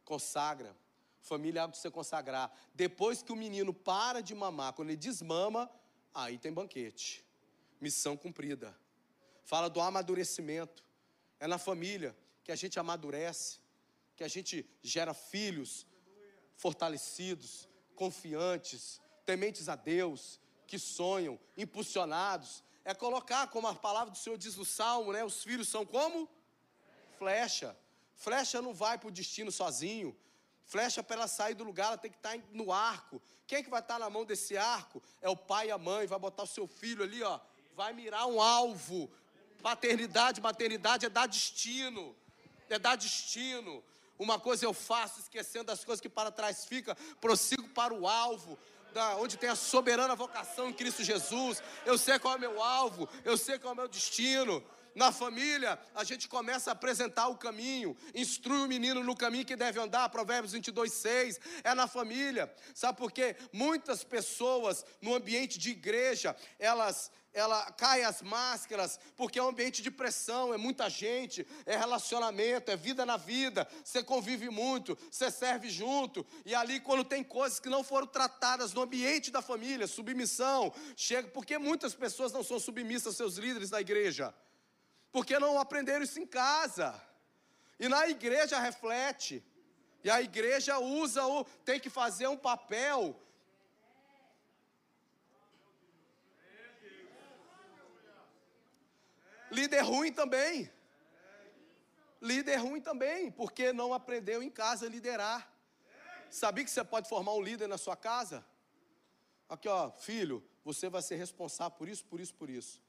consagra. 0.05 0.73
Família 1.21 1.67
de 1.67 1.77
você 1.77 1.91
consagrar. 1.91 2.49
Depois 2.73 3.21
que 3.21 3.33
o 3.33 3.35
menino 3.35 3.73
para 3.73 4.21
de 4.21 4.33
mamar, 4.33 4.71
quando 4.71 4.87
ele 4.87 4.97
desmama, 4.97 5.69
aí 6.13 6.37
tem 6.37 6.51
banquete. 6.51 7.25
Missão 7.81 8.15
cumprida. 8.15 8.73
Fala 9.43 9.69
do 9.69 9.81
amadurecimento. 9.81 10.81
É 11.41 11.45
na 11.45 11.57
família 11.57 12.15
que 12.43 12.53
a 12.53 12.55
gente 12.55 12.79
amadurece, 12.79 13.59
que 14.15 14.23
a 14.23 14.27
gente 14.27 14.65
gera 14.81 15.13
filhos 15.13 15.85
fortalecidos, 16.55 17.68
confiantes, 17.99 19.01
tementes 19.25 19.67
a 19.67 19.75
Deus, 19.75 20.39
que 20.65 20.79
sonham, 20.79 21.37
impulsionados. 21.57 22.63
É 22.85 22.93
colocar, 22.93 23.47
como 23.47 23.67
a 23.67 23.75
palavra 23.75 24.09
do 24.09 24.17
Senhor 24.17 24.37
diz 24.37 24.55
no 24.55 24.63
Salmo, 24.63 25.11
né? 25.11 25.21
Os 25.23 25.43
filhos 25.43 25.67
são 25.67 25.85
como? 25.85 26.29
Flecha. 27.17 27.75
Flecha 28.15 28.61
não 28.61 28.73
vai 28.73 28.97
para 28.97 29.09
o 29.09 29.11
destino 29.11 29.51
sozinho. 29.51 30.17
Flecha, 30.63 31.03
para 31.03 31.17
ela 31.17 31.27
sair 31.27 31.55
do 31.55 31.65
lugar, 31.65 31.87
ela 31.87 31.97
tem 31.97 32.09
que 32.09 32.17
estar 32.17 32.37
tá 32.37 32.43
no 32.53 32.71
arco. 32.71 33.21
Quem 33.45 33.59
é 33.59 33.63
que 33.63 33.69
vai 33.69 33.81
estar 33.81 33.95
tá 33.95 33.99
na 33.99 34.09
mão 34.09 34.23
desse 34.23 34.55
arco? 34.55 35.03
É 35.21 35.27
o 35.27 35.35
pai 35.35 35.67
e 35.67 35.71
a 35.71 35.77
mãe. 35.77 36.07
Vai 36.07 36.19
botar 36.19 36.43
o 36.43 36.47
seu 36.47 36.67
filho 36.67 37.03
ali, 37.03 37.21
ó. 37.21 37.39
Vai 37.75 37.91
mirar 37.91 38.25
um 38.27 38.41
alvo. 38.41 39.11
Paternidade, 39.61 40.39
maternidade 40.39 41.05
é 41.05 41.09
dar 41.09 41.27
destino. 41.27 42.15
É 42.69 42.79
dar 42.79 42.95
destino. 42.95 43.83
Uma 44.19 44.37
coisa 44.37 44.65
eu 44.65 44.73
faço, 44.73 45.21
esquecendo 45.21 45.65
das 45.65 45.85
coisas 45.85 46.01
que 46.01 46.09
para 46.09 46.29
trás 46.29 46.65
fica, 46.65 46.93
prossigo 47.21 47.69
para 47.69 47.93
o 47.93 48.05
alvo, 48.05 48.59
da, 48.93 49.15
onde 49.15 49.37
tem 49.37 49.49
a 49.49 49.55
soberana 49.55 50.13
vocação 50.13 50.69
em 50.69 50.73
Cristo 50.73 51.03
Jesus. 51.03 51.63
Eu 51.85 51.97
sei 51.97 52.19
qual 52.19 52.33
é 52.33 52.37
o 52.37 52.39
meu 52.39 52.61
alvo, 52.61 53.07
eu 53.23 53.37
sei 53.37 53.57
qual 53.57 53.71
é 53.71 53.73
o 53.73 53.77
meu 53.77 53.87
destino. 53.87 54.61
Na 54.95 55.11
família, 55.11 55.79
a 55.95 56.03
gente 56.03 56.27
começa 56.27 56.71
a 56.71 56.73
apresentar 56.73 57.27
o 57.27 57.37
caminho, 57.37 57.95
instrui 58.13 58.59
o 58.59 58.67
menino 58.67 59.03
no 59.03 59.15
caminho 59.15 59.45
que 59.45 59.55
deve 59.55 59.79
andar, 59.79 60.09
Provérbios 60.09 60.51
22, 60.51 60.91
6. 60.91 61.39
É 61.63 61.73
na 61.73 61.87
família, 61.87 62.53
sabe 62.73 62.97
por 62.97 63.11
quê? 63.11 63.37
Muitas 63.53 64.03
pessoas 64.03 64.83
no 65.01 65.15
ambiente 65.15 65.57
de 65.57 65.69
igreja, 65.69 66.35
elas 66.57 67.11
ela 67.33 67.71
cai 67.71 68.03
as 68.03 68.21
máscaras, 68.21 68.99
porque 69.15 69.37
é 69.37 69.43
um 69.43 69.49
ambiente 69.49 69.81
de 69.81 69.91
pressão, 69.91 70.53
é 70.53 70.57
muita 70.57 70.89
gente, 70.89 71.45
é 71.65 71.77
relacionamento, 71.77 72.71
é 72.71 72.75
vida 72.75 73.05
na 73.05 73.17
vida, 73.17 73.67
você 73.83 74.03
convive 74.03 74.49
muito, 74.49 74.97
você 75.11 75.29
serve 75.29 75.69
junto, 75.69 76.25
e 76.45 76.55
ali 76.55 76.79
quando 76.79 77.03
tem 77.03 77.23
coisas 77.23 77.59
que 77.59 77.69
não 77.69 77.83
foram 77.83 78.07
tratadas 78.07 78.73
no 78.73 78.81
ambiente 78.81 79.31
da 79.31 79.41
família, 79.41 79.87
submissão, 79.87 80.73
chega, 80.95 81.27
porque 81.29 81.57
muitas 81.57 81.93
pessoas 81.93 82.31
não 82.31 82.43
são 82.43 82.59
submissas 82.59 83.07
aos 83.07 83.17
seus 83.17 83.35
líderes 83.37 83.69
da 83.69 83.79
igreja, 83.79 84.33
porque 85.11 85.37
não 85.39 85.59
aprenderam 85.59 86.03
isso 86.03 86.19
em 86.19 86.25
casa. 86.25 86.99
E 87.79 87.87
na 87.87 88.07
igreja 88.09 88.59
reflete. 88.59 89.43
E 90.03 90.09
a 90.09 90.21
igreja 90.21 90.79
usa 90.79 91.25
o 91.25 91.43
tem 91.65 91.79
que 91.79 91.89
fazer 91.89 92.27
um 92.27 92.37
papel 92.37 93.19
Líder 99.51 99.81
ruim 99.81 100.11
também. 100.11 100.71
Líder 102.21 102.57
ruim 102.57 102.81
também, 102.81 103.31
porque 103.31 103.71
não 103.71 103.93
aprendeu 103.93 104.43
em 104.43 104.49
casa 104.49 104.85
a 104.85 104.89
liderar. 104.89 105.51
Sabia 106.29 106.63
que 106.63 106.69
você 106.69 106.83
pode 106.83 107.09
formar 107.09 107.33
um 107.33 107.41
líder 107.41 107.67
na 107.67 107.77
sua 107.77 107.95
casa? 107.95 108.45
Aqui, 109.47 109.67
ó, 109.67 109.89
filho, 109.91 110.43
você 110.63 110.89
vai 110.89 111.01
ser 111.01 111.15
responsável 111.15 111.75
por 111.77 111.89
isso, 111.89 112.05
por 112.05 112.19
isso, 112.19 112.33
por 112.35 112.49
isso. 112.49 112.81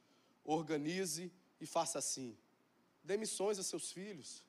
Organize 0.44 1.32
e 1.60 1.66
faça 1.66 1.98
assim. 1.98 2.36
Dê 3.02 3.16
missões 3.16 3.58
a 3.58 3.62
seus 3.62 3.90
filhos. 3.92 4.44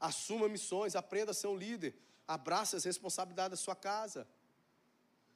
Assuma 0.00 0.48
missões, 0.48 0.96
aprenda 0.96 1.32
a 1.32 1.34
ser 1.34 1.48
um 1.48 1.56
líder. 1.56 1.94
Abrace 2.26 2.76
as 2.76 2.84
responsabilidades 2.84 3.58
da 3.58 3.62
sua 3.62 3.76
casa. 3.76 4.26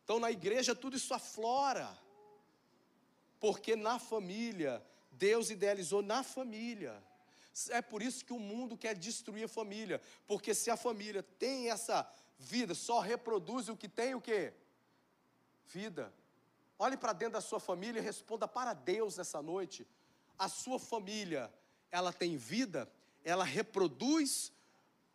Então, 0.04 0.18
na 0.18 0.30
igreja, 0.30 0.74
tudo 0.74 0.96
isso 0.96 1.12
aflora. 1.12 1.98
Porque 3.43 3.74
na 3.74 3.99
família, 3.99 4.80
Deus 5.11 5.51
idealizou 5.51 6.01
na 6.01 6.22
família. 6.22 7.03
É 7.70 7.82
por 7.82 8.01
isso 8.01 8.24
que 8.24 8.32
o 8.32 8.38
mundo 8.38 8.76
quer 8.76 8.95
destruir 8.97 9.47
a 9.47 9.49
família, 9.49 10.01
porque 10.28 10.55
se 10.55 10.70
a 10.70 10.76
família 10.76 11.24
tem 11.40 11.68
essa 11.68 12.09
vida, 12.38 12.72
só 12.72 13.01
reproduz 13.01 13.68
o 13.68 13.76
que 13.76 13.88
tem 13.88 14.14
o 14.14 14.20
quê? 14.20 14.53
Vida. 15.66 16.14
Olhe 16.78 16.97
para 16.97 17.12
dentro 17.12 17.34
da 17.34 17.40
sua 17.40 17.59
família 17.59 17.99
e 17.99 18.05
responda 18.05 18.47
para 18.47 18.74
Deus 18.74 19.16
nessa 19.16 19.43
noite. 19.43 19.84
A 20.38 20.49
sua 20.49 20.78
família, 20.78 21.53
ela 21.90 22.12
tem 22.12 22.36
vida? 22.36 22.88
Ela 23.24 23.43
reproduz 23.43 24.53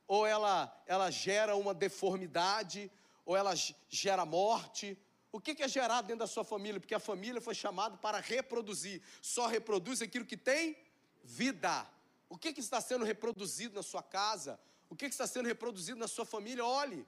ou 0.06 0.28
ela 0.28 0.84
ela 0.86 1.10
gera 1.10 1.56
uma 1.56 1.74
deformidade 1.74 2.92
ou 3.26 3.38
ela 3.38 3.54
gera 3.90 4.26
morte? 4.26 4.98
O 5.38 5.40
que 5.40 5.62
é 5.62 5.68
gerado 5.68 6.08
dentro 6.08 6.22
da 6.22 6.26
sua 6.26 6.44
família? 6.44 6.80
Porque 6.80 6.96
a 6.96 7.00
família 7.00 7.40
foi 7.40 7.54
chamada 7.54 7.96
para 7.96 8.20
reproduzir. 8.20 9.04
Só 9.22 9.46
reproduz 9.46 10.02
aquilo 10.02 10.26
que 10.26 10.36
tem 10.36 10.76
vida. 11.24 11.88
O 12.28 12.36
que, 12.36 12.60
está 12.60 12.82
sendo 12.82 13.06
reproduzido 13.06 13.76
na 13.76 13.84
sua 13.84 14.02
casa? 14.02 14.60
O 14.90 14.96
que, 14.96 15.06
está 15.06 15.28
sendo 15.28 15.46
reproduzido 15.46 16.00
na 16.00 16.08
sua 16.08 16.26
família? 16.26 16.66
Olhe. 16.66 17.06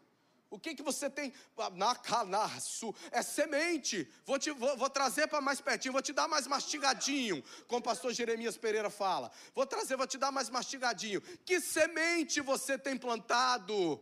O 0.48 0.60
que, 0.60 0.76
que 0.76 0.84
você 0.84 1.10
tem? 1.10 1.34
Na 1.74 1.96
canaço, 1.96 2.94
é 3.10 3.24
semente. 3.24 4.08
Vou, 4.28 4.38
te, 4.38 4.52
vou, 4.52 4.78
vou 4.78 4.92
trazer 4.92 5.26
para 5.28 5.42
mais 5.42 5.60
pertinho, 5.60 5.94
vou 5.94 6.02
te 6.02 6.14
dar 6.14 6.28
mais 6.28 6.46
mastigadinho, 6.46 7.44
como 7.68 7.80
o 7.80 7.84
pastor 7.84 8.14
Jeremias 8.14 8.58
Pereira 8.58 8.92
fala. 8.92 9.32
Vou 9.56 9.66
trazer, 9.66 9.96
vou 9.96 10.06
te 10.06 10.20
dar 10.20 10.32
mais 10.32 10.52
mastigadinho. 10.52 11.20
Que 11.44 11.60
semente 11.60 12.42
você 12.42 12.78
tem 12.78 12.96
plantado 12.96 14.00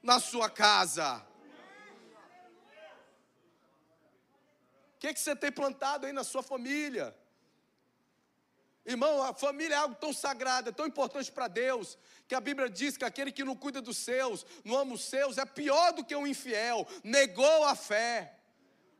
na 0.00 0.20
sua 0.20 0.48
casa? 0.48 1.26
O 4.96 4.98
que, 4.98 5.12
que 5.12 5.20
você 5.20 5.36
tem 5.36 5.52
plantado 5.52 6.06
aí 6.06 6.12
na 6.12 6.24
sua 6.24 6.42
família? 6.42 7.14
Irmão, 8.84 9.22
a 9.22 9.34
família 9.34 9.74
é 9.74 9.78
algo 9.78 9.94
tão 9.96 10.12
sagrado, 10.12 10.70
é 10.70 10.72
tão 10.72 10.86
importante 10.86 11.30
para 11.30 11.48
Deus, 11.48 11.98
que 12.26 12.34
a 12.34 12.40
Bíblia 12.40 12.70
diz 12.70 12.96
que 12.96 13.04
aquele 13.04 13.30
que 13.30 13.44
não 13.44 13.54
cuida 13.54 13.82
dos 13.82 13.98
seus, 13.98 14.46
não 14.64 14.78
ama 14.78 14.94
os 14.94 15.04
seus, 15.04 15.36
é 15.36 15.44
pior 15.44 15.92
do 15.92 16.04
que 16.04 16.16
um 16.16 16.26
infiel, 16.26 16.86
negou 17.04 17.64
a 17.64 17.74
fé. 17.74 18.32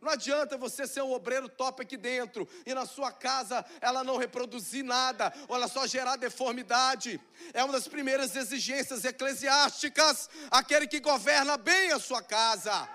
Não 0.01 0.11
adianta 0.13 0.59
você 0.59 0.87
ser 0.87 1.03
um 1.03 1.13
obreiro 1.13 1.49
top 1.49 1.83
aqui 1.83 1.97
dentro 1.97 2.47
e 2.67 2.75
na 2.75 2.85
sua 2.85 3.11
casa 3.11 3.65
ela 3.81 4.05
não 4.05 4.19
reproduzir 4.19 4.85
nada, 4.85 5.33
ela 5.49 5.67
só 5.67 5.87
gerar 5.87 6.17
deformidade. 6.17 7.19
É 7.55 7.65
uma 7.65 7.73
das 7.73 7.89
primeiras 7.89 8.37
exigências 8.37 9.05
eclesiásticas, 9.05 10.29
aquele 10.51 10.87
que 10.87 11.01
governa 11.01 11.57
bem 11.57 11.93
a 11.93 11.99
sua 11.99 12.23
casa. 12.23 12.89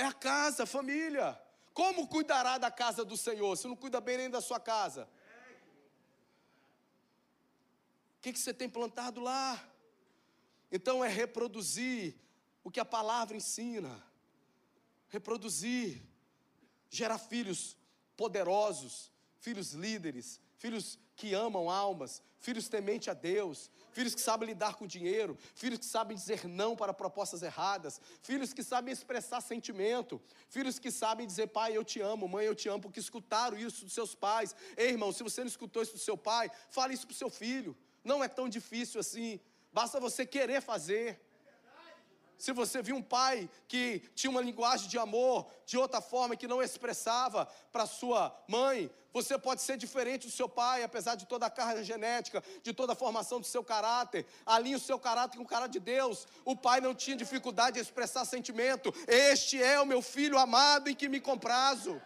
É 0.00 0.04
a 0.06 0.14
casa, 0.14 0.62
a 0.62 0.66
família. 0.66 1.38
Como 1.74 2.08
cuidará 2.08 2.56
da 2.56 2.70
casa 2.70 3.04
do 3.04 3.18
Senhor 3.18 3.54
se 3.54 3.68
não 3.68 3.76
cuida 3.76 4.00
bem 4.00 4.16
nem 4.16 4.30
da 4.30 4.40
sua 4.40 4.58
casa? 4.58 5.06
O 8.16 8.22
que, 8.22 8.34
você 8.34 8.54
tem 8.54 8.66
plantado 8.66 9.20
lá? 9.20 9.62
Então 10.72 11.04
é 11.04 11.08
reproduzir 11.08 12.14
o 12.64 12.70
que 12.70 12.80
a 12.80 12.84
palavra 12.84 13.36
ensina. 13.36 14.02
Reproduzir, 15.10 16.02
gerar 16.88 17.18
filhos 17.18 17.76
poderosos, 18.16 19.12
filhos 19.38 19.72
líderes, 19.72 20.40
filhos 20.56 20.98
que 21.14 21.34
amam 21.34 21.68
almas, 21.68 22.22
filhos 22.38 22.70
temente 22.70 23.10
a 23.10 23.14
Deus, 23.14 23.70
filhos 23.92 24.14
que 24.14 24.20
sabem 24.20 24.48
lidar 24.48 24.74
com 24.74 24.86
dinheiro, 24.86 25.36
filhos 25.54 25.78
que 25.78 25.86
sabem 25.86 26.16
dizer 26.16 26.46
não 26.46 26.76
para 26.76 26.92
propostas 26.92 27.42
erradas, 27.42 28.00
filhos 28.22 28.52
que 28.52 28.62
sabem 28.62 28.92
expressar 28.92 29.40
sentimento, 29.40 30.20
filhos 30.48 30.78
que 30.78 30.90
sabem 30.90 31.26
dizer, 31.26 31.48
pai, 31.48 31.76
eu 31.76 31.84
te 31.84 32.00
amo, 32.00 32.28
mãe, 32.28 32.46
eu 32.46 32.54
te 32.54 32.68
amo, 32.68 32.80
porque 32.80 33.00
escutaram 33.00 33.58
isso 33.58 33.84
dos 33.84 33.94
seus 33.94 34.14
pais. 34.14 34.54
Ei, 34.76 34.90
irmão, 34.90 35.12
se 35.12 35.22
você 35.22 35.40
não 35.40 35.48
escutou 35.48 35.82
isso 35.82 35.92
do 35.92 35.98
seu 35.98 36.16
pai, 36.16 36.50
fale 36.70 36.94
isso 36.94 37.06
para 37.06 37.14
o 37.14 37.16
seu 37.16 37.30
filho. 37.30 37.76
Não 38.04 38.22
é 38.22 38.28
tão 38.28 38.48
difícil 38.48 39.00
assim, 39.00 39.40
basta 39.72 40.00
você 40.00 40.24
querer 40.24 40.60
fazer. 40.60 41.20
Se 42.40 42.52
você 42.52 42.80
viu 42.80 42.96
um 42.96 43.02
pai 43.02 43.50
que 43.68 44.02
tinha 44.14 44.30
uma 44.30 44.40
linguagem 44.40 44.88
de 44.88 44.98
amor 44.98 45.46
de 45.66 45.76
outra 45.76 46.00
forma 46.00 46.34
que 46.34 46.48
não 46.48 46.62
expressava 46.62 47.46
para 47.70 47.84
sua 47.84 48.34
mãe, 48.48 48.90
você 49.12 49.38
pode 49.38 49.60
ser 49.60 49.76
diferente 49.76 50.26
do 50.26 50.32
seu 50.32 50.48
pai, 50.48 50.82
apesar 50.82 51.16
de 51.16 51.26
toda 51.26 51.44
a 51.44 51.50
carga 51.50 51.84
genética, 51.84 52.42
de 52.62 52.72
toda 52.72 52.94
a 52.94 52.96
formação 52.96 53.40
do 53.40 53.46
seu 53.46 53.62
caráter. 53.62 54.24
Alinhe 54.46 54.76
o 54.76 54.80
seu 54.80 54.98
caráter 54.98 55.36
com 55.36 55.42
o 55.42 55.46
caráter 55.46 55.72
de 55.72 55.80
Deus. 55.80 56.26
O 56.42 56.56
pai 56.56 56.80
não 56.80 56.94
tinha 56.94 57.14
dificuldade 57.14 57.74
de 57.74 57.80
expressar 57.80 58.24
sentimento. 58.24 58.90
Este 59.06 59.62
é 59.62 59.78
o 59.78 59.84
meu 59.84 60.00
filho 60.00 60.38
amado 60.38 60.88
em 60.88 60.94
que 60.94 61.10
me 61.10 61.20
comprazo. 61.20 62.00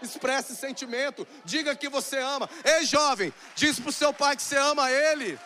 Expresse 0.00 0.54
sentimento, 0.54 1.26
diga 1.44 1.74
que 1.74 1.88
você 1.88 2.18
ama. 2.18 2.48
Ei, 2.64 2.84
jovem, 2.84 3.34
diz 3.56 3.80
para 3.80 3.90
o 3.90 3.92
seu 3.92 4.14
pai 4.14 4.36
que 4.36 4.44
você 4.44 4.56
ama 4.56 4.88
ele. 4.92 5.36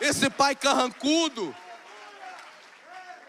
Esse 0.00 0.30
pai 0.30 0.56
carrancudo 0.56 1.54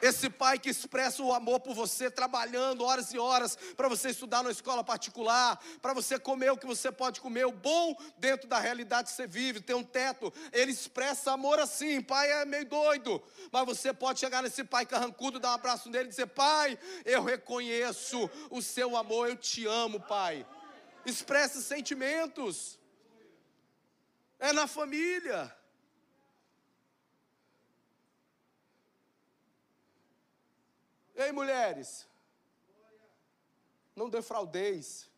esse 0.02 0.30
pai 0.30 0.58
que 0.58 0.70
expressa 0.70 1.22
o 1.22 1.34
amor 1.34 1.60
por 1.60 1.76
você, 1.76 2.10
trabalhando 2.10 2.84
horas 2.84 3.14
e 3.14 3.20
horas 3.20 3.58
para 3.78 3.88
você 3.88 4.10
estudar 4.10 4.44
numa 4.44 4.52
escola 4.52 4.84
particular, 4.84 5.62
para 5.82 5.94
você 5.94 6.18
comer 6.18 6.52
o 6.52 6.58
que 6.58 6.66
você 6.66 6.92
pode 6.92 7.22
comer, 7.22 7.46
o 7.46 7.52
bom 7.52 7.96
dentro 8.18 8.48
da 8.48 8.60
realidade 8.60 9.10
que 9.10 9.16
você 9.16 9.28
vive, 9.28 9.62
ter 9.62 9.76
um 9.76 9.84
teto. 9.84 10.34
Ele 10.52 10.72
expressa 10.72 11.32
amor 11.32 11.60
assim. 11.60 12.02
Pai 12.02 12.32
é 12.32 12.46
meio 12.46 12.66
doido, 12.66 13.22
mas 13.52 13.66
você 13.66 13.94
pode 13.94 14.20
chegar 14.20 14.42
nesse 14.42 14.64
pai 14.64 14.86
carrancudo, 14.86 15.40
dar 15.40 15.52
um 15.52 15.54
abraço 15.54 15.90
nele 15.90 16.06
e 16.06 16.10
dizer: 16.10 16.28
Pai, 16.28 16.78
eu 17.06 17.24
reconheço 17.24 18.30
o 18.50 18.62
seu 18.62 18.98
amor, 18.98 19.30
eu 19.30 19.36
te 19.36 19.66
amo, 19.66 20.00
Pai. 20.00 20.46
Expressa 21.06 21.62
sentimentos. 21.62 22.80
É 24.40 24.52
na 24.52 24.66
família. 24.66 25.56
Ei, 31.24 31.32
mulheres, 31.32 32.08
não 33.96 34.10
defraudeis 34.10 35.10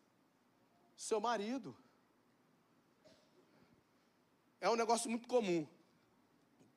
seu 0.97 1.19
marido. 1.19 1.75
É 4.59 4.69
um 4.69 4.75
negócio 4.75 5.09
muito 5.09 5.27
comum. 5.27 5.67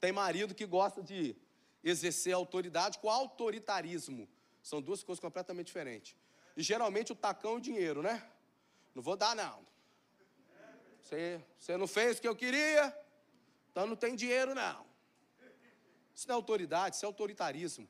Tem 0.01 0.12
marido 0.12 0.55
que 0.55 0.66
gosta 0.66 1.03
de 1.03 1.37
exercer 1.83 2.35
autoridade 2.35 2.99
com 2.99 3.11
autoritarismo. 3.11 4.29
São 4.62 4.81
duas 4.81 5.03
coisas 5.03 5.20
completamente 5.20 5.68
diferentes. 5.68 6.16
E 6.57 6.62
geralmente 6.62 7.12
o 7.12 7.16
tacão 7.16 7.55
e 7.55 7.57
o 7.57 7.61
dinheiro, 7.61 8.03
né? 8.03 8.29
Não 8.95 9.03
vou 9.03 9.16
dar, 9.16 9.35
não. 9.37 9.64
Você, 11.01 11.41
você 11.59 11.77
não 11.77 11.87
fez 11.87 12.18
o 12.18 12.20
que 12.20 12.29
eu 12.29 12.35
queria, 12.35 12.97
então 13.70 13.87
não 13.87 13.95
tem 13.95 14.16
dinheiro, 14.16 14.55
não. 14.55 14.85
Isso 16.14 16.27
não 16.27 16.35
é 16.35 16.37
autoridade, 16.37 16.97
isso 16.97 17.05
é 17.05 17.09
autoritarismo. 17.09 17.89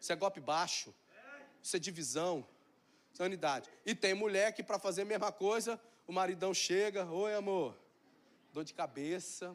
Isso 0.00 0.12
é 0.12 0.16
golpe 0.16 0.40
baixo. 0.40 0.94
Isso 1.62 1.76
é 1.76 1.78
divisão. 1.78 2.46
Isso 3.12 3.22
é 3.22 3.26
unidade. 3.26 3.68
E 3.84 3.94
tem 3.94 4.14
mulher 4.14 4.52
que 4.52 4.62
para 4.62 4.78
fazer 4.78 5.02
a 5.02 5.04
mesma 5.04 5.32
coisa, 5.32 5.80
o 6.06 6.12
maridão 6.12 6.54
chega, 6.54 7.04
oi 7.06 7.34
amor, 7.34 7.76
dor 8.52 8.64
de 8.64 8.72
cabeça. 8.72 9.54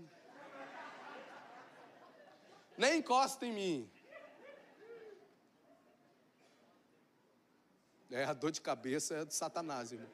Nem 2.77 2.99
encosta 2.99 3.45
em 3.45 3.53
mim. 3.53 3.91
É, 8.11 8.25
a 8.25 8.33
dor 8.33 8.51
de 8.51 8.61
cabeça 8.61 9.15
é 9.15 9.25
do 9.25 9.33
Satanás, 9.33 9.91
irmão. 9.91 10.09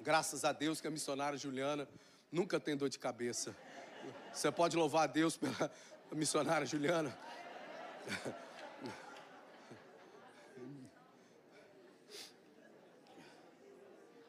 Graças 0.00 0.44
a 0.44 0.52
Deus 0.52 0.80
que 0.80 0.86
a 0.86 0.90
missionária 0.90 1.36
Juliana 1.36 1.86
nunca 2.30 2.58
tem 2.58 2.76
dor 2.76 2.88
de 2.88 2.98
cabeça. 2.98 3.54
Você 4.32 4.50
pode 4.50 4.76
louvar 4.76 5.04
a 5.04 5.06
Deus 5.06 5.36
pela 5.36 5.70
missionária 6.12 6.66
Juliana? 6.66 7.18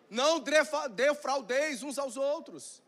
Não 0.09 0.39
defraudeis 0.39 1.83
uns 1.83 1.99
aos 1.99 2.17
outros. 2.17 2.81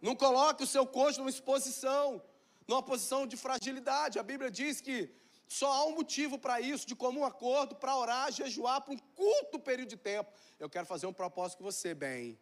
Não 0.00 0.14
coloque 0.14 0.62
o 0.62 0.66
seu 0.66 0.86
cônjuge 0.86 1.18
numa 1.18 1.30
exposição, 1.30 2.22
numa 2.66 2.82
posição 2.82 3.26
de 3.26 3.36
fragilidade. 3.36 4.18
A 4.18 4.22
Bíblia 4.22 4.50
diz 4.50 4.80
que 4.80 5.12
só 5.48 5.70
há 5.70 5.84
um 5.84 5.94
motivo 5.94 6.38
para 6.38 6.60
isso, 6.60 6.86
de 6.86 6.94
comum 6.94 7.24
acordo, 7.24 7.74
para 7.74 7.96
orar, 7.96 8.32
jejuar 8.32 8.80
por 8.80 8.94
um 8.94 8.98
curto 8.98 9.58
período 9.58 9.90
de 9.90 9.96
tempo. 9.96 10.32
Eu 10.58 10.70
quero 10.70 10.86
fazer 10.86 11.06
um 11.06 11.12
propósito 11.12 11.58
com 11.58 11.64
você, 11.64 11.94
bem. 11.94 12.38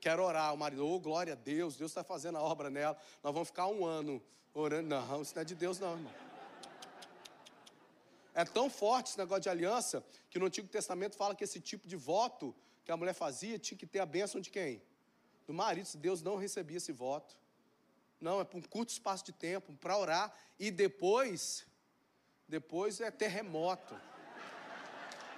Quero 0.00 0.22
orar. 0.22 0.52
O 0.54 0.56
marido, 0.56 0.86
oh, 0.86 0.98
glória 0.98 1.34
a 1.34 1.36
Deus, 1.36 1.76
Deus 1.76 1.90
está 1.90 2.02
fazendo 2.02 2.38
a 2.38 2.42
obra 2.42 2.70
nela. 2.70 2.96
Nós 3.22 3.32
vamos 3.32 3.48
ficar 3.48 3.66
um 3.66 3.84
ano 3.84 4.22
orando. 4.54 4.88
Não, 4.88 5.22
isso 5.22 5.34
não 5.34 5.42
é 5.42 5.44
de 5.44 5.54
Deus, 5.54 5.78
não, 5.78 5.92
irmão. 5.92 6.29
É 8.40 8.44
tão 8.44 8.70
forte 8.70 9.10
esse 9.10 9.18
negócio 9.18 9.42
de 9.42 9.50
aliança 9.50 10.02
que 10.30 10.38
no 10.38 10.46
Antigo 10.46 10.66
Testamento 10.66 11.14
fala 11.14 11.34
que 11.34 11.44
esse 11.44 11.60
tipo 11.60 11.86
de 11.86 11.94
voto 11.94 12.56
que 12.86 12.90
a 12.90 12.96
mulher 12.96 13.12
fazia 13.12 13.58
tinha 13.58 13.76
que 13.76 13.86
ter 13.86 13.98
a 13.98 14.06
bênção 14.06 14.40
de 14.40 14.48
quem? 14.48 14.82
Do 15.46 15.52
marido. 15.52 15.84
Se 15.84 15.98
Deus 15.98 16.22
não 16.22 16.36
recebia 16.36 16.78
esse 16.78 16.90
voto. 16.90 17.36
Não, 18.18 18.40
é 18.40 18.44
por 18.44 18.56
um 18.56 18.62
curto 18.62 18.90
espaço 18.90 19.24
de 19.26 19.32
tempo, 19.32 19.74
para 19.74 19.94
orar. 19.96 20.34
E 20.58 20.70
depois, 20.70 21.66
depois 22.48 22.98
é 23.00 23.10
terremoto. 23.10 23.94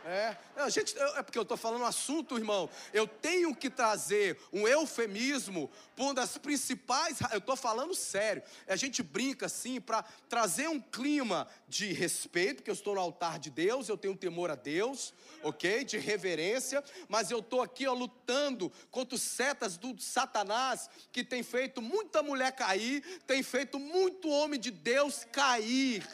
É, 0.04 0.36
a 0.56 0.68
gente, 0.68 0.98
é 0.98 1.22
porque 1.22 1.38
eu 1.38 1.42
estou 1.42 1.56
falando 1.56 1.82
um 1.82 1.86
assunto, 1.86 2.36
irmão. 2.36 2.68
Eu 2.92 3.06
tenho 3.06 3.54
que 3.54 3.70
trazer 3.70 4.38
um 4.52 4.66
eufemismo 4.66 5.70
para 5.94 6.04
uma 6.04 6.14
das 6.14 6.36
principais. 6.36 7.18
Eu 7.30 7.38
estou 7.38 7.56
falando 7.56 7.94
sério. 7.94 8.42
A 8.66 8.74
gente 8.74 9.02
brinca 9.02 9.46
assim 9.46 9.80
para 9.80 10.02
trazer 10.28 10.68
um 10.68 10.80
clima 10.80 11.46
de 11.68 11.92
respeito, 11.92 12.56
porque 12.56 12.70
eu 12.70 12.74
estou 12.74 12.94
no 12.94 13.00
altar 13.00 13.38
de 13.38 13.50
Deus, 13.50 13.88
eu 13.88 13.96
tenho 13.96 14.16
temor 14.16 14.50
a 14.50 14.56
Deus, 14.56 15.14
ok? 15.42 15.84
De 15.84 15.98
reverência, 15.98 16.82
mas 17.08 17.30
eu 17.30 17.38
estou 17.38 17.62
aqui 17.62 17.86
ó, 17.86 17.92
lutando 17.92 18.72
contra 18.90 19.14
os 19.14 19.22
setas 19.22 19.76
do 19.76 19.98
Satanás 20.00 20.90
que 21.12 21.22
tem 21.22 21.42
feito 21.42 21.80
muita 21.80 22.22
mulher 22.22 22.52
cair, 22.52 23.02
tem 23.26 23.42
feito 23.42 23.78
muito 23.78 24.28
homem 24.28 24.58
de 24.58 24.70
Deus 24.70 25.24
cair 25.30 26.06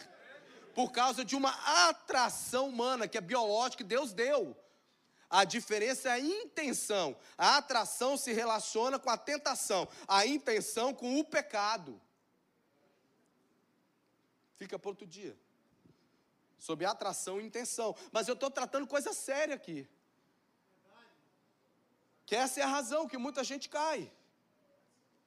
por 0.78 0.92
causa 0.92 1.24
de 1.24 1.34
uma 1.34 1.50
atração 1.88 2.68
humana, 2.68 3.08
que 3.08 3.18
é 3.18 3.20
biológica, 3.20 3.78
que 3.78 3.88
Deus 3.88 4.12
deu. 4.12 4.56
A 5.28 5.42
diferença 5.42 6.08
é 6.08 6.12
a 6.12 6.20
intenção. 6.20 7.16
A 7.36 7.56
atração 7.56 8.16
se 8.16 8.32
relaciona 8.32 8.96
com 8.96 9.10
a 9.10 9.18
tentação, 9.18 9.88
a 10.06 10.24
intenção 10.24 10.94
com 10.94 11.18
o 11.18 11.24
pecado. 11.24 12.00
Fica 14.56 14.78
para 14.78 14.88
outro 14.88 15.04
dia. 15.04 15.36
Sobre 16.60 16.86
atração 16.86 17.40
e 17.40 17.44
intenção. 17.44 17.96
Mas 18.12 18.28
eu 18.28 18.34
estou 18.34 18.48
tratando 18.48 18.86
coisa 18.86 19.12
séria 19.12 19.56
aqui. 19.56 19.84
Que 22.24 22.36
essa 22.36 22.60
é 22.60 22.62
a 22.62 22.68
razão 22.68 23.08
que 23.08 23.18
muita 23.18 23.42
gente 23.42 23.68
cai. 23.68 24.08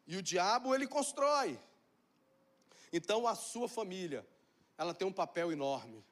E 0.08 0.16
o 0.16 0.24
diabo 0.24 0.74
ele 0.74 0.88
constrói. 0.88 1.60
Então 2.94 3.28
a 3.28 3.36
sua 3.36 3.68
família 3.68 4.26
ela 4.82 4.96
tem 4.96 5.08
um 5.08 5.14
papel 5.14 5.52
enorme. 5.52 6.04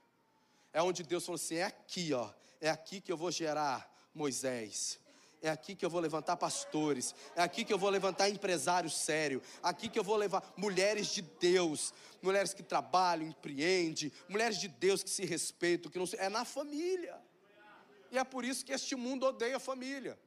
É 0.71 0.79
onde 0.79 1.01
Deus 1.01 1.25
falou 1.25 1.37
assim: 1.37 1.55
é 1.55 1.63
aqui, 1.63 2.13
ó, 2.13 2.29
é 2.61 2.69
aqui 2.69 3.01
que 3.01 3.11
eu 3.11 3.17
vou 3.17 3.31
gerar 3.31 3.91
Moisés. 4.13 4.99
É 5.41 5.49
aqui 5.49 5.73
que 5.73 5.85
eu 5.85 5.89
vou 5.89 6.01
levantar 6.01 6.35
pastores, 6.35 7.15
é 7.33 7.41
aqui 7.41 7.63
que 7.63 7.71
eu 7.71 7.79
vou 7.79 7.89
levantar 7.89 8.29
empresários 8.29 8.95
sérios, 8.95 9.41
aqui 9.63 9.87
que 9.87 9.97
eu 9.97 10.03
vou 10.03 10.17
levar 10.17 10.53
mulheres 10.57 11.07
de 11.07 11.21
Deus, 11.21 11.93
mulheres 12.21 12.53
que 12.53 12.61
trabalham, 12.61 13.29
empreendem, 13.29 14.11
mulheres 14.27 14.57
de 14.59 14.67
Deus 14.67 15.01
que 15.01 15.09
se 15.09 15.25
respeitam, 15.25 15.89
que 15.89 15.97
não 15.97 16.05
se... 16.05 16.17
é 16.17 16.27
na 16.27 16.43
família. 16.43 17.17
E 18.11 18.17
é 18.17 18.23
por 18.25 18.43
isso 18.43 18.65
que 18.65 18.73
este 18.73 18.97
mundo 18.97 19.25
odeia 19.25 19.55
a 19.55 19.61
família. 19.61 20.19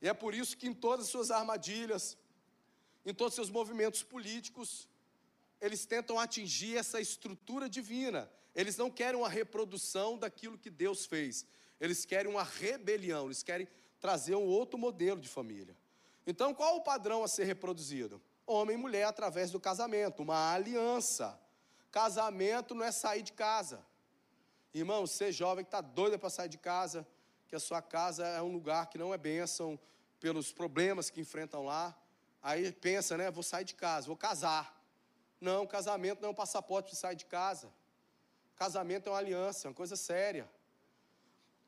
E 0.00 0.08
é 0.08 0.14
por 0.14 0.32
isso 0.32 0.56
que 0.56 0.68
em 0.68 0.72
todas 0.72 1.06
as 1.06 1.10
suas 1.10 1.30
armadilhas, 1.32 2.16
em 3.04 3.12
todos 3.12 3.32
os 3.32 3.36
seus 3.36 3.50
movimentos 3.50 4.04
políticos, 4.04 4.88
eles 5.60 5.84
tentam 5.84 6.18
atingir 6.18 6.76
essa 6.76 7.00
estrutura 7.00 7.68
divina. 7.68 8.30
Eles 8.54 8.76
não 8.76 8.90
querem 8.90 9.20
uma 9.20 9.28
reprodução 9.28 10.18
daquilo 10.18 10.58
que 10.58 10.70
Deus 10.70 11.06
fez. 11.06 11.46
Eles 11.80 12.04
querem 12.04 12.30
uma 12.30 12.42
rebelião, 12.42 13.26
eles 13.26 13.42
querem 13.42 13.68
trazer 14.00 14.34
um 14.34 14.46
outro 14.46 14.78
modelo 14.78 15.20
de 15.20 15.28
família. 15.28 15.76
Então, 16.26 16.54
qual 16.54 16.76
o 16.76 16.82
padrão 16.82 17.22
a 17.22 17.28
ser 17.28 17.44
reproduzido? 17.44 18.20
Homem 18.46 18.76
e 18.76 18.78
mulher 18.78 19.04
através 19.04 19.50
do 19.50 19.60
casamento, 19.60 20.22
uma 20.22 20.52
aliança. 20.52 21.38
Casamento 21.90 22.74
não 22.74 22.84
é 22.84 22.92
sair 22.92 23.22
de 23.22 23.32
casa. 23.32 23.84
Irmão, 24.72 25.06
você 25.06 25.32
jovem 25.32 25.64
que 25.64 25.68
está 25.68 25.80
doido 25.80 26.18
para 26.18 26.30
sair 26.30 26.48
de 26.48 26.58
casa, 26.58 27.06
que 27.48 27.56
a 27.56 27.60
sua 27.60 27.82
casa 27.82 28.26
é 28.26 28.40
um 28.40 28.52
lugar 28.52 28.88
que 28.88 28.98
não 28.98 29.12
é 29.12 29.18
bênção 29.18 29.78
pelos 30.20 30.52
problemas 30.52 31.10
que 31.10 31.20
enfrentam 31.20 31.64
lá. 31.64 31.96
Aí 32.42 32.70
pensa, 32.72 33.16
né? 33.16 33.30
Vou 33.30 33.42
sair 33.42 33.64
de 33.64 33.74
casa, 33.74 34.06
vou 34.06 34.16
casar. 34.16 34.79
Não, 35.40 35.66
casamento 35.66 36.20
não 36.20 36.28
é 36.28 36.32
um 36.32 36.34
passaporte 36.34 36.90
para 36.90 36.98
sair 36.98 37.16
de 37.16 37.24
casa. 37.24 37.72
Casamento 38.56 39.08
é 39.08 39.12
uma 39.12 39.18
aliança, 39.18 39.66
é 39.66 39.70
uma 39.70 39.74
coisa 39.74 39.96
séria. 39.96 40.50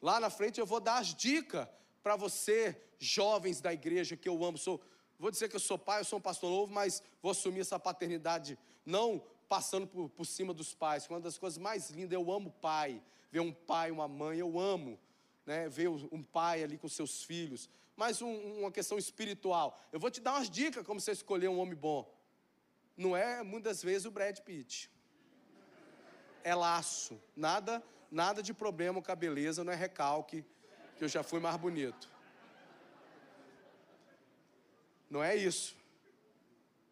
Lá 0.00 0.20
na 0.20 0.28
frente 0.28 0.60
eu 0.60 0.66
vou 0.66 0.78
dar 0.78 0.98
as 0.98 1.14
dicas 1.14 1.66
para 2.02 2.16
você, 2.16 2.78
jovens 2.98 3.60
da 3.60 3.72
igreja 3.72 4.16
que 4.16 4.28
eu 4.28 4.44
amo. 4.44 4.58
Sou, 4.58 4.78
vou 5.18 5.30
dizer 5.30 5.48
que 5.48 5.56
eu 5.56 5.60
sou 5.60 5.78
pai, 5.78 6.00
eu 6.00 6.04
sou 6.04 6.18
um 6.18 6.22
pastor 6.22 6.50
novo, 6.50 6.72
mas 6.72 7.02
vou 7.22 7.30
assumir 7.30 7.60
essa 7.60 7.78
paternidade, 7.78 8.58
não 8.84 9.22
passando 9.48 9.86
por, 9.86 10.10
por 10.10 10.26
cima 10.26 10.52
dos 10.52 10.74
pais. 10.74 11.08
Uma 11.08 11.20
das 11.20 11.38
coisas 11.38 11.56
mais 11.56 11.88
lindas, 11.88 12.12
eu 12.12 12.30
amo 12.30 12.50
pai. 12.60 13.02
Ver 13.30 13.40
um 13.40 13.52
pai, 13.52 13.90
uma 13.90 14.06
mãe, 14.06 14.38
eu 14.38 14.58
amo. 14.58 14.98
Né, 15.46 15.68
ver 15.68 15.88
um 15.88 16.22
pai 16.22 16.62
ali 16.62 16.76
com 16.76 16.88
seus 16.88 17.22
filhos. 17.22 17.70
Mas 17.96 18.20
um, 18.20 18.60
uma 18.60 18.70
questão 18.70 18.98
espiritual. 18.98 19.80
Eu 19.90 19.98
vou 19.98 20.10
te 20.10 20.20
dar 20.20 20.34
umas 20.34 20.50
dicas 20.50 20.84
como 20.84 21.00
você 21.00 21.12
escolher 21.12 21.48
um 21.48 21.58
homem 21.58 21.74
bom 21.74 22.08
não 23.02 23.16
é 23.16 23.42
muitas 23.42 23.82
vezes 23.82 24.06
o 24.06 24.10
Brad 24.10 24.38
Pitt. 24.40 24.90
É 26.44 26.54
laço. 26.54 27.20
Nada, 27.36 27.82
nada 28.10 28.42
de 28.42 28.54
problema 28.54 29.02
com 29.02 29.12
a 29.12 29.16
beleza, 29.16 29.64
não 29.64 29.72
é 29.72 29.76
recalque, 29.76 30.44
que 30.96 31.04
eu 31.04 31.08
já 31.08 31.22
fui 31.22 31.40
mais 31.40 31.56
bonito. 31.56 32.08
Não 35.10 35.22
é 35.22 35.36
isso. 35.36 35.76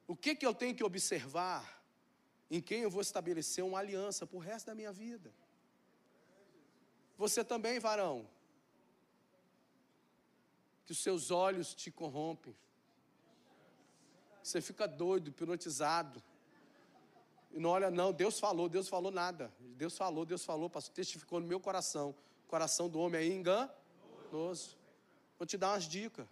O 0.07 0.17
que, 0.17 0.35
que 0.35 0.45
eu 0.45 0.53
tenho 0.53 0.75
que 0.75 0.85
observar? 0.85 1.81
Em 2.51 2.61
quem 2.61 2.81
eu 2.83 2.91
vou 2.91 3.01
estabelecer 3.01 3.65
uma 3.65 3.79
aliança 3.79 4.27
para 4.27 4.37
o 4.37 4.41
resto 4.41 4.67
da 4.67 4.75
minha 4.75 4.93
vida? 4.93 5.33
Você 7.17 7.45
também, 7.45 7.79
varão. 7.79 8.29
Que 10.85 10.93
os 10.93 11.03
seus 11.03 11.31
olhos 11.31 11.75
te 11.75 11.91
corrompem. 11.91 12.57
Você 14.43 14.61
fica 14.61 14.86
doido, 14.86 15.28
hipnotizado. 15.28 16.22
E 17.53 17.59
não 17.59 17.70
olha, 17.70 17.91
não, 17.91 18.12
Deus 18.12 18.38
falou, 18.38 18.68
Deus 18.68 18.88
falou 18.88 19.11
nada. 19.11 19.53
Deus 19.61 19.97
falou, 19.97 20.24
Deus 20.24 20.45
falou, 20.45 20.70
pastor, 20.70 20.95
testificou 20.95 21.41
no 21.41 21.47
meu 21.47 21.61
coração. 21.61 22.14
O 22.45 22.49
coração 22.49 22.88
do 22.88 22.99
homem 22.99 23.20
é 23.20 23.26
enganoso. 23.26 24.76
Vou 25.38 25.47
te 25.47 25.57
dar 25.57 25.72
umas 25.72 25.84
dicas. 25.84 26.26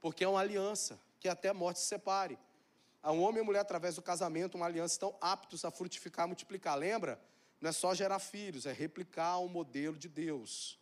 Porque 0.00 0.24
é 0.24 0.28
uma 0.28 0.40
aliança, 0.40 0.98
que 1.20 1.28
até 1.28 1.48
a 1.48 1.54
morte 1.54 1.80
se 1.80 1.86
separe. 1.86 2.38
Um 3.04 3.20
homem 3.22 3.42
e 3.42 3.44
mulher, 3.44 3.60
através 3.60 3.96
do 3.96 4.02
casamento, 4.02 4.56
uma 4.56 4.66
aliança, 4.66 4.94
estão 4.94 5.16
aptos 5.20 5.64
a 5.64 5.70
frutificar, 5.70 6.26
multiplicar. 6.26 6.76
Lembra? 6.76 7.20
Não 7.60 7.70
é 7.70 7.72
só 7.72 7.94
gerar 7.94 8.18
filhos, 8.18 8.66
é 8.66 8.72
replicar 8.72 9.38
o 9.38 9.48
modelo 9.48 9.96
de 9.96 10.08
Deus 10.08 10.78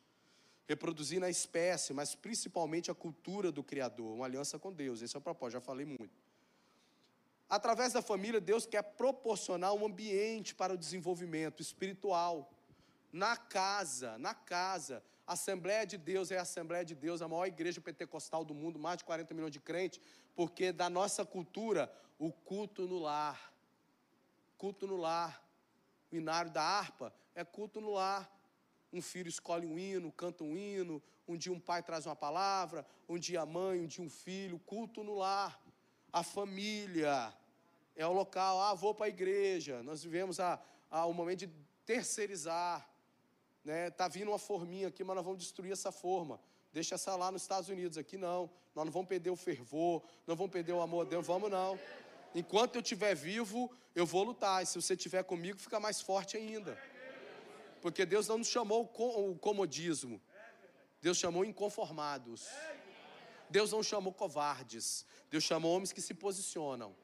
reproduzir 0.71 1.18
na 1.18 1.29
espécie, 1.29 1.93
mas 1.93 2.14
principalmente 2.14 2.91
a 2.93 2.95
cultura 2.95 3.51
do 3.51 3.62
Criador, 3.62 4.14
uma 4.14 4.25
aliança 4.25 4.57
com 4.57 4.73
Deus. 4.73 5.03
Esse 5.03 5.16
é 5.16 5.18
o 5.18 5.23
propósito, 5.23 5.55
já 5.55 5.61
falei 5.61 5.85
muito. 5.85 6.16
Através 7.49 7.93
da 7.93 8.01
família, 8.01 8.41
Deus 8.41 8.66
quer 8.66 8.83
proporcionar 8.83 9.73
um 9.75 9.85
ambiente 9.85 10.55
para 10.55 10.73
o 10.73 10.79
desenvolvimento 10.79 11.61
espiritual. 11.61 12.53
Na 13.12 13.37
casa, 13.37 14.16
na 14.18 14.33
casa. 14.33 15.03
A 15.27 15.33
Assembleia 15.33 15.85
de 15.85 15.99
Deus 15.99 16.31
é 16.31 16.39
a 16.39 16.43
Assembleia 16.43 16.85
de 16.85 16.95
Deus, 16.95 17.21
a 17.21 17.27
maior 17.27 17.47
igreja 17.47 17.81
pentecostal 17.81 18.45
do 18.45 18.55
mundo, 18.55 18.79
mais 18.79 18.99
de 18.99 19.05
40 19.05 19.35
milhões 19.35 19.53
de 19.53 19.59
crentes, 19.59 20.01
porque 20.37 20.71
da 20.71 20.89
nossa 20.89 21.25
cultura, 21.25 21.93
o 22.16 22.31
culto 22.31 22.87
no 22.87 23.01
lar. 23.01 23.53
Culto 24.57 24.87
no 24.87 24.97
lar. 24.97 25.45
O 26.12 26.14
inário 26.14 26.53
da 26.53 26.62
harpa 26.62 27.12
é 27.35 27.45
culto 27.45 27.81
no 27.81 27.91
lar. 27.91 28.31
Um 28.93 29.01
filho 29.01 29.28
escolhe 29.28 29.66
um 29.66 29.78
hino, 29.78 30.11
canta 30.11 30.43
um 30.43 30.57
hino, 30.57 31.03
um 31.26 31.36
dia 31.36 31.53
um 31.53 31.61
pai 31.61 31.82
traz 31.82 32.07
uma 32.07 32.16
palavra, 32.16 32.84
um 33.09 33.18
dia 33.18 33.43
a 33.43 33.47
mãe, 33.47 33.80
um 33.80 33.86
dia 33.86 34.05
um 34.05 34.11
filho, 34.11 34.59
culto 34.59 35.05
no 35.05 35.14
lar. 35.14 35.61
A 36.12 36.24
família 36.24 37.32
é 37.95 38.07
o 38.07 38.12
local, 38.12 38.61
ah, 38.61 38.74
vou 38.74 38.95
para 38.95 39.07
a 39.07 39.09
igreja. 39.09 39.82
Nós 39.82 40.03
vivemos 40.03 40.41
a, 40.41 40.61
a, 40.91 41.07
um 41.07 41.12
momento 41.12 41.41
de 41.41 41.51
terceirizar. 41.86 42.88
Né? 43.64 43.91
Tá 43.91 44.09
vindo 44.09 44.28
uma 44.28 44.38
forminha 44.38 44.88
aqui, 44.88 45.05
mas 45.05 45.14
nós 45.14 45.24
vamos 45.24 45.38
destruir 45.38 45.72
essa 45.72 45.93
forma. 45.93 46.41
Deixa 46.72 46.95
essa 46.97 47.14
lá 47.14 47.30
nos 47.30 47.43
Estados 47.43 47.68
Unidos. 47.68 47.97
Aqui 47.97 48.16
não. 48.16 48.51
Nós 48.74 48.84
não 48.84 48.93
vamos 48.93 49.09
perder 49.09 49.30
o 49.30 49.36
fervor, 49.36 50.03
não 50.26 50.36
vamos 50.36 50.53
perder 50.53 50.72
o 50.72 50.80
amor 50.80 51.05
de 51.05 51.11
Deus. 51.11 51.26
Vamos 51.26 51.51
não. 51.51 51.78
Enquanto 52.34 52.76
eu 52.76 52.80
estiver 52.80 53.14
vivo, 53.14 53.70
eu 53.95 54.07
vou 54.07 54.22
lutar. 54.22 54.62
E 54.62 54.66
se 54.66 54.80
você 54.80 54.95
estiver 54.95 55.22
comigo, 55.24 55.59
fica 55.59 55.78
mais 55.78 56.01
forte 56.01 56.36
ainda. 56.36 56.78
Porque 57.81 58.05
Deus 58.05 58.28
não 58.28 58.39
nos 58.39 58.49
chamou 58.49 58.83
o 58.83 59.39
comodismo. 59.39 60.20
Deus 61.01 61.16
chamou 61.16 61.45
inconformados. 61.45 62.47
Deus 63.49 63.72
não 63.72 63.83
chamou 63.83 64.12
covardes. 64.12 65.07
Deus 65.31 65.45
chamou 65.45 65.74
homens 65.74 65.93
que 65.93 66.01
se 66.01 66.14
posicionam. 66.14 66.95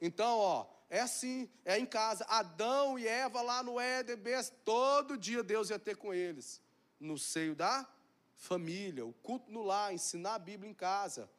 Então, 0.00 0.38
ó, 0.38 0.66
é 0.90 1.00
assim, 1.00 1.48
é 1.64 1.78
em 1.78 1.86
casa. 1.86 2.24
Adão 2.28 2.98
e 2.98 3.06
Eva 3.06 3.42
lá 3.42 3.62
no 3.62 3.78
Éden, 3.78 4.16
todo 4.64 5.16
dia 5.16 5.42
Deus 5.42 5.70
ia 5.70 5.78
ter 5.78 5.96
com 5.96 6.12
eles. 6.12 6.62
No 6.98 7.18
seio 7.18 7.54
da 7.54 7.86
família, 8.34 9.04
o 9.04 9.12
culto 9.12 9.50
no 9.50 9.62
lar, 9.62 9.92
ensinar 9.92 10.34
a 10.34 10.38
Bíblia 10.38 10.70
em 10.70 10.74
casa. 10.74 11.30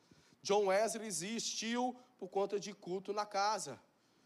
John 0.41 0.67
Wesley 0.67 1.07
existiu 1.07 1.95
por 2.17 2.29
conta 2.29 2.59
de 2.59 2.73
culto 2.73 3.11
na 3.13 3.25
casa. 3.25 3.79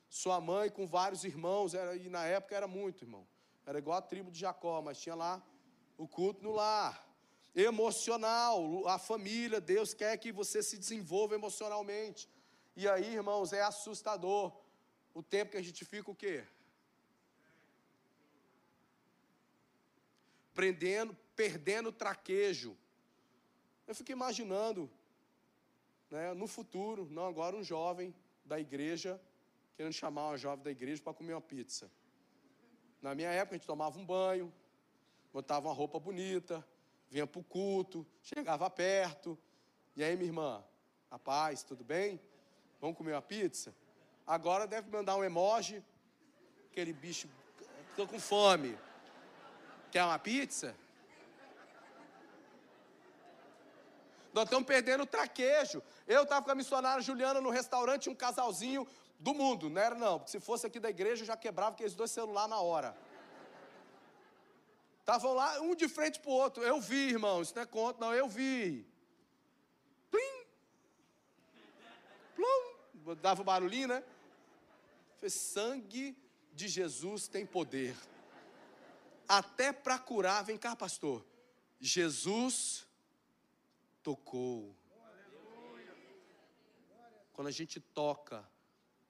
Sua 0.10 0.40
mãe 0.40 0.70
com 0.70 0.86
vários 0.86 1.24
irmãos, 1.24 1.74
era, 1.74 1.96
e 1.96 2.10
na 2.10 2.26
época 2.26 2.56
era 2.56 2.68
muito, 2.68 3.04
irmão. 3.04 3.28
Era 3.66 3.78
igual 3.78 3.98
a 3.98 4.02
tribo 4.02 4.30
de 4.30 4.40
Jacó, 4.40 4.82
mas 4.82 5.00
tinha 5.00 5.16
lá 5.16 5.42
o 5.98 6.08
culto 6.08 6.44
no 6.44 6.52
lar. 6.52 7.08
Emocional, 7.56 8.88
a 8.88 8.98
família, 8.98 9.62
Deus 9.62 9.94
quer 9.94 10.18
que 10.18 10.32
você 10.32 10.62
se 10.64 10.78
desenvolva 10.78 11.36
emocionalmente. 11.36 12.28
E 12.76 12.88
aí, 12.88 13.14
irmãos, 13.14 13.54
é 13.54 13.62
assustador 13.62 14.52
o 15.14 15.22
tempo 15.22 15.52
que 15.52 15.58
a 15.58 15.62
gente 15.62 15.86
fica 15.86 16.10
o 16.10 16.16
quê? 16.16 16.44
Prendendo, 20.54 21.16
perdendo 21.36 21.92
traquejo. 21.92 22.76
Eu 23.86 23.94
fico 23.94 24.12
imaginando, 24.12 24.90
né, 26.10 26.34
no 26.34 26.48
futuro, 26.48 27.08
não 27.12 27.28
agora 27.28 27.56
um 27.56 27.64
jovem 27.64 28.16
da 28.44 28.60
igreja, 28.60 29.22
querendo 29.76 29.94
chamar 29.94 30.30
uma 30.30 30.38
jovem 30.38 30.64
da 30.64 30.72
igreja 30.72 31.02
para 31.02 31.14
comer 31.14 31.34
uma 31.34 31.42
pizza. 31.42 31.90
Na 33.04 33.14
minha 33.14 33.30
época, 33.30 33.56
a 33.56 33.58
gente 33.58 33.68
tomava 33.68 34.00
um 34.00 34.06
banho, 34.06 34.52
botava 35.34 35.68
uma 35.68 35.74
roupa 35.74 36.00
bonita, 36.00 36.66
vinha 37.10 37.28
para 37.28 37.42
o 37.42 37.44
culto, 37.44 38.08
chegava 38.22 38.70
perto. 38.70 39.38
E 39.94 40.02
aí, 40.02 40.16
minha 40.16 40.30
irmã, 40.30 40.64
a 41.12 41.20
paz, 41.20 41.64
tudo 41.64 41.84
bem? 41.84 42.18
Vamos 42.80 42.98
comer 42.98 43.12
uma 43.12 43.22
pizza? 43.22 43.76
Agora 44.26 44.66
deve 44.66 44.90
mandar 44.90 45.18
um 45.18 45.24
emoji, 45.24 45.84
aquele 46.72 46.94
bicho, 46.94 47.28
estou 47.90 48.08
com 48.08 48.18
fome. 48.18 48.78
Quer 49.92 50.06
uma 50.06 50.18
pizza? 50.18 50.74
Nós 54.32 54.46
estamos 54.46 54.66
perdendo 54.66 55.04
o 55.04 55.06
traquejo. 55.06 55.84
Eu 56.08 56.24
estava 56.24 56.46
com 56.46 56.52
a 56.52 56.56
missionária 56.56 57.04
Juliana 57.04 57.42
no 57.42 57.50
restaurante, 57.50 58.10
um 58.10 58.16
casalzinho 58.16 58.88
do 59.24 59.34
mundo, 59.34 59.70
não 59.70 59.82
era 59.82 59.96
não, 59.96 60.20
porque 60.20 60.32
se 60.32 60.40
fosse 60.40 60.68
aqui 60.68 60.80
da 60.82 60.90
igreja 60.90 61.24
eu 61.24 61.28
já 61.28 61.38
quebrava 61.38 61.72
aqueles 61.72 61.96
dois 61.96 62.12
celulares 62.12 62.50
na 62.50 62.60
hora. 62.60 62.96
Estavam 65.00 65.34
lá, 65.34 65.62
um 65.62 65.74
de 65.74 65.88
frente 65.88 66.20
para 66.20 66.30
o 66.30 66.34
outro. 66.34 66.62
Eu 66.64 66.80
vi, 66.82 67.10
irmão, 67.10 67.42
isso 67.42 67.56
não 67.56 67.62
é 67.62 67.66
conta, 67.66 68.00
não, 68.00 68.14
eu 68.14 68.28
vi. 68.28 68.86
Plim! 70.12 70.46
Plum! 72.36 73.16
Dava 73.22 73.42
o 73.42 73.46
barulhinho, 73.46 73.88
né? 73.88 74.04
Fez 75.18 75.34
sangue 75.34 76.18
de 76.52 76.68
Jesus 76.68 77.28
tem 77.28 77.46
poder. 77.46 77.96
Até 79.28 79.72
para 79.72 79.98
curar, 79.98 80.44
vem 80.44 80.58
cá, 80.58 80.76
pastor. 80.76 81.26
Jesus 81.80 82.86
tocou. 84.02 84.76
Quando 87.32 87.48
a 87.48 87.52
gente 87.52 87.80
toca, 87.80 88.46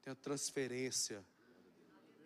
tem 0.03 0.11
a 0.11 0.15
transferência 0.15 1.25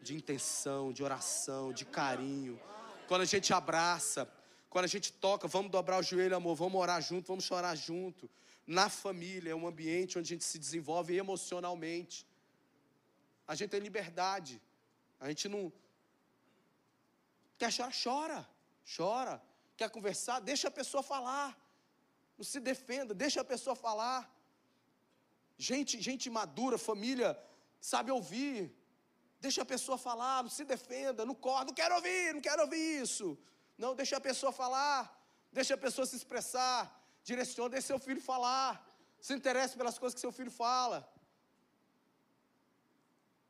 de 0.01 0.15
intenção, 0.15 0.91
de 0.91 1.03
oração, 1.03 1.71
de 1.71 1.85
carinho. 1.85 2.59
Quando 3.07 3.21
a 3.21 3.25
gente 3.25 3.53
abraça, 3.53 4.27
quando 4.67 4.85
a 4.85 4.87
gente 4.87 5.13
toca, 5.13 5.47
vamos 5.47 5.71
dobrar 5.71 5.99
o 5.99 6.01
joelho, 6.01 6.35
amor, 6.35 6.55
vamos 6.55 6.81
orar 6.81 6.99
junto, 6.99 7.27
vamos 7.27 7.43
chorar 7.43 7.75
junto. 7.75 8.27
Na 8.65 8.89
família 8.89 9.51
é 9.51 9.55
um 9.55 9.67
ambiente 9.67 10.17
onde 10.17 10.33
a 10.33 10.33
gente 10.33 10.43
se 10.43 10.57
desenvolve 10.57 11.15
emocionalmente. 11.15 12.25
A 13.47 13.53
gente 13.53 13.69
tem 13.69 13.79
liberdade. 13.79 14.59
A 15.19 15.27
gente 15.27 15.47
não 15.47 15.71
quer 17.59 17.71
chorar, 17.71 17.93
chora, 18.03 18.49
chora. 18.95 19.43
Quer 19.75 19.91
conversar, 19.91 20.39
deixa 20.39 20.67
a 20.67 20.71
pessoa 20.71 21.03
falar. 21.03 21.55
Não 22.35 22.43
se 22.43 22.59
defenda, 22.59 23.13
deixa 23.13 23.41
a 23.41 23.45
pessoa 23.45 23.75
falar. 23.75 24.35
Gente, 25.59 26.01
gente 26.01 26.27
madura, 26.27 26.79
família 26.79 27.39
sabe 27.79 28.11
ouvir. 28.11 28.75
Deixa 29.39 29.61
a 29.61 29.65
pessoa 29.65 29.97
falar, 29.97 30.49
se 30.49 30.63
defenda, 30.63 31.25
não 31.25 31.35
corre, 31.35 31.65
não 31.65 31.73
quero 31.73 31.95
ouvir, 31.95 32.33
não 32.33 32.41
quero 32.41 32.61
ouvir 32.63 33.01
isso. 33.01 33.37
Não, 33.77 33.95
deixa 33.95 34.17
a 34.17 34.21
pessoa 34.21 34.51
falar, 34.51 35.01
deixa 35.51 35.75
a 35.75 35.77
pessoa 35.77 36.05
se 36.05 36.15
expressar, 36.15 36.79
direciona, 37.23 37.69
deixa 37.69 37.87
seu 37.87 37.99
filho 37.99 38.21
falar. 38.21 38.83
Se 39.19 39.33
interesse 39.33 39.75
pelas 39.77 39.97
coisas 39.97 40.15
que 40.15 40.21
seu 40.21 40.31
filho 40.31 40.51
fala. 40.51 41.07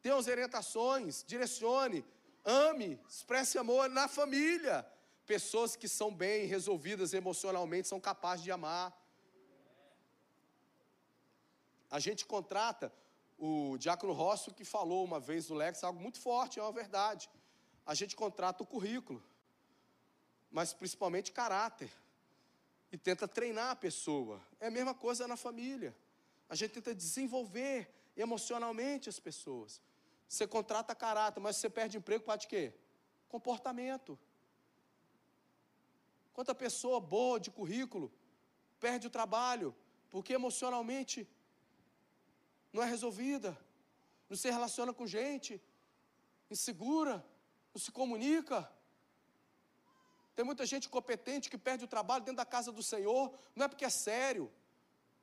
Dê 0.01 0.11
as 0.11 0.27
orientações, 0.27 1.23
direcione, 1.23 2.05
ame, 2.45 2.99
expresse 3.07 3.57
amor 3.57 3.89
na 3.89 4.07
família. 4.07 4.85
Pessoas 5.25 5.75
que 5.75 5.87
são 5.87 6.13
bem 6.13 6.45
resolvidas 6.45 7.13
emocionalmente 7.13 7.87
são 7.87 7.99
capazes 7.99 8.43
de 8.43 8.51
amar. 8.51 8.95
A 11.89 11.99
gente 11.99 12.25
contrata 12.25 12.93
o 13.37 13.77
Diácono 13.77 14.13
Rosso 14.13 14.53
que 14.53 14.65
falou 14.65 15.03
uma 15.03 15.19
vez 15.19 15.49
no 15.49 15.55
Lex 15.55 15.83
algo 15.83 15.99
muito 15.99 16.19
forte, 16.19 16.59
é 16.59 16.63
uma 16.63 16.71
verdade. 16.71 17.29
A 17.85 17.93
gente 17.93 18.15
contrata 18.15 18.63
o 18.63 18.65
currículo, 18.65 19.23
mas 20.51 20.73
principalmente 20.73 21.31
caráter. 21.31 21.91
E 22.91 22.97
tenta 22.97 23.27
treinar 23.27 23.71
a 23.71 23.75
pessoa. 23.75 24.41
É 24.59 24.67
a 24.67 24.71
mesma 24.71 24.93
coisa 24.93 25.27
na 25.27 25.37
família. 25.37 25.95
A 26.49 26.55
gente 26.55 26.71
tenta 26.71 26.95
desenvolver 26.95 27.93
emocionalmente 28.15 29.09
as 29.09 29.19
pessoas. 29.19 29.81
Você 30.27 30.47
contrata 30.47 30.95
caráter, 30.95 31.39
mas 31.39 31.57
você 31.57 31.69
perde 31.69 31.97
emprego 31.97 32.23
para 32.23 32.37
de 32.37 32.47
quê? 32.47 32.73
Comportamento. 33.29 34.17
Quanta 36.33 36.55
pessoa 36.55 36.99
boa 36.99 37.39
de 37.39 37.51
currículo 37.51 38.11
perde 38.79 39.07
o 39.07 39.09
trabalho 39.09 39.75
porque 40.09 40.33
emocionalmente 40.33 41.27
não 42.77 42.83
é 42.83 42.87
resolvida, 42.87 43.57
não 44.29 44.37
se 44.37 44.49
relaciona 44.51 44.93
com 44.93 45.07
gente, 45.07 45.59
insegura, 46.49 47.25
não 47.73 47.81
se 47.81 47.91
comunica. 47.91 48.71
Tem 50.35 50.45
muita 50.45 50.63
gente 50.63 50.87
competente 50.87 51.49
que 51.49 51.57
perde 51.57 51.85
o 51.85 51.87
trabalho 51.87 52.23
dentro 52.23 52.37
da 52.37 52.45
casa 52.45 52.71
do 52.71 52.83
Senhor, 52.83 53.33
não 53.55 53.65
é 53.65 53.67
porque 53.67 53.83
é 53.83 53.89
sério, 53.89 54.51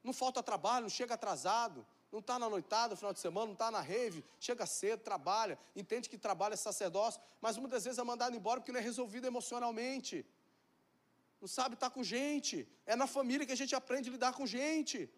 não 0.02 0.12
falta 0.12 0.42
trabalho, 0.42 0.82
não 0.82 0.90
chega 0.90 1.14
atrasado, 1.14 1.86
não 2.10 2.18
está 2.18 2.40
na 2.40 2.50
noitada 2.50 2.90
no 2.90 2.96
final 2.96 3.12
de 3.12 3.20
semana, 3.20 3.46
não 3.46 3.52
está 3.52 3.70
na 3.70 3.80
rave, 3.80 4.24
chega 4.40 4.66
cedo, 4.66 5.04
trabalha, 5.04 5.56
entende 5.76 6.08
que 6.08 6.18
trabalha 6.18 6.54
é 6.54 6.56
sacerdócio, 6.56 7.20
mas 7.40 7.56
muitas 7.56 7.84
vezes 7.84 8.00
é 8.00 8.02
mandado 8.02 8.34
embora 8.34 8.60
porque 8.60 8.72
não 8.72 8.80
é 8.80 8.82
resolvido 8.82 9.28
emocionalmente. 9.28 10.26
Não 11.40 11.46
sabe 11.46 11.74
estar 11.74 11.90
tá 11.90 11.94
com 11.94 12.02
gente. 12.02 12.66
É 12.84 12.96
na 12.96 13.06
família 13.06 13.46
que 13.46 13.52
a 13.52 13.56
gente 13.56 13.74
aprende 13.76 14.08
a 14.08 14.12
lidar 14.12 14.32
com 14.32 14.44
gente 14.44 15.08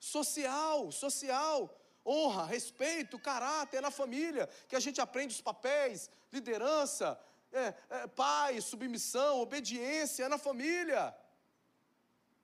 social, 0.00 0.90
social. 0.90 1.76
Honra, 2.04 2.46
respeito, 2.46 3.18
caráter 3.18 3.82
na 3.82 3.90
família, 3.90 4.48
que 4.66 4.74
a 4.74 4.80
gente 4.80 5.00
aprende 5.02 5.34
os 5.34 5.40
papéis, 5.42 6.10
liderança, 6.32 7.20
é, 7.52 7.74
é, 7.90 8.06
pai, 8.06 8.58
submissão, 8.62 9.40
obediência, 9.40 10.24
é 10.24 10.28
na 10.28 10.38
família. 10.38 11.14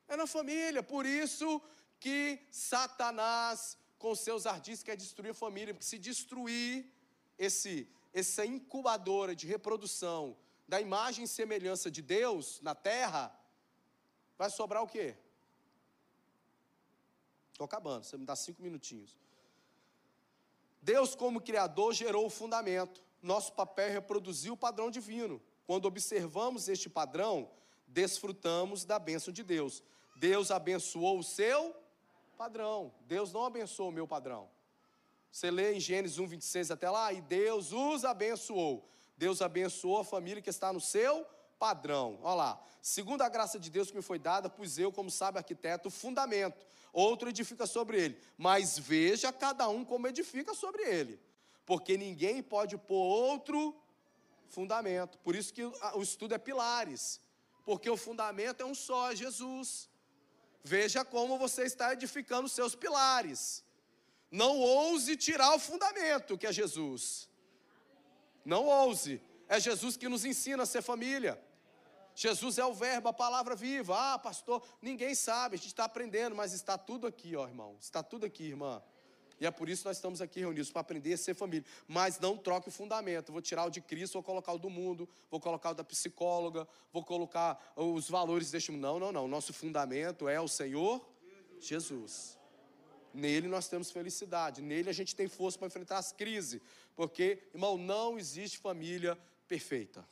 É 0.07 0.15
na 0.15 0.27
família, 0.27 0.83
por 0.83 1.07
isso 1.07 1.61
que 1.99 2.39
Satanás, 2.51 3.79
com 3.99 4.15
seus 4.15 4.47
ardis, 4.47 4.83
quer 4.83 4.97
destruir 4.97 5.31
a 5.31 5.35
família, 5.35 5.73
porque 5.73 5.87
se 5.87 5.99
destruir 5.99 6.87
esse, 7.39 7.89
essa 8.13 8.45
incubadora 8.45 9.35
de 9.35 9.47
reprodução 9.47 10.37
da 10.69 10.81
imagem 10.81 11.25
e 11.25 11.29
semelhança 11.29 11.91
de 11.91 12.03
Deus 12.03 12.61
na 12.61 12.75
terra, 12.75 13.35
vai 14.37 14.51
sobrar 14.51 14.83
o 14.83 14.87
quê? 14.87 15.17
Estou 17.57 17.65
acabando, 17.65 18.05
você 18.05 18.19
me 18.19 18.27
dá 18.27 18.37
cinco 18.37 18.61
minutinhos. 18.61 19.17
Deus, 20.83 21.15
como 21.15 21.41
Criador, 21.41 21.95
gerou 21.95 22.27
o 22.27 22.29
fundamento. 22.29 23.03
Nosso 23.23 23.55
papel 23.55 23.87
é 23.87 23.93
reproduzir 23.93 24.53
o 24.53 24.57
padrão 24.59 24.91
divino. 24.91 25.41
Quando 25.67 25.87
observamos 25.87 26.69
este 26.69 26.91
padrão, 26.91 27.51
desfrutamos 27.89 28.85
da 28.85 28.99
bênção 28.99 29.33
de 29.33 29.43
Deus. 29.43 29.83
Deus 30.17 30.51
abençoou 30.51 31.19
o 31.19 31.25
seu 31.25 31.75
padrão. 32.37 32.93
Deus 33.07 33.33
não 33.33 33.47
abençoou 33.47 33.89
o 33.89 33.93
meu 33.93 34.07
padrão. 34.07 34.51
Você 35.33 35.51
lê 35.51 35.73
em 35.73 35.81
Gênesis 35.81 36.19
1, 36.19 36.27
26 36.27 36.71
até 36.71 36.91
lá, 36.91 37.11
e 37.11 37.23
Deus 37.23 37.73
os 37.73 38.05
abençoou. 38.05 38.87
Deus 39.17 39.41
abençoou 39.41 40.01
a 40.01 40.05
família 40.05 40.43
que 40.43 40.51
está 40.51 40.75
no 40.75 40.81
seu 40.81 41.27
padrão. 41.59 42.19
Olha 42.23 42.35
lá. 42.35 42.65
Segundo 42.81 43.23
a 43.23 43.29
graça 43.29 43.59
de 43.59 43.69
Deus 43.69 43.91
que 43.91 43.97
me 43.97 44.03
foi 44.03 44.19
dada, 44.19 44.49
pus 44.49 44.79
eu, 44.79 44.93
como 44.93 45.11
sabe 45.11 45.39
arquiteto, 45.39 45.89
o 45.89 45.91
fundamento. 45.91 46.67
Outro 46.93 47.29
edifica 47.29 47.67
sobre 47.67 48.01
ele. 48.01 48.21
Mas 48.39 48.79
veja 48.79 49.33
cada 49.33 49.69
um 49.69 49.85
como 49.85 50.07
edifica 50.07 50.55
sobre 50.55 50.83
ele. 50.83 51.21
Porque 51.65 51.97
ninguém 51.97 52.43
pode 52.43 52.79
pôr 52.79 53.05
outro 53.05 53.77
fundamento. 54.49 55.19
Por 55.19 55.35
isso 55.35 55.53
que 55.53 55.65
o 55.65 56.03
estudo 56.03 56.35
é 56.35 56.39
pilares. 56.39 57.21
Porque 57.65 57.91
o 57.91 57.97
fundamento 57.97 58.63
é 58.63 58.65
um 58.65 58.75
só, 58.75 59.15
Jesus. 59.15 59.89
Veja 60.63 61.05
como 61.05 61.39
você 61.39 61.65
está 61.65 61.93
edificando 61.93 62.49
seus 62.49 62.75
pilares. 62.75 63.65
Não 64.31 64.59
ouse 64.59 65.17
tirar 65.17 65.55
o 65.55 65.59
fundamento, 65.59 66.39
que 66.39 66.47
é 66.47 66.53
Jesus. 66.53 67.29
Não 68.45 68.67
ouse. 68.67 69.21
É 69.49 69.61
Jesus 69.61 69.97
que 69.97 70.09
nos 70.09 70.24
ensina 70.24 70.62
a 70.62 70.66
ser 70.66 70.82
família. 70.82 71.40
Jesus 72.14 72.57
é 72.57 72.64
o 72.64 72.72
verbo, 72.72 73.09
a 73.09 73.12
palavra 73.12 73.55
viva. 73.55 73.94
Ah, 73.94 74.18
pastor, 74.18 74.66
ninguém 74.80 75.14
sabe, 75.14 75.57
a 75.57 75.59
gente 75.59 75.68
está 75.68 75.84
aprendendo, 75.84 76.34
mas 76.34 76.53
está 76.53 76.78
tudo 76.78 77.07
aqui, 77.07 77.36
ó, 77.36 77.47
irmão. 77.47 77.76
Está 77.78 78.03
tudo 78.03 78.24
aqui, 78.24 78.44
irmã. 78.44 78.82
E 79.38 79.47
é 79.47 79.51
por 79.51 79.68
isso 79.68 79.82
que 79.82 79.88
nós 79.88 79.99
estamos 79.99 80.22
aqui 80.22 80.40
reunidos, 80.40 80.70
para 80.70 80.80
aprender 80.80 81.12
a 81.12 81.18
ser 81.18 81.34
família. 81.34 81.66
Mas 81.86 82.18
não 82.18 82.36
troque 82.36 82.68
o 82.68 82.72
fundamento. 82.72 83.32
Vou 83.32 83.42
tirar 83.42 83.66
o 83.66 83.70
de 83.70 83.82
Cristo, 83.82 84.14
vou 84.14 84.22
colocar 84.22 84.53
o 84.55 84.59
do 84.59 84.70
mundo, 84.70 85.07
vou 85.30 85.38
colocar 85.38 85.70
o 85.70 85.74
da 85.74 85.84
psicóloga, 85.84 86.66
vou 86.90 87.05
colocar 87.05 87.74
os 87.76 88.09
valores 88.09 88.51
deste 88.51 88.72
mundo. 88.72 88.80
Não, 88.80 88.99
não, 88.99 89.12
não. 89.12 89.28
Nosso 89.28 89.53
fundamento 89.53 90.26
é 90.26 90.40
o 90.40 90.49
Senhor 90.49 91.07
Jesus. 91.61 92.38
Nele 93.12 93.47
nós 93.47 93.68
temos 93.68 93.90
felicidade, 93.90 94.61
nele 94.61 94.90
a 94.90 94.92
gente 94.92 95.16
tem 95.16 95.26
força 95.26 95.59
para 95.59 95.66
enfrentar 95.66 95.99
as 95.99 96.12
crises. 96.12 96.61
Porque, 96.94 97.42
irmão, 97.53 97.76
não 97.76 98.18
existe 98.18 98.59
família 98.59 99.18
perfeita. 99.47 100.07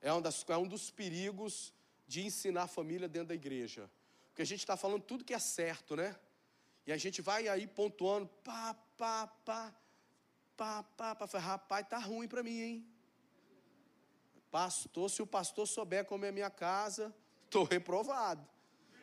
É 0.00 0.12
um, 0.12 0.20
das, 0.20 0.44
é 0.48 0.56
um 0.56 0.66
dos 0.66 0.90
perigos 0.90 1.74
de 2.06 2.22
ensinar 2.22 2.64
a 2.64 2.68
família 2.68 3.08
dentro 3.08 3.28
da 3.28 3.34
igreja. 3.34 3.90
Porque 4.28 4.42
a 4.42 4.46
gente 4.46 4.60
está 4.60 4.76
falando 4.76 5.02
tudo 5.02 5.24
que 5.24 5.34
é 5.34 5.38
certo, 5.38 5.94
né? 5.96 6.18
E 6.86 6.92
a 6.92 6.96
gente 6.96 7.20
vai 7.20 7.46
aí 7.48 7.66
pontuando, 7.66 8.26
pá, 8.42 8.74
pá, 8.96 9.26
pá, 9.26 9.74
pá, 10.56 10.82
pá, 10.82 11.14
pá. 11.14 11.38
Rapaz, 11.38 11.86
tá 11.88 11.98
ruim 11.98 12.26
para 12.26 12.42
mim, 12.42 12.60
hein? 12.60 12.86
Pastor, 14.50 15.08
se 15.10 15.22
o 15.22 15.26
pastor 15.26 15.66
souber 15.68 16.04
como 16.04 16.24
é 16.24 16.30
a 16.30 16.32
minha 16.32 16.50
casa, 16.50 17.14
estou 17.44 17.64
reprovado. 17.64 18.46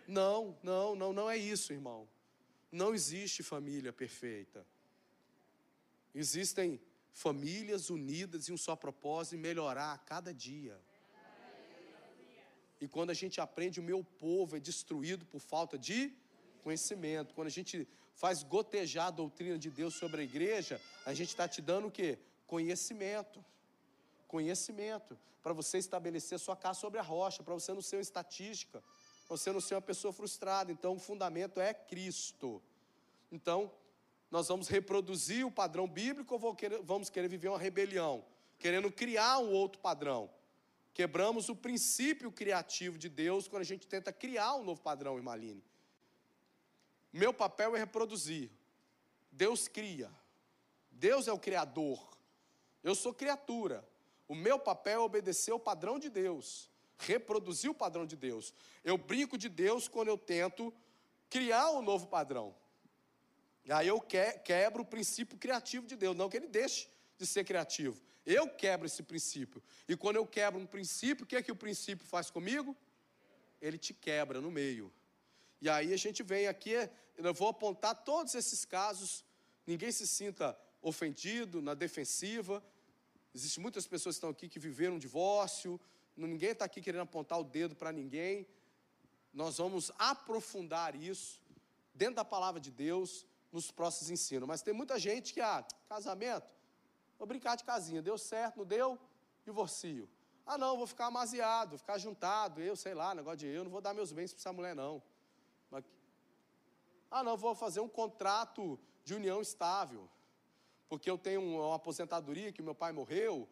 Não, 0.07 0.57
não, 0.63 0.95
não, 0.95 1.13
não 1.13 1.29
é 1.29 1.37
isso, 1.37 1.71
irmão. 1.71 2.07
Não 2.71 2.93
existe 2.93 3.43
família 3.43 3.93
perfeita. 3.93 4.65
Existem 6.13 6.81
famílias 7.17 7.89
unidas 7.89 8.47
em 8.47 8.53
um 8.53 8.57
só 8.57 8.75
propósito, 8.75 9.41
melhorar 9.41 9.91
a 9.93 9.97
cada 9.97 10.31
dia. 10.31 10.79
E 12.79 12.87
quando 12.87 13.09
a 13.09 13.13
gente 13.15 13.41
aprende, 13.41 13.79
o 13.79 13.83
meu 13.83 14.03
povo 14.03 14.55
é 14.55 14.59
destruído 14.59 15.25
por 15.25 15.39
falta 15.39 15.79
de 15.79 16.13
conhecimento. 16.61 17.33
Quando 17.33 17.47
a 17.47 17.55
gente 17.57 17.87
faz 18.13 18.43
gotejar 18.43 19.07
a 19.07 19.11
doutrina 19.11 19.57
de 19.57 19.71
Deus 19.71 19.95
sobre 19.95 20.21
a 20.21 20.23
igreja, 20.23 20.79
a 21.07 21.13
gente 21.15 21.29
está 21.29 21.47
te 21.47 21.59
dando 21.59 21.87
o 21.87 21.91
quê? 21.91 22.19
Conhecimento. 22.45 23.43
Conhecimento. 24.27 25.17
Para 25.41 25.53
você 25.53 25.79
estabelecer 25.79 26.37
sua 26.37 26.55
casa 26.55 26.79
sobre 26.79 26.99
a 26.99 27.03
rocha, 27.03 27.41
para 27.41 27.55
você 27.55 27.73
não 27.73 27.81
ser 27.81 27.95
uma 27.95 28.03
estatística, 28.03 28.83
para 29.25 29.35
você 29.35 29.51
não 29.51 29.59
ser 29.59 29.73
uma 29.73 29.81
pessoa 29.81 30.13
frustrada. 30.13 30.71
Então, 30.71 30.93
o 30.93 30.99
fundamento 30.99 31.59
é 31.59 31.73
Cristo. 31.73 32.61
Então, 33.31 33.71
nós 34.29 34.47
vamos 34.47 34.67
reproduzir 34.67 35.45
o 35.45 35.51
padrão 35.51 35.87
bíblico 35.87 36.33
ou 36.33 36.57
vamos 36.83 37.09
querer 37.09 37.27
viver 37.27 37.47
uma 37.47 37.59
rebelião? 37.59 38.25
Querendo 38.59 38.91
criar 38.91 39.39
um 39.39 39.51
outro 39.51 39.79
padrão. 39.79 40.29
Quebramos 40.93 41.47
o 41.47 41.55
princípio 41.55 42.31
criativo 42.31 42.97
de 42.97 43.07
Deus 43.07 43.47
quando 43.47 43.61
a 43.61 43.65
gente 43.65 43.87
tenta 43.87 44.11
criar 44.11 44.55
um 44.55 44.63
novo 44.63 44.81
padrão, 44.81 45.15
Irmaline. 45.15 45.63
Meu 47.13 47.33
papel 47.33 47.75
é 47.75 47.79
reproduzir. 47.79 48.49
Deus 49.31 49.67
cria. 49.67 50.11
Deus 50.91 51.27
é 51.27 51.31
o 51.31 51.39
criador. 51.39 52.17
Eu 52.83 52.95
sou 52.95 53.13
criatura. 53.13 53.87
O 54.27 54.35
meu 54.35 54.59
papel 54.59 55.01
é 55.01 55.03
obedecer 55.03 55.53
o 55.53 55.59
padrão 55.59 55.97
de 55.97 56.09
Deus, 56.09 56.69
reproduzir 56.97 57.69
o 57.69 57.75
padrão 57.75 58.05
de 58.05 58.15
Deus. 58.15 58.53
Eu 58.83 58.97
brinco 58.97 59.37
de 59.37 59.47
Deus 59.47 59.87
quando 59.87 60.09
eu 60.09 60.17
tento 60.17 60.73
criar 61.29 61.71
um 61.71 61.81
novo 61.81 62.07
padrão. 62.07 62.53
Aí 63.69 63.87
eu 63.87 63.99
quebro 63.99 64.83
o 64.83 64.85
princípio 64.85 65.37
criativo 65.37 65.85
de 65.85 65.95
Deus, 65.95 66.15
não 66.15 66.29
que 66.29 66.37
ele 66.37 66.47
deixe 66.47 66.89
de 67.17 67.25
ser 67.25 67.43
criativo. 67.43 68.01
Eu 68.25 68.49
quebro 68.49 68.85
esse 68.85 69.03
princípio. 69.03 69.63
E 69.87 69.95
quando 69.95 70.17
eu 70.17 70.25
quebro 70.25 70.59
um 70.59 70.65
princípio, 70.65 71.23
o 71.23 71.27
que 71.27 71.35
é 71.35 71.41
que 71.41 71.51
o 71.51 71.55
princípio 71.55 72.05
faz 72.05 72.29
comigo? 72.29 72.75
Ele 73.61 73.77
te 73.77 73.93
quebra 73.93 74.41
no 74.41 74.51
meio. 74.51 74.91
E 75.61 75.69
aí 75.69 75.93
a 75.93 75.97
gente 75.97 76.23
vem 76.23 76.47
aqui, 76.47 76.73
eu 77.17 77.33
vou 77.33 77.47
apontar 77.47 77.95
todos 78.03 78.35
esses 78.35 78.63
casos, 78.63 79.25
ninguém 79.65 79.91
se 79.91 80.05
sinta 80.07 80.57
ofendido, 80.81 81.61
na 81.61 81.73
defensiva. 81.73 82.63
Existem 83.33 83.61
muitas 83.61 83.87
pessoas 83.87 84.15
que 84.15 84.17
estão 84.17 84.29
aqui 84.29 84.47
que 84.47 84.59
viveram 84.59 84.95
um 84.95 84.99
divórcio, 84.99 85.79
ninguém 86.15 86.51
está 86.51 86.65
aqui 86.65 86.81
querendo 86.81 87.01
apontar 87.01 87.39
o 87.39 87.43
dedo 87.43 87.75
para 87.75 87.91
ninguém. 87.91 88.47
Nós 89.33 89.57
vamos 89.57 89.91
aprofundar 89.97 90.95
isso 90.95 91.41
dentro 91.93 92.15
da 92.15 92.25
palavra 92.25 92.59
de 92.61 92.71
Deus, 92.71 93.25
nos 93.51 93.71
próximos 93.71 94.09
ensinos. 94.11 94.47
Mas 94.47 94.61
tem 94.61 94.73
muita 94.73 94.99
gente 94.99 95.33
que, 95.33 95.41
ah, 95.41 95.65
casamento, 95.87 96.53
vou 97.17 97.27
brincar 97.27 97.55
de 97.55 97.63
casinha, 97.63 98.01
deu 98.01 98.17
certo, 98.17 98.57
não 98.57 98.65
deu, 98.65 98.99
divorcio. 99.43 100.09
Ah, 100.45 100.57
não, 100.57 100.77
vou 100.77 100.87
ficar 100.87 101.07
amaziado, 101.07 101.71
vou 101.71 101.79
ficar 101.79 101.97
juntado, 101.97 102.61
eu, 102.61 102.75
sei 102.75 102.93
lá, 102.93 103.13
negócio 103.13 103.39
de 103.39 103.47
eu, 103.47 103.63
não 103.63 103.71
vou 103.71 103.81
dar 103.81 103.93
meus 103.93 104.11
bens 104.11 104.31
para 104.31 104.39
essa 104.39 104.53
mulher, 104.53 104.75
não. 104.75 105.01
Ah, 107.09 107.23
não, 107.23 107.37
vou 107.37 107.55
fazer 107.55 107.79
um 107.79 107.87
contrato 107.87 108.77
de 109.03 109.13
união 109.13 109.41
estável, 109.41 110.09
porque 110.89 111.09
eu 111.09 111.17
tenho 111.17 111.41
uma 111.41 111.75
aposentadoria 111.75 112.51
que 112.51 112.61
meu 112.61 112.75
pai 112.75 112.91
morreu, 112.91 113.47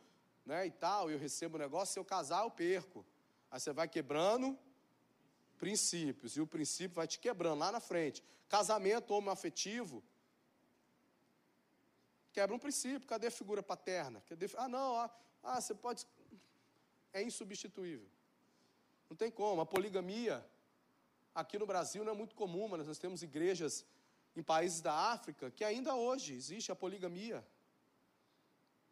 né, 0.45 0.67
e 0.67 0.71
tal, 0.71 1.09
eu 1.09 1.17
recebo 1.17 1.55
um 1.57 1.59
negócio, 1.59 1.93
se 1.93 1.99
eu 1.99 2.05
casar, 2.05 2.43
eu 2.43 2.51
perco. 2.51 3.05
Aí 3.49 3.59
você 3.59 3.71
vai 3.71 3.87
quebrando 3.87 4.59
princípios, 5.55 6.35
e 6.37 6.41
o 6.41 6.47
princípio 6.47 6.95
vai 6.95 7.07
te 7.07 7.19
quebrando 7.19 7.59
lá 7.59 7.71
na 7.71 7.79
frente. 7.79 8.23
Casamento 8.47 9.11
homoafetivo, 9.13 10.03
quebra 12.31 12.55
um 12.55 12.59
princípio, 12.59 13.07
cadê 13.07 13.27
a 13.27 13.31
figura 13.31 13.63
paterna? 13.63 14.21
Cadê... 14.27 14.49
Ah, 14.57 14.67
não, 14.67 14.97
ah, 14.97 15.09
ah, 15.41 15.61
você 15.61 15.73
pode... 15.73 16.05
É 17.13 17.23
insubstituível. 17.23 18.09
Não 19.09 19.15
tem 19.15 19.31
como. 19.31 19.61
A 19.61 19.65
poligamia, 19.65 20.45
aqui 21.33 21.57
no 21.57 21.65
Brasil 21.65 22.03
não 22.03 22.11
é 22.11 22.15
muito 22.15 22.35
comum, 22.35 22.67
mas 22.67 22.85
nós 22.85 22.97
temos 22.97 23.23
igrejas 23.23 23.85
em 24.35 24.43
países 24.43 24.81
da 24.81 24.93
África 24.93 25.49
que 25.49 25.63
ainda 25.63 25.95
hoje 25.95 26.33
existe 26.33 26.71
a 26.71 26.75
poligamia. 26.75 27.45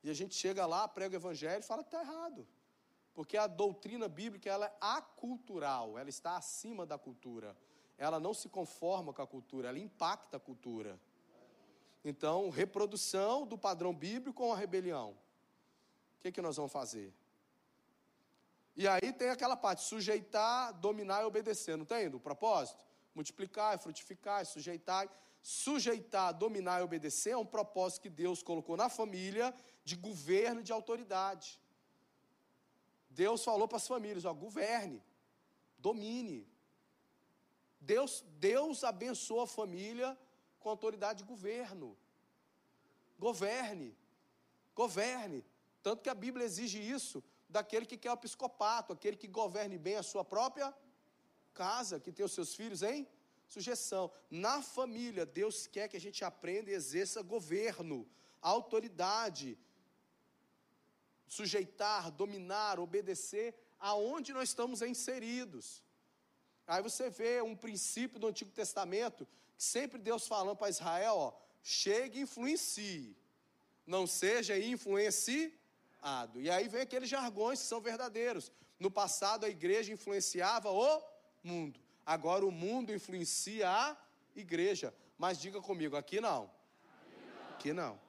E 0.04 0.10
a 0.10 0.14
gente 0.14 0.36
chega 0.36 0.66
lá, 0.66 0.88
prega 0.88 1.16
o 1.16 1.20
evangelho 1.20 1.60
e 1.60 1.68
fala 1.68 1.84
que 1.84 1.88
está 1.88 2.02
errado. 2.02 2.48
Porque 3.14 3.38
a 3.38 3.48
doutrina 3.48 4.08
bíblica 4.08 4.50
ela 4.50 4.66
é 4.66 4.76
acultural, 4.82 5.98
ela 5.98 6.10
está 6.10 6.36
acima 6.36 6.86
da 6.86 6.98
cultura. 6.98 7.56
Ela 7.98 8.20
não 8.20 8.34
se 8.34 8.50
conforma 8.50 9.14
com 9.14 9.22
a 9.22 9.28
cultura, 9.28 9.70
ela 9.70 9.80
impacta 9.80 10.38
a 10.38 10.40
cultura. 10.40 11.00
Então, 12.04 12.50
reprodução 12.50 13.46
do 13.46 13.58
padrão 13.58 13.94
bíblico 13.94 14.44
com 14.44 14.52
a 14.52 14.58
rebelião. 14.58 15.12
O 15.12 16.22
que, 16.22 16.32
que 16.32 16.42
nós 16.42 16.58
vamos 16.58 16.72
fazer? 16.72 17.14
E 18.76 18.88
aí 18.88 19.14
tem 19.14 19.30
aquela 19.30 19.56
parte, 19.56 19.84
sujeitar, 19.84 20.74
dominar 20.74 21.22
e 21.22 21.26
obedecer, 21.26 21.78
não 21.78 21.86
tem? 21.86 22.08
O 22.08 22.20
propósito? 22.20 22.84
Multiplicar, 23.14 23.78
frutificar, 23.78 24.46
sujeitar. 24.46 25.08
Sujeitar, 25.44 26.34
dominar 26.34 26.80
e 26.80 26.84
obedecer 26.84 27.32
é 27.32 27.38
um 27.38 27.46
propósito 27.46 28.04
que 28.04 28.10
Deus 28.10 28.42
colocou 28.42 28.78
na 28.78 28.88
família 28.88 29.54
de 29.84 29.94
governo 29.96 30.62
e 30.62 30.64
de 30.64 30.72
autoridade. 30.72 31.60
Deus 33.14 33.44
falou 33.44 33.68
para 33.68 33.78
as 33.78 33.88
famílias: 33.88 34.26
ó, 34.26 34.34
governe, 34.34 35.02
domine. 35.78 36.48
Deus, 37.80 38.24
Deus 38.40 38.84
abençoa 38.84 39.44
a 39.44 39.48
família 39.48 40.18
com 40.60 40.70
autoridade 40.70 41.20
de 41.20 41.26
governo. 41.26 41.98
Governe, 43.20 43.96
governe. 44.74 45.44
Tanto 45.82 46.02
que 46.02 46.10
a 46.10 46.16
Bíblia 46.16 46.46
exige 46.46 46.80
isso 46.80 47.24
daquele 47.50 47.86
que 47.86 47.98
quer 47.98 48.12
o 48.12 48.18
psicopato, 48.18 48.94
aquele 48.94 49.18
que 49.18 49.28
governe 49.28 49.78
bem 49.78 49.96
a 49.96 50.04
sua 50.04 50.24
própria 50.24 50.74
casa, 51.54 52.00
que 52.00 52.12
tem 52.12 52.26
os 52.26 52.32
seus 52.32 52.56
filhos 52.56 52.82
em 52.82 53.08
sujeição. 53.48 54.10
Na 54.30 54.62
família, 54.62 55.26
Deus 55.26 55.68
quer 55.68 55.88
que 55.88 55.98
a 55.98 56.02
gente 56.02 56.24
aprenda 56.26 56.72
e 56.72 56.74
exerça 56.74 57.22
governo, 57.22 58.08
autoridade, 58.42 59.58
sujeitar, 61.28 62.12
dominar, 62.12 62.80
obedecer 62.80 63.56
aonde 63.80 64.34
nós 64.34 64.50
estamos 64.50 64.82
inseridos. 64.82 65.84
Aí 66.66 66.82
você 66.82 67.10
vê 67.10 67.42
um 67.42 67.56
princípio 67.56 68.20
do 68.20 68.28
Antigo 68.28 68.52
Testamento, 68.52 69.28
que 69.58 69.64
sempre 69.64 69.98
Deus 70.00 70.28
falando 70.28 70.56
para 70.56 70.70
Israel, 70.70 71.16
ó, 71.16 71.34
chegue 71.62 72.20
e 72.20 72.22
influencie. 72.22 73.18
não 73.86 74.08
seja 74.08 74.58
influenciado. 74.58 76.40
E 76.40 76.50
aí 76.50 76.70
vem 76.70 76.82
aqueles 76.82 77.10
jargões 77.10 77.60
que 77.60 77.66
são 77.66 77.82
verdadeiros. 77.82 78.52
No 78.80 78.90
passado 78.90 79.46
a 79.46 79.50
igreja 79.50 79.92
influenciava 79.92 80.72
o 80.72 81.04
mundo. 81.44 81.80
Agora 82.06 82.46
o 82.46 82.52
mundo 82.52 82.94
influencia 82.94 83.70
a 83.70 83.98
igreja. 84.36 84.94
Mas 85.18 85.38
diga 85.38 85.62
comigo, 85.62 85.96
aqui 85.98 86.22
não. 86.22 86.50
Aqui 87.52 87.74
não. 87.74 88.00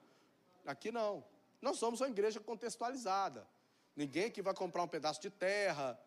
Aqui 0.64 0.92
não. 0.92 1.24
Nós 1.64 1.78
somos 1.78 2.02
uma 2.02 2.08
igreja 2.08 2.38
contextualizada. 2.40 3.48
Ninguém 3.96 4.30
que 4.30 4.42
vai 4.42 4.52
comprar 4.52 4.82
um 4.82 4.88
pedaço 4.88 5.18
de 5.22 5.30
terra, 5.30 5.98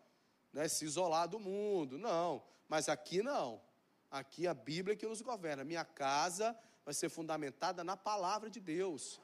né, 0.52 0.68
se 0.68 0.84
isolar 0.84 1.26
do 1.26 1.40
mundo. 1.40 1.98
Não. 1.98 2.40
Mas 2.68 2.88
aqui 2.88 3.24
não. 3.24 3.60
Aqui 4.08 4.46
a 4.46 4.54
Bíblia 4.54 4.92
é 4.94 4.96
que 4.96 5.04
nos 5.04 5.20
governa. 5.20 5.64
Minha 5.64 5.84
casa 5.84 6.56
vai 6.84 6.94
ser 6.94 7.08
fundamentada 7.08 7.82
na 7.82 7.96
palavra 7.96 8.48
de 8.48 8.60
Deus. 8.60 9.20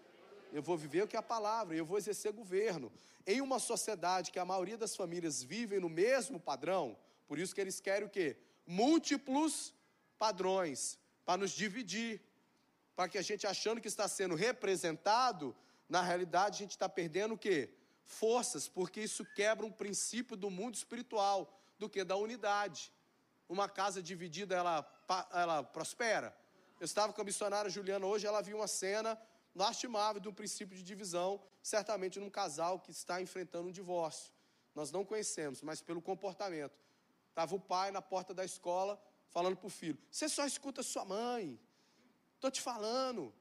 Eu 0.53 0.61
vou 0.61 0.77
viver 0.77 1.05
o 1.05 1.07
que 1.07 1.15
é 1.15 1.19
a 1.21 1.23
palavra, 1.23 1.77
eu 1.77 1.87
vou 1.87 1.99
exercer 1.99 2.33
governo. 2.33 2.93
Em 3.25 3.41
uma 3.41 3.61
sociedade 3.61 4.33
que 4.33 4.39
a 4.41 4.45
maioria 4.45 4.77
das 4.77 4.97
famílias 4.97 5.41
vivem 5.41 5.79
no 5.79 5.89
mesmo 5.89 6.41
padrão, 6.41 6.99
por 7.29 7.39
isso 7.39 7.55
que 7.55 7.61
eles 7.61 7.79
querem 7.79 8.09
o 8.09 8.11
quê? 8.11 8.37
Múltiplos 8.67 9.73
padrões 10.19 10.99
para 11.25 11.39
nos 11.39 11.53
dividir, 11.53 12.21
para 12.97 13.09
que 13.09 13.19
a 13.19 13.23
gente 13.23 13.47
achando 13.47 13.81
que 13.81 13.89
está 13.89 14.09
sendo 14.09 14.35
representado, 14.35 15.55
na 15.95 16.03
realidade 16.03 16.57
a 16.57 16.63
gente 16.65 16.73
está 16.73 16.89
perdendo 16.89 17.35
o 17.35 17.39
quê? 17.39 17.71
Forças, 18.05 18.67
porque 18.69 19.01
isso 19.01 19.25
quebra 19.25 19.65
um 19.65 19.71
princípio 19.71 20.37
do 20.37 20.51
mundo 20.51 20.75
espiritual, 20.75 21.39
do 21.79 21.89
que 21.89 22.03
da 22.03 22.17
unidade. 22.17 22.93
Uma 23.49 23.69
casa 23.69 24.03
dividida, 24.03 24.57
ela, 24.57 24.77
ela 25.33 25.63
prospera. 25.63 26.37
Eu 26.81 26.85
estava 26.85 27.13
com 27.13 27.21
a 27.21 27.25
missionária 27.25 27.71
Juliana 27.71 28.05
hoje, 28.07 28.27
ela 28.27 28.43
viu 28.43 28.57
uma 28.57 28.67
cena 28.67 29.17
lastimável 29.55 30.21
um 30.29 30.35
princípio 30.35 30.77
de 30.77 30.83
divisão, 30.83 31.41
certamente 31.63 32.19
num 32.19 32.29
casal 32.29 32.81
que 32.81 32.91
está 32.91 33.23
enfrentando 33.23 33.69
um 33.69 33.73
divórcio. 33.81 34.33
Nós 34.75 34.91
não 34.91 35.05
conhecemos, 35.05 35.63
mas 35.63 35.81
pelo 35.81 36.03
comportamento. 36.03 36.77
Estava 37.29 37.55
o 37.55 37.61
pai 37.61 37.93
na 37.93 38.03
porta 38.03 38.35
da 38.35 38.45
escola 38.45 39.01
falando 39.29 39.57
para 39.57 39.69
o 39.69 39.71
filho: 39.71 39.99
Você 40.11 40.29
só 40.29 40.45
escuta 40.45 40.83
sua 40.83 41.05
mãe. 41.05 41.57
Estou 42.35 42.51
te 42.51 42.61
falando. 42.61 43.33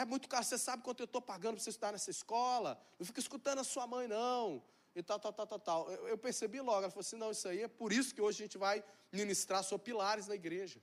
É 0.00 0.04
muito 0.04 0.28
caro. 0.28 0.44
Você 0.44 0.56
sabe 0.56 0.82
quanto 0.84 1.00
eu 1.00 1.06
estou 1.10 1.20
pagando 1.20 1.54
para 1.54 1.64
você 1.64 1.70
estudar 1.70 1.90
nessa 1.90 2.10
escola? 2.10 2.80
Não 2.98 3.04
fica 3.04 3.18
escutando 3.18 3.58
a 3.58 3.64
sua 3.64 3.84
mãe, 3.84 4.06
não. 4.06 4.62
E 4.94 5.02
tal, 5.02 5.18
tal, 5.18 5.32
tal, 5.32 5.46
tal, 5.46 5.58
tal. 5.58 5.90
Eu, 5.90 6.08
eu 6.12 6.18
percebi 6.18 6.60
logo. 6.60 6.82
Ela 6.84 6.90
falou 6.90 7.00
assim: 7.00 7.16
Não, 7.16 7.32
isso 7.32 7.48
aí 7.48 7.62
é 7.62 7.68
por 7.68 7.92
isso 7.92 8.14
que 8.14 8.20
hoje 8.20 8.36
a 8.40 8.44
gente 8.46 8.56
vai 8.56 8.84
ministrar 9.12 9.64
sobre 9.64 9.86
pilares 9.86 10.28
na 10.28 10.36
igreja. 10.36 10.80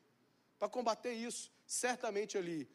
Para 0.60 0.68
combater 0.68 1.14
isso. 1.14 1.50
Certamente 1.66 2.38
ali 2.38 2.70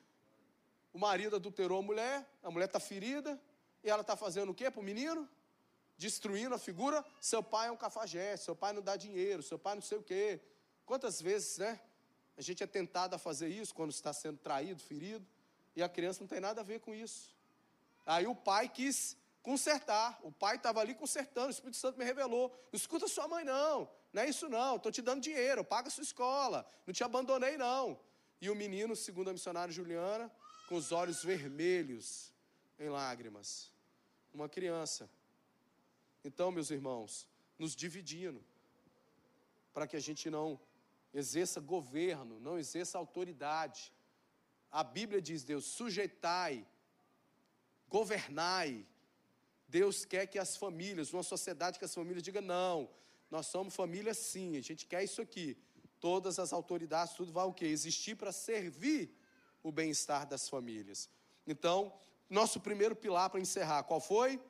o 0.93 0.99
marido 0.99 1.37
adulterou 1.37 1.79
a 1.79 1.83
mulher, 1.83 2.27
a 2.43 2.51
mulher 2.51 2.67
está 2.67 2.81
ferida, 2.81 3.41
e 3.85 3.91
ela 3.91 4.01
está 4.01 4.17
fazendo 4.17 4.51
o 4.51 4.55
quê 4.55 4.71
para 4.71 4.81
o 4.81 4.85
menino? 4.85 5.29
Destruindo 5.97 6.55
a 6.55 6.59
figura. 6.59 7.05
Seu 7.21 7.43
pai 7.43 7.69
é 7.69 7.71
um 7.71 7.77
cafajeste, 7.77 8.47
seu 8.47 8.57
pai 8.57 8.73
não 8.73 8.83
dá 8.83 8.97
dinheiro, 8.97 9.43
seu 9.43 9.59
pai 9.59 9.75
não 9.75 9.83
sei 9.83 9.99
o 9.99 10.03
quê. 10.03 10.41
Quantas 10.87 11.21
vezes, 11.21 11.59
né? 11.59 11.81
A 12.37 12.43
gente 12.43 12.63
é 12.63 12.67
tentado 12.67 13.15
a 13.15 13.19
fazer 13.19 13.49
isso 13.49 13.75
quando 13.75 13.91
está 13.91 14.13
sendo 14.13 14.39
traído, 14.39 14.81
ferido, 14.81 15.27
e 15.75 15.83
a 15.83 15.89
criança 15.89 16.21
não 16.21 16.29
tem 16.29 16.41
nada 16.41 16.61
a 16.61 16.65
ver 16.65 16.81
com 16.81 16.95
isso. 16.95 17.35
Aí 18.07 18.27
o 18.27 18.35
pai 18.35 18.69
quis 18.69 19.17
consertar, 19.43 20.19
o 20.23 20.33
pai 20.33 20.57
estava 20.57 20.81
ali 20.81 20.95
consertando, 20.95 21.49
o 21.49 21.51
Espírito 21.51 21.77
Santo 21.77 21.99
me 21.99 22.05
revelou: 22.05 22.49
não 22.73 22.77
escuta 22.77 23.07
sua 23.09 23.29
mãe, 23.29 23.45
não, 23.45 23.89
não 24.13 24.23
é 24.23 24.29
isso 24.29 24.49
não, 24.49 24.77
estou 24.77 24.91
te 24.91 25.03
dando 25.03 25.23
dinheiro, 25.23 25.65
paga 25.65 25.91
sua 25.91 26.03
escola, 26.03 26.69
não 26.87 26.93
te 26.93 27.05
abandonei, 27.05 27.57
não. 27.57 27.99
E 28.41 28.49
o 28.49 28.55
menino, 28.55 28.97
segundo 28.97 29.31
a 29.31 29.33
missionária 29.33 29.73
Juliana, 29.73 30.31
com 30.69 30.75
os 30.75 30.93
olhos 30.93 31.23
vermelhos 31.23 32.33
em 32.79 32.89
lágrimas. 32.89 33.71
Uma 34.33 34.49
criança. 34.49 35.11
Então, 36.25 36.51
meus 36.51 36.71
irmãos, 36.71 37.27
nos 37.59 37.75
dividindo, 37.75 38.43
para 39.75 39.87
que 39.87 39.97
a 39.97 40.01
gente 40.01 40.31
não 40.31 40.59
exerça 41.13 41.61
governo, 41.61 42.41
não 42.41 42.59
exerça 42.59 42.99
autoridade. 42.99 43.93
A 44.71 44.85
Bíblia 44.85 45.21
diz: 45.21 45.43
Deus, 45.43 45.65
sujeitai, 45.65 46.67
governai. 47.89 48.87
Deus 49.69 50.05
quer 50.05 50.27
que 50.27 50.39
as 50.39 50.57
famílias, 50.57 51.13
uma 51.13 51.23
sociedade 51.23 51.79
que 51.79 51.85
as 51.85 51.95
famílias 51.95 52.23
digam: 52.23 52.43
não, 52.43 52.89
nós 53.31 53.47
somos 53.47 53.75
família 53.75 54.15
sim, 54.15 54.57
a 54.57 54.61
gente 54.61 54.87
quer 54.87 55.03
isso 55.03 55.21
aqui. 55.23 55.57
Todas 56.01 56.39
as 56.39 56.53
autoridades, 56.53 57.15
tudo 57.15 57.33
vai 57.33 57.45
o 57.45 57.53
quê? 57.53 57.67
Existir 57.67 58.17
para 58.17 58.33
servir 58.33 59.15
o 59.63 59.71
bem-estar 59.71 60.27
das 60.27 60.49
famílias. 60.49 61.09
Então, 61.47 61.93
nosso 62.29 62.61
primeiro 62.61 62.97
pilar 62.97 63.29
para 63.29 63.41
encerrar, 63.41 63.83
qual 63.83 64.01
foi? 64.01 64.41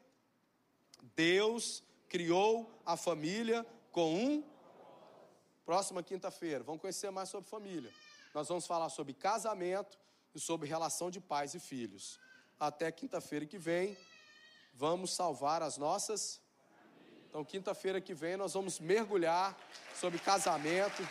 Deus 1.16 1.82
criou 2.08 2.70
a 2.86 2.96
família 2.96 3.66
com 3.90 4.14
um. 4.14 4.44
Próxima 5.64 6.02
quinta-feira, 6.02 6.62
vamos 6.62 6.80
conhecer 6.80 7.10
mais 7.10 7.28
sobre 7.28 7.48
família. 7.48 7.92
Nós 8.34 8.48
vamos 8.48 8.66
falar 8.66 8.88
sobre 8.88 9.12
casamento 9.12 9.98
e 10.34 10.40
sobre 10.40 10.68
relação 10.68 11.10
de 11.10 11.20
pais 11.20 11.54
e 11.54 11.60
filhos. 11.60 12.18
Até 12.58 12.90
quinta-feira 12.92 13.46
que 13.46 13.58
vem, 13.58 13.96
vamos 14.74 15.12
salvar 15.12 15.62
as 15.62 15.76
nossas. 15.76 16.40
Então, 17.28 17.44
quinta-feira 17.44 18.00
que 18.00 18.12
vem, 18.12 18.36
nós 18.36 18.54
vamos 18.54 18.80
mergulhar 18.80 19.56
sobre 19.94 20.18
casamento. 20.18 21.06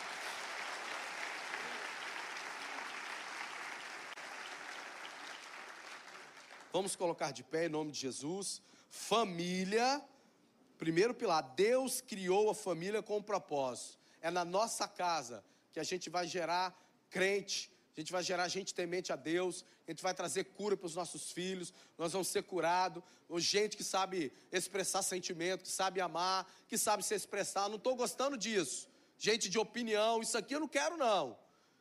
Vamos 6.72 6.96
colocar 6.96 7.32
de 7.32 7.44
pé 7.44 7.66
em 7.66 7.70
nome 7.70 7.92
de 7.92 8.00
Jesus. 8.00 8.62
Família, 8.90 10.04
primeiro 10.78 11.14
pilar, 11.14 11.42
Deus 11.42 12.00
criou 12.00 12.50
a 12.50 12.56
família 12.56 13.02
com 13.02 13.18
um 13.18 13.24
propósito. 13.24 13.98
É 14.22 14.30
na 14.30 14.46
nossa 14.46 14.88
casa 14.88 15.44
que 15.72 15.80
a 15.80 15.84
gente 15.84 16.10
vai 16.10 16.28
gerar 16.28 16.78
crente, 17.10 17.72
a 18.00 18.02
gente 18.02 18.14
vai 18.14 18.24
gerar 18.24 18.48
gente 18.48 18.74
temente 18.74 19.12
a 19.12 19.18
Deus, 19.18 19.66
a 19.86 19.92
gente 19.92 20.02
vai 20.02 20.14
trazer 20.14 20.46
cura 20.46 20.78
para 20.78 20.86
os 20.86 20.96
nossos 20.96 21.34
filhos, 21.34 21.74
nós 21.98 22.14
vamos 22.14 22.30
ser 22.30 22.44
curados, 22.44 23.04
gente 23.40 23.76
que 23.76 23.84
sabe 23.84 24.32
expressar 24.54 25.04
sentimento, 25.04 25.64
que 25.64 25.70
sabe 25.70 26.00
amar, 26.00 26.50
que 26.66 26.78
sabe 26.78 27.04
se 27.04 27.14
expressar. 27.14 27.68
Não 27.68 27.76
estou 27.76 27.98
gostando 27.98 28.38
disso. 28.38 28.88
Gente 29.18 29.50
de 29.50 29.60
opinião, 29.60 30.22
isso 30.22 30.38
aqui 30.38 30.56
eu 30.56 30.62
não 30.62 30.68
quero, 30.68 30.96
não. 30.96 31.38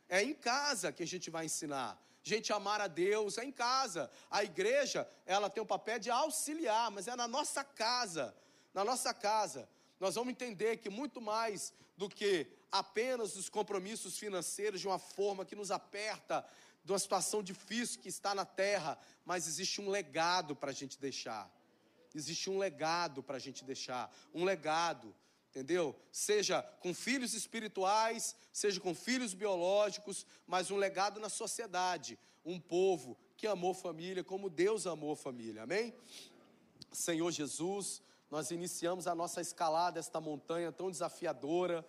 É 0.09 0.21
em 0.21 0.33
casa 0.33 0.91
que 0.91 1.03
a 1.03 1.07
gente 1.07 1.29
vai 1.29 1.45
ensinar. 1.45 1.97
Gente, 2.21 2.51
amar 2.51 2.81
a 2.81 2.87
Deus 2.87 3.37
é 3.37 3.45
em 3.45 3.51
casa. 3.51 4.11
A 4.29 4.43
igreja, 4.43 5.07
ela 5.25 5.49
tem 5.49 5.63
o 5.63 5.65
papel 5.65 5.99
de 5.99 6.09
auxiliar, 6.09 6.91
mas 6.91 7.07
é 7.07 7.15
na 7.15 7.29
nossa 7.29 7.63
casa. 7.63 8.35
Na 8.73 8.83
nossa 8.83 9.13
casa. 9.13 9.69
Nós 9.99 10.15
vamos 10.15 10.31
entender 10.31 10.77
que 10.77 10.89
muito 10.89 11.19
mais 11.21 11.73
do 11.97 12.07
que 12.07 12.47
apenas 12.71 13.35
os 13.35 13.49
compromissos 13.49 14.17
financeiros 14.17 14.79
de 14.79 14.87
uma 14.87 14.99
forma 14.99 15.45
que 15.45 15.55
nos 15.55 15.71
aperta, 15.71 16.45
de 16.83 16.91
uma 16.91 16.99
situação 16.99 17.43
difícil 17.43 17.99
que 17.99 18.07
está 18.07 18.33
na 18.33 18.45
terra, 18.45 18.97
mas 19.25 19.47
existe 19.47 19.81
um 19.81 19.89
legado 19.89 20.55
para 20.55 20.71
a 20.71 20.73
gente 20.73 20.99
deixar. 20.99 21.51
Existe 22.15 22.49
um 22.49 22.57
legado 22.57 23.21
para 23.21 23.37
a 23.37 23.39
gente 23.39 23.63
deixar. 23.63 24.11
Um 24.33 24.43
legado 24.43 25.13
entendeu? 25.49 25.95
Seja 26.11 26.61
com 26.61 26.93
filhos 26.93 27.33
espirituais, 27.33 28.35
seja 28.53 28.79
com 28.79 28.93
filhos 28.93 29.33
biológicos, 29.33 30.25
mas 30.45 30.69
um 30.69 30.77
legado 30.77 31.19
na 31.19 31.27
sociedade, 31.27 32.19
um 32.45 32.59
povo 32.59 33.17
que 33.35 33.47
amou 33.47 33.73
família 33.73 34.23
como 34.23 34.49
Deus 34.49 34.85
amou 34.85 35.15
família, 35.15 35.63
amém? 35.63 35.93
Senhor 36.91 37.31
Jesus, 37.31 38.01
nós 38.29 38.51
iniciamos 38.51 39.07
a 39.07 39.15
nossa 39.15 39.41
escalada, 39.41 39.99
esta 39.99 40.21
montanha 40.21 40.71
tão 40.71 40.91
desafiadora, 40.91 41.85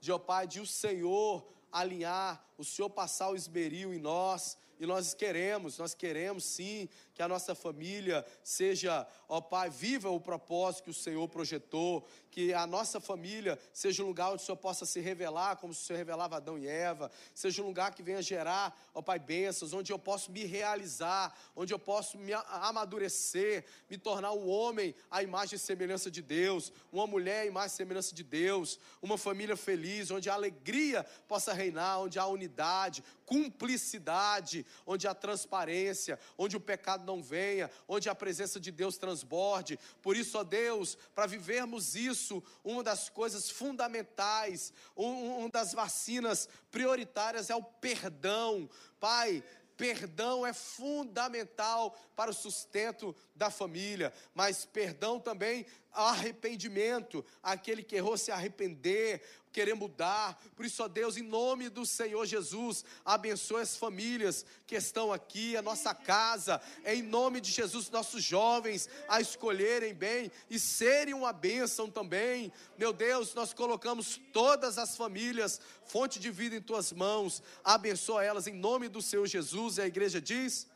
de, 0.00 0.10
ó 0.12 0.18
Pai, 0.18 0.46
de 0.46 0.60
o 0.60 0.66
Senhor 0.66 1.46
alinhar, 1.70 2.44
o 2.56 2.64
Senhor 2.64 2.88
passar 2.88 3.30
o 3.30 3.36
esmeril 3.36 3.92
em 3.92 3.98
nós, 3.98 4.56
e 4.78 4.86
nós 4.86 5.14
queremos, 5.14 5.78
nós 5.78 5.94
queremos 5.94 6.44
sim 6.44 6.88
que 7.14 7.22
a 7.22 7.28
nossa 7.28 7.54
família 7.54 8.24
seja, 8.42 9.06
ó 9.28 9.40
Pai, 9.40 9.70
viva 9.70 10.10
o 10.10 10.20
propósito 10.20 10.84
que 10.84 10.90
o 10.90 10.94
Senhor 10.94 11.28
projetou, 11.28 12.06
que 12.30 12.52
a 12.52 12.66
nossa 12.66 13.00
família 13.00 13.56
seja 13.72 14.02
um 14.02 14.06
lugar 14.08 14.32
onde 14.32 14.42
o 14.42 14.44
Senhor 14.44 14.56
possa 14.56 14.84
se 14.84 15.00
revelar, 15.00 15.56
como 15.56 15.72
o 15.72 15.76
Senhor 15.76 15.96
revelava 15.96 16.36
Adão 16.36 16.58
e 16.58 16.66
Eva, 16.66 17.10
seja 17.32 17.62
um 17.62 17.66
lugar 17.66 17.94
que 17.94 18.02
venha 18.02 18.20
gerar, 18.20 18.76
ó 18.92 19.00
Pai, 19.00 19.18
bênçãos, 19.20 19.72
onde 19.72 19.92
eu 19.92 19.98
posso 19.98 20.32
me 20.32 20.44
realizar, 20.44 21.32
onde 21.54 21.72
eu 21.72 21.78
posso 21.78 22.18
me 22.18 22.32
amadurecer, 22.32 23.64
me 23.88 23.96
tornar 23.96 24.32
um 24.32 24.48
homem 24.48 24.94
à 25.10 25.22
imagem 25.22 25.54
e 25.54 25.58
semelhança 25.58 26.10
de 26.10 26.20
Deus, 26.20 26.72
uma 26.92 27.06
mulher 27.06 27.42
à 27.42 27.46
imagem 27.46 27.74
e 27.74 27.76
semelhança 27.76 28.14
de 28.14 28.24
Deus, 28.24 28.80
uma 29.00 29.16
família 29.16 29.56
feliz, 29.56 30.10
onde 30.10 30.28
a 30.28 30.34
alegria 30.34 31.04
possa 31.28 31.52
reinar, 31.52 32.00
onde 32.00 32.18
há 32.18 32.26
unidade, 32.26 33.04
cumplicidade, 33.26 34.64
onde 34.86 35.06
há 35.06 35.14
transparência, 35.14 36.18
onde 36.36 36.56
o 36.56 36.60
pecado 36.60 37.04
não 37.04 37.22
venha, 37.22 37.70
onde 37.88 38.08
a 38.08 38.14
presença 38.14 38.60
de 38.60 38.70
Deus 38.70 38.96
transborde. 38.96 39.78
Por 40.02 40.16
isso, 40.16 40.38
ó 40.38 40.44
Deus, 40.44 40.96
para 41.14 41.26
vivermos 41.26 41.94
isso, 41.94 42.42
uma 42.62 42.82
das 42.82 43.08
coisas 43.08 43.50
fundamentais, 43.50 44.72
uma 44.94 45.48
das 45.48 45.72
vacinas 45.72 46.48
prioritárias 46.70 47.50
é 47.50 47.56
o 47.56 47.62
perdão. 47.62 48.68
Pai, 49.00 49.42
Perdão 49.76 50.46
é 50.46 50.52
fundamental 50.52 51.98
para 52.14 52.30
o 52.30 52.34
sustento 52.34 53.14
da 53.34 53.50
família, 53.50 54.12
mas 54.32 54.64
perdão 54.64 55.18
também, 55.18 55.66
arrependimento, 55.94 57.24
aquele 57.42 57.82
que 57.82 57.96
errou 57.96 58.18
se 58.18 58.32
arrepender, 58.32 59.22
querer 59.54 59.74
mudar. 59.74 60.36
Por 60.56 60.66
isso, 60.66 60.82
ó 60.82 60.88
Deus, 60.88 61.16
em 61.16 61.22
nome 61.22 61.68
do 61.68 61.86
Senhor 61.86 62.26
Jesus, 62.26 62.84
abençoe 63.04 63.62
as 63.62 63.76
famílias 63.76 64.44
que 64.66 64.74
estão 64.74 65.12
aqui, 65.12 65.56
a 65.56 65.62
nossa 65.62 65.94
casa, 65.94 66.60
em 66.84 67.00
nome 67.00 67.40
de 67.40 67.52
Jesus, 67.52 67.88
nossos 67.88 68.22
jovens 68.22 68.88
a 69.08 69.20
escolherem 69.20 69.94
bem 69.94 70.30
e 70.50 70.58
serem 70.58 71.14
uma 71.14 71.32
bênção 71.32 71.88
também. 71.88 72.52
Meu 72.76 72.92
Deus, 72.92 73.32
nós 73.34 73.54
colocamos 73.54 74.20
todas 74.32 74.76
as 74.76 74.96
famílias, 74.96 75.60
fonte 75.84 76.18
de 76.18 76.30
vida 76.32 76.56
em 76.56 76.60
tuas 76.60 76.92
mãos, 76.92 77.40
abençoa 77.62 78.24
elas 78.24 78.48
em 78.48 78.54
nome 78.54 78.88
do 78.88 79.00
Senhor 79.00 79.26
Jesus. 79.26 79.78
E 79.78 79.82
a 79.82 79.86
igreja 79.86 80.20
diz. 80.20 80.73